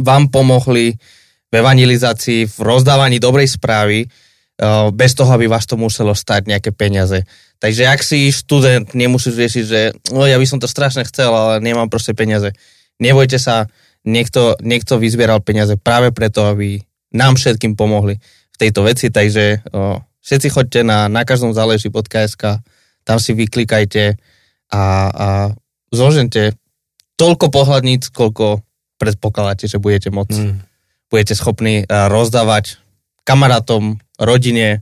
vám 0.00 0.32
pomohli 0.32 0.96
v 1.50 1.52
evangelizácii, 1.52 2.48
v 2.48 2.56
rozdávaní 2.64 3.20
dobrej 3.20 3.60
správy, 3.60 4.08
uh, 4.08 4.88
bez 4.88 5.12
toho, 5.12 5.28
aby 5.36 5.52
vás 5.52 5.68
to 5.68 5.76
muselo 5.76 6.16
stať 6.16 6.48
nejaké 6.48 6.72
peniaze. 6.72 7.28
Takže 7.60 7.82
ak 7.92 8.00
si 8.00 8.32
študent, 8.32 8.96
nemusíš 8.96 9.36
riešiť, 9.36 9.64
že 9.68 9.80
no, 10.16 10.24
ja 10.24 10.40
by 10.40 10.46
som 10.48 10.56
to 10.56 10.64
strašne 10.64 11.04
chcel, 11.04 11.28
ale 11.28 11.60
nemám 11.60 11.92
proste 11.92 12.16
peniaze. 12.16 12.56
Nebojte 12.96 13.36
sa, 13.36 13.68
niekto, 14.00 14.56
niekto 14.64 14.96
vyzbieral 14.96 15.44
peniaze 15.44 15.76
práve 15.76 16.08
preto, 16.08 16.48
aby 16.48 16.80
nám 17.12 17.36
všetkým 17.36 17.76
pomohli 17.76 18.16
v 18.52 18.56
tejto 18.56 18.80
veci, 18.88 19.12
takže 19.12 19.60
o, 19.76 20.00
všetci 20.24 20.48
choďte 20.48 20.80
na, 20.88 21.12
na 21.12 21.28
každom 21.28 21.52
záleží.sk, 21.52 22.64
tam 23.04 23.18
si 23.20 23.32
vyklikajte 23.36 24.16
a, 24.72 24.82
a 25.12 25.28
zložente 25.92 26.56
toľko 27.20 27.52
pohľadníc, 27.52 28.08
koľko 28.08 28.64
predpokladáte, 28.96 29.68
že 29.68 29.76
budete 29.76 30.08
môcť 30.08 30.38
Mm. 30.40 30.64
budete 31.12 31.34
schopní 31.36 31.84
a, 31.84 32.08
rozdávať 32.08 32.80
kamarátom, 33.28 34.00
rodine, 34.16 34.80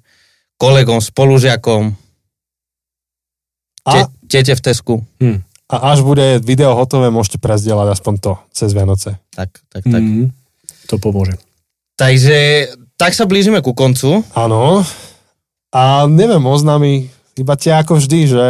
kolegom, 0.63 1.03
spolužiakom, 1.03 1.99
A, 3.89 3.93
te, 3.97 4.01
tete 4.29 4.53
v 4.53 4.61
Tesku. 4.61 4.95
Hm. 5.19 5.41
a 5.73 5.77
až 5.97 6.05
bude 6.05 6.45
video 6.45 6.77
hotové, 6.77 7.09
môžete 7.09 7.41
prezdieľať 7.41 7.97
aspoň 7.97 8.15
to 8.21 8.33
cez 8.53 8.77
Vianoce. 8.77 9.17
Tak, 9.33 9.49
tak, 9.73 9.83
tak. 9.89 10.03
Mm. 10.05 10.33
To 10.89 10.97
pomôže. 11.01 11.37
Takže 11.97 12.69
tak 12.97 13.13
sa 13.13 13.25
blížime 13.29 13.61
ku 13.61 13.73
koncu. 13.73 14.25
Áno. 14.33 14.81
A 15.69 16.09
neviem, 16.09 16.41
oznámy 16.41 17.13
iba 17.37 17.55
tie 17.55 17.77
ako 17.77 18.01
vždy, 18.01 18.21
že 18.27 18.47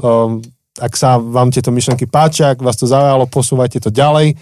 um, 0.00 0.38
ak 0.78 0.92
sa 0.96 1.20
vám 1.20 1.52
tieto 1.52 1.74
myšlenky 1.74 2.08
páčia, 2.08 2.54
ak 2.54 2.64
vás 2.64 2.78
to 2.78 2.88
zaujalo, 2.88 3.28
posúvajte 3.28 3.82
to 3.82 3.90
ďalej. 3.92 4.38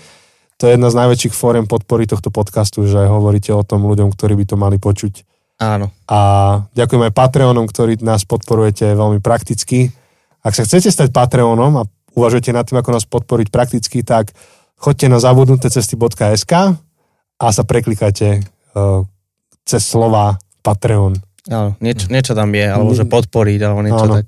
To 0.61 0.69
je 0.69 0.77
jedna 0.77 0.93
z 0.93 0.99
najväčších 1.01 1.35
fóriem 1.35 1.65
podpory 1.65 2.05
tohto 2.05 2.29
podcastu, 2.29 2.85
že 2.85 3.09
hovoríte 3.09 3.51
o 3.57 3.65
tom 3.65 3.89
ľuďom, 3.89 4.13
ktorí 4.13 4.37
by 4.39 4.45
to 4.45 4.57
mali 4.61 4.77
počuť. 4.77 5.25
Áno. 5.61 5.89
A 6.09 6.19
ďakujem 6.77 7.09
aj 7.09 7.17
Patreonom, 7.17 7.65
ktorí 7.65 8.01
nás 8.05 8.29
podporujete 8.29 8.93
veľmi 8.93 9.25
prakticky. 9.25 9.93
Ak 10.41 10.57
sa 10.57 10.65
chcete 10.65 10.89
stať 10.89 11.09
Patreonom 11.13 11.73
a 11.81 11.89
uvažujete 12.17 12.51
nad 12.51 12.65
tým, 12.65 12.81
ako 12.81 12.97
nás 12.97 13.05
podporiť 13.05 13.49
prakticky, 13.53 14.01
tak 14.01 14.33
choďte 14.81 15.07
na 15.13 15.19
zabudnutecesty.sk 15.21 16.53
a 17.41 17.47
sa 17.53 17.63
preklikajte 17.65 18.41
uh, 18.77 19.05
cez 19.69 19.83
slova 19.85 20.41
Patreon. 20.65 21.21
Áno, 21.49 21.77
niečo, 21.81 22.09
niečo 22.13 22.33
tam 22.37 22.53
je, 22.53 22.67
alebo 22.69 22.93
že 22.93 23.09
podporiť, 23.09 23.61
alebo 23.65 23.81
niečo 23.85 24.07
Áno. 24.09 24.15
tak. 24.21 24.27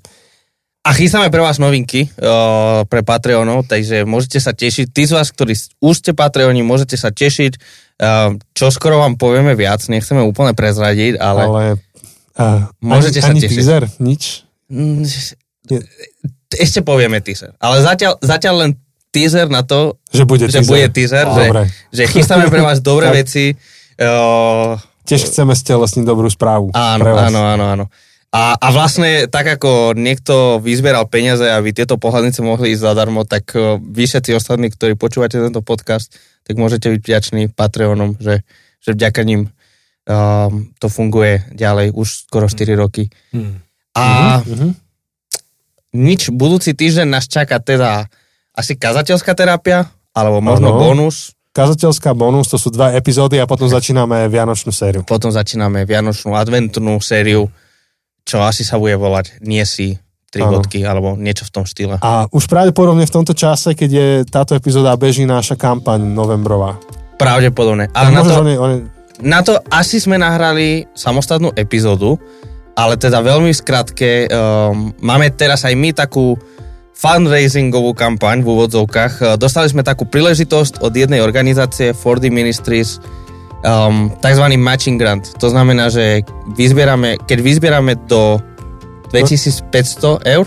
A 0.83 0.91
chystáme 0.91 1.31
pre 1.31 1.39
vás 1.39 1.63
novinky 1.63 2.11
uh, 2.19 2.83
pre 2.91 3.07
Patreonov, 3.07 3.71
takže 3.71 4.03
môžete 4.03 4.43
sa 4.43 4.51
tešiť. 4.51 4.91
Tí 4.91 5.07
z 5.07 5.15
vás, 5.15 5.31
ktorí 5.31 5.55
už 5.79 5.95
ste 5.95 6.11
Patreoni, 6.11 6.59
môžete 6.59 6.99
sa 6.99 7.07
tešiť. 7.07 7.55
Uh, 8.03 8.35
čo 8.51 8.67
skoro 8.67 8.99
vám 8.99 9.15
povieme 9.15 9.55
viac, 9.55 9.79
nechceme 9.87 10.19
úplne 10.25 10.51
prezradiť, 10.51 11.21
ale... 11.23 11.41
Ale 11.47 11.63
uh, 12.35 12.67
Môžete 12.83 13.23
ani, 13.23 13.25
sa 13.25 13.31
ani 13.31 13.41
tešiť. 13.47 13.55
teaser, 13.55 13.83
nič. 14.03 14.23
Ešte 16.51 16.79
povieme 16.79 17.17
teaser. 17.17 17.55
Ale 17.57 17.81
zatiaľ, 17.81 18.19
zatiaľ 18.19 18.55
len 18.59 18.71
teaser 19.09 19.47
na 19.47 19.61
to, 19.61 19.97
Že 20.09 20.23
bude 20.23 20.45
že 20.45 20.59
teaser. 20.59 20.69
bude 20.69 20.87
teaser, 20.89 21.25
že, 21.25 21.43
Dobre. 21.43 21.61
že 21.89 22.03
chystáme 22.07 22.45
pre 22.47 22.61
vás 22.61 22.77
dobré 22.79 23.09
veci. 23.19 23.57
Uh, 23.95 24.77
Tiež 25.03 25.25
chceme 25.25 25.51
stelesniť 25.51 26.03
dobrú 26.03 26.27
správu. 26.27 26.71
Áno, 26.71 27.01
pre 27.01 27.11
vás. 27.11 27.27
áno, 27.27 27.41
áno, 27.43 27.65
áno. 27.67 27.85
A, 28.29 28.57
a 28.57 28.67
vlastne 28.69 29.29
tak 29.29 29.45
ako 29.47 29.93
niekto 29.93 30.57
vyzbieral 30.57 31.05
peniaze, 31.05 31.45
aby 31.45 31.69
tieto 31.69 31.95
pohľadnice 31.95 32.41
mohli 32.41 32.73
ísť 32.73 32.81
zadarmo, 32.83 33.21
tak 33.23 33.53
eh, 33.53 33.77
vy 33.77 34.03
všetci 34.03 34.33
ostatní, 34.33 34.67
ktorí 34.67 34.93
počúvate 34.93 35.37
tento 35.37 35.61
podcast, 35.61 36.09
tak 36.41 36.55
môžete 36.55 36.89
byť 36.89 36.99
vďační 36.99 37.43
Patreonom, 37.49 38.17
že, 38.17 38.41
že 38.79 38.89
vďaka 38.91 39.21
ním 39.21 39.53
um, 40.03 40.49
to 40.75 40.87
funguje 40.87 41.45
ďalej 41.51 41.93
už 41.93 42.25
skoro 42.25 42.49
4 42.49 42.73
roky. 42.73 43.13
Mm. 43.29 43.61
A 43.93 44.05
Mhm. 44.41 44.69
Nič, 45.93 46.33
budúci 46.33 46.73
týždeň 46.73 47.07
nás 47.07 47.29
čaká 47.29 47.61
teda 47.61 48.09
asi 48.53 48.73
kazateľská 48.77 49.33
terapia, 49.37 49.89
alebo 50.13 50.41
možno 50.41 50.77
Áno. 50.77 50.81
bonus. 50.81 51.37
Kazateľská 51.53 52.17
bonus, 52.17 52.49
to 52.49 52.57
sú 52.57 52.73
dva 52.73 52.97
epizódy 52.97 53.37
a 53.37 53.45
potom 53.45 53.69
začíname 53.69 54.25
Vianočnú 54.25 54.73
sériu. 54.73 55.05
Potom 55.05 55.29
začíname 55.29 55.85
Vianočnú 55.85 56.33
adventnú 56.33 56.97
sériu, 56.97 57.45
čo 58.25 58.41
asi 58.41 58.65
sa 58.65 58.81
bude 58.81 58.97
volať 58.97 59.37
Nie 59.45 59.61
si 59.69 60.01
tri 60.33 60.41
Áno. 60.41 60.57
bodky, 60.57 60.81
alebo 60.81 61.13
niečo 61.13 61.45
v 61.45 61.53
tom 61.53 61.65
štýle. 61.69 62.01
A 62.01 62.25
už 62.33 62.49
pravdepodobne 62.49 63.05
v 63.05 63.13
tomto 63.13 63.37
čase, 63.37 63.77
keď 63.77 63.89
je 63.93 64.07
táto 64.25 64.57
epizóda, 64.57 64.97
beží 64.97 65.29
naša 65.29 65.53
kampaň 65.53 66.01
novembrová. 66.01 66.81
Pravdepodobne. 67.21 67.93
Ale 67.93 68.09
na 68.09 68.25
to, 68.25 68.33
oni, 68.41 68.53
oni, 68.57 68.75
na 69.21 69.45
to 69.45 69.61
asi 69.69 70.01
sme 70.01 70.17
nahrali 70.17 70.89
samostatnú 70.97 71.53
epizódu, 71.53 72.17
ale 72.73 72.97
teda 72.97 73.21
veľmi 73.21 73.53
v 73.53 73.59
skratke, 73.61 74.09
um, 74.29 74.93
máme 75.01 75.29
teraz 75.33 75.65
aj 75.65 75.73
my 75.77 75.93
takú 75.93 76.37
fundraisingovú 76.93 77.93
kampaň 77.93 78.41
v 78.41 78.47
úvodzovkách. 78.49 79.13
Uh, 79.21 79.25
Dostali 79.37 79.69
sme 79.69 79.85
takú 79.85 80.09
príležitosť 80.09 80.81
od 80.81 80.93
jednej 80.93 81.21
organizácie, 81.21 81.93
4D 81.93 82.33
Ministries, 82.33 82.97
um, 83.63 84.09
tzv. 84.21 84.45
matching 84.57 84.97
grant. 84.97 85.33
To 85.39 85.49
znamená, 85.49 85.89
že 85.89 86.25
vyzbierame, 86.53 87.17
keď 87.23 87.39
vyzbierame 87.41 87.93
do 88.09 88.37
2500 89.13 90.25
eur, 90.25 90.45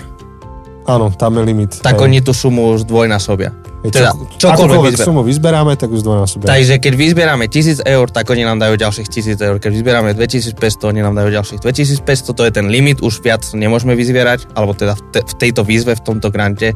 áno, 0.86 1.10
tam 1.14 1.38
je 1.38 1.42
limit. 1.46 1.70
tak 1.82 1.98
Hej. 1.98 2.02
oni 2.10 2.18
tú 2.22 2.34
sumu 2.34 2.74
už 2.74 2.86
dvojnásobia. 2.86 3.50
Hej, 3.50 3.65
Teda, 3.92 4.12
čo, 4.38 4.48
čokoľvek 4.48 4.94
vyzber- 4.94 5.06
sumu 5.06 5.20
vyzberáme, 5.22 5.72
tak 5.76 5.92
už 5.92 6.02
zdvojnásobia. 6.02 6.46
Takže 6.46 6.74
keď 6.78 6.92
vyzbierame 6.96 7.44
1000 7.50 7.84
eur, 7.84 8.06
tak 8.08 8.26
oni 8.30 8.42
nám 8.42 8.58
dajú 8.58 8.74
ďalších 8.80 9.08
1000 9.08 9.40
eur. 9.40 9.56
Keď 9.60 9.70
vyzbierame 9.72 10.10
2500, 10.14 10.90
oni 10.90 11.00
nám 11.04 11.14
dajú 11.14 11.28
ďalších 11.32 11.60
2500, 11.60 12.36
to 12.36 12.42
je 12.46 12.52
ten 12.52 12.66
limit, 12.70 13.04
už 13.04 13.20
viac 13.20 13.42
nemôžeme 13.52 13.92
vyzbierať, 13.94 14.50
alebo 14.56 14.72
teda 14.74 14.96
v, 14.96 15.02
te, 15.12 15.20
v 15.22 15.34
tejto 15.36 15.62
výzve, 15.66 15.94
v 15.94 16.02
tomto 16.02 16.28
grante. 16.32 16.72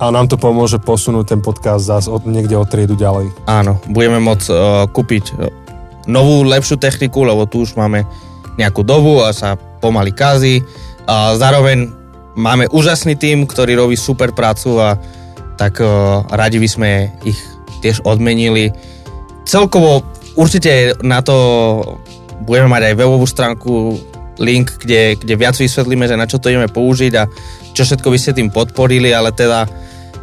A 0.00 0.08
nám 0.08 0.32
to 0.32 0.40
pomôže 0.40 0.80
posunúť 0.80 1.36
ten 1.36 1.40
podcast 1.44 1.84
zás 1.84 2.08
od, 2.08 2.24
niekde 2.24 2.56
od 2.56 2.64
triedu 2.64 2.96
ďalej. 2.96 3.36
Áno, 3.44 3.76
budeme 3.84 4.16
môcť 4.16 4.46
uh, 4.48 4.58
kúpiť 4.88 5.24
uh, 5.36 5.52
novú, 6.08 6.40
lepšiu 6.48 6.80
techniku, 6.80 7.28
lebo 7.28 7.44
tu 7.44 7.60
už 7.60 7.76
máme 7.76 8.08
nejakú 8.56 8.80
dobu 8.80 9.20
a 9.20 9.36
sa 9.36 9.60
pomaly 9.80 10.16
kazí. 10.16 10.64
A 11.04 11.36
zároveň 11.36 11.92
máme 12.38 12.64
úžasný 12.70 13.18
tým, 13.18 13.44
ktorý 13.44 13.76
robí 13.76 13.96
super 13.98 14.32
prácu 14.32 14.80
a 14.80 14.96
tak 15.60 15.84
uh, 15.84 16.24
radi 16.32 16.56
by 16.56 16.68
sme 16.72 16.90
ich 17.28 17.36
tiež 17.84 18.00
odmenili. 18.08 18.72
Celkovo 19.44 20.00
určite 20.40 20.96
na 21.04 21.20
to 21.20 21.36
budeme 22.48 22.72
mať 22.72 22.82
aj 22.88 22.94
webovú 22.96 23.28
stránku, 23.28 24.00
link, 24.40 24.72
kde, 24.80 25.20
kde 25.20 25.34
viac 25.36 25.52
vysvetlíme, 25.52 26.08
že 26.08 26.16
na 26.16 26.24
čo 26.24 26.40
to 26.40 26.48
ideme 26.48 26.72
použiť 26.72 27.12
a 27.20 27.28
čo 27.76 27.84
všetko 27.84 28.08
by 28.08 28.18
ste 28.18 28.32
tým 28.32 28.48
podporili, 28.48 29.12
ale 29.12 29.36
teda 29.36 29.68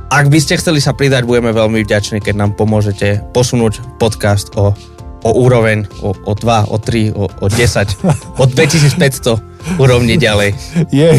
ak 0.10 0.26
by 0.32 0.40
ste 0.42 0.58
chceli 0.58 0.82
sa 0.82 0.98
pridať, 0.98 1.28
budeme 1.28 1.54
veľmi 1.54 1.86
vďační, 1.86 2.24
keď 2.24 2.36
nám 2.36 2.52
pomôžete 2.58 3.22
posunúť 3.36 3.84
podcast 4.02 4.50
o, 4.58 4.74
o 5.22 5.30
úroveň, 5.38 5.86
o, 6.02 6.16
o 6.16 6.34
2, 6.34 6.74
o 6.74 6.78
3, 6.80 7.14
o, 7.14 7.28
o 7.30 7.46
10, 7.46 8.42
o 8.42 8.44
2500 8.50 9.78
úrovni 9.78 10.18
ďalej. 10.18 10.56
Je. 10.90 11.12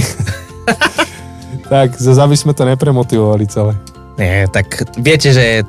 tak, 1.72 2.00
aby 2.00 2.36
sme 2.36 2.56
to 2.56 2.64
nepremotivovali 2.64 3.44
celé. 3.46 3.76
Nie, 4.18 4.50
tak 4.50 4.84
viete, 4.98 5.30
že 5.30 5.62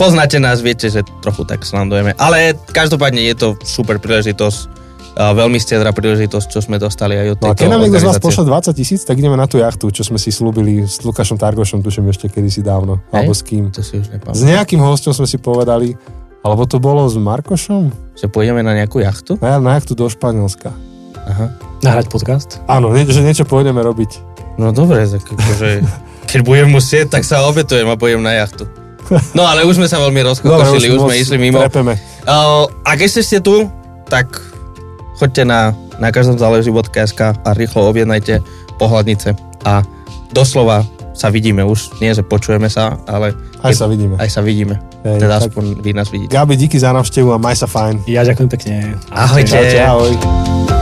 poznáte 0.00 0.40
nás, 0.40 0.64
viete, 0.64 0.88
že 0.88 1.04
trochu 1.20 1.44
tak 1.44 1.62
slandujeme. 1.62 2.16
Ale 2.16 2.56
každopádne 2.72 3.20
je 3.28 3.34
to 3.36 3.48
super 3.62 4.00
príležitosť, 4.00 4.74
a 5.14 5.30
veľmi 5.30 5.62
stedrá 5.62 5.94
príležitosť, 5.94 6.46
čo 6.50 6.58
sme 6.58 6.74
dostali 6.82 7.14
aj 7.14 7.38
od 7.38 7.38
No 7.38 7.46
a 7.46 7.54
tejto 7.54 7.62
keď 7.62 7.68
nám 7.70 7.80
niekto 7.86 8.02
z 8.02 8.06
vás 8.10 8.18
pošle 8.18 8.44
20 8.50 8.74
tisíc, 8.74 9.00
tak 9.06 9.14
ideme 9.14 9.38
na 9.38 9.46
tú 9.46 9.62
jachtu, 9.62 9.86
čo 9.94 10.02
sme 10.02 10.18
si 10.18 10.34
slúbili 10.34 10.82
s 10.82 10.98
Lukášom 11.06 11.38
Targošom, 11.38 11.86
tuším 11.86 12.10
ešte 12.10 12.26
kedysi 12.26 12.66
dávno. 12.66 12.98
Hej? 13.14 13.22
Alebo 13.22 13.30
s 13.30 13.46
kým. 13.46 13.70
To 13.70 13.78
si 13.78 14.02
už 14.02 14.10
S 14.10 14.12
nepamätám. 14.18 14.42
nejakým 14.42 14.80
hostom 14.82 15.14
sme 15.14 15.30
si 15.30 15.38
povedali, 15.38 15.94
alebo 16.42 16.66
to 16.66 16.82
bolo 16.82 17.06
s 17.06 17.14
Markošom? 17.14 17.94
Že 18.18 18.26
pôjdeme 18.26 18.66
na 18.66 18.74
nejakú 18.74 18.98
jachtu? 18.98 19.38
Na, 19.38 19.62
na 19.62 19.78
jachtu 19.78 19.94
do 19.94 20.10
Španielska. 20.10 20.74
Aha. 21.24 21.46
Nahrať 21.86 22.10
podcast? 22.10 22.58
Áno, 22.66 22.90
nie, 22.90 23.06
že 23.06 23.22
niečo 23.22 23.46
pôjdeme 23.46 23.86
robiť. 23.86 24.18
No 24.58 24.74
dobre, 24.74 25.06
tak 25.06 25.22
akože, 25.30 25.78
keď 26.34 26.42
budem 26.42 26.66
musieť, 26.66 27.14
tak 27.14 27.22
sa 27.22 27.46
obetujem 27.46 27.86
a 27.86 27.94
pôjdem 27.94 28.18
na 28.18 28.34
jachtu. 28.34 28.66
No 29.38 29.46
ale 29.46 29.62
už 29.62 29.78
sme 29.78 29.86
sa 29.86 30.02
veľmi 30.02 30.18
rozkokošili, 30.26 30.90
už, 30.90 30.98
sme 30.98 31.14
moc 31.14 31.22
išli 31.22 31.36
mimo. 31.38 31.62
Trepeme. 31.62 31.94
Uh, 32.26 32.66
ak 32.82 32.98
ešte 33.06 33.22
ste 33.22 33.38
tu, 33.38 33.70
tak 34.10 34.26
choďte 35.22 35.46
na, 35.46 35.70
na 36.02 36.10
každom 36.10 36.34
záleží.sk 36.34 37.20
a 37.38 37.48
rýchlo 37.54 37.86
objednajte 37.86 38.42
pohľadnice 38.82 39.38
a 39.62 39.86
doslova 40.34 40.82
sa 41.14 41.30
vidíme 41.30 41.62
už, 41.62 42.02
nie 42.02 42.10
že 42.10 42.26
počujeme 42.26 42.66
sa, 42.66 42.98
ale 43.06 43.38
Aj 43.62 43.70
sa 43.70 43.86
vidíme. 43.86 44.18
aj 44.18 44.26
sa 44.26 44.42
vidíme. 44.42 44.82
Hej, 45.06 45.22
teda 45.22 45.38
tak- 45.38 45.54
aspoň 45.54 45.64
vy 45.78 45.90
nás 45.94 46.10
vidíte. 46.10 46.34
Gabi, 46.34 46.58
díky 46.58 46.74
za 46.82 46.90
návštevu 46.90 47.30
a 47.30 47.38
maj 47.38 47.54
sa 47.54 47.70
fajn. 47.70 48.10
Ja 48.10 48.26
ďakujem 48.26 48.50
pekne. 48.50 48.98
Ahojte. 49.14 49.54
Čaute, 49.54 49.78
ahoj. 49.78 50.73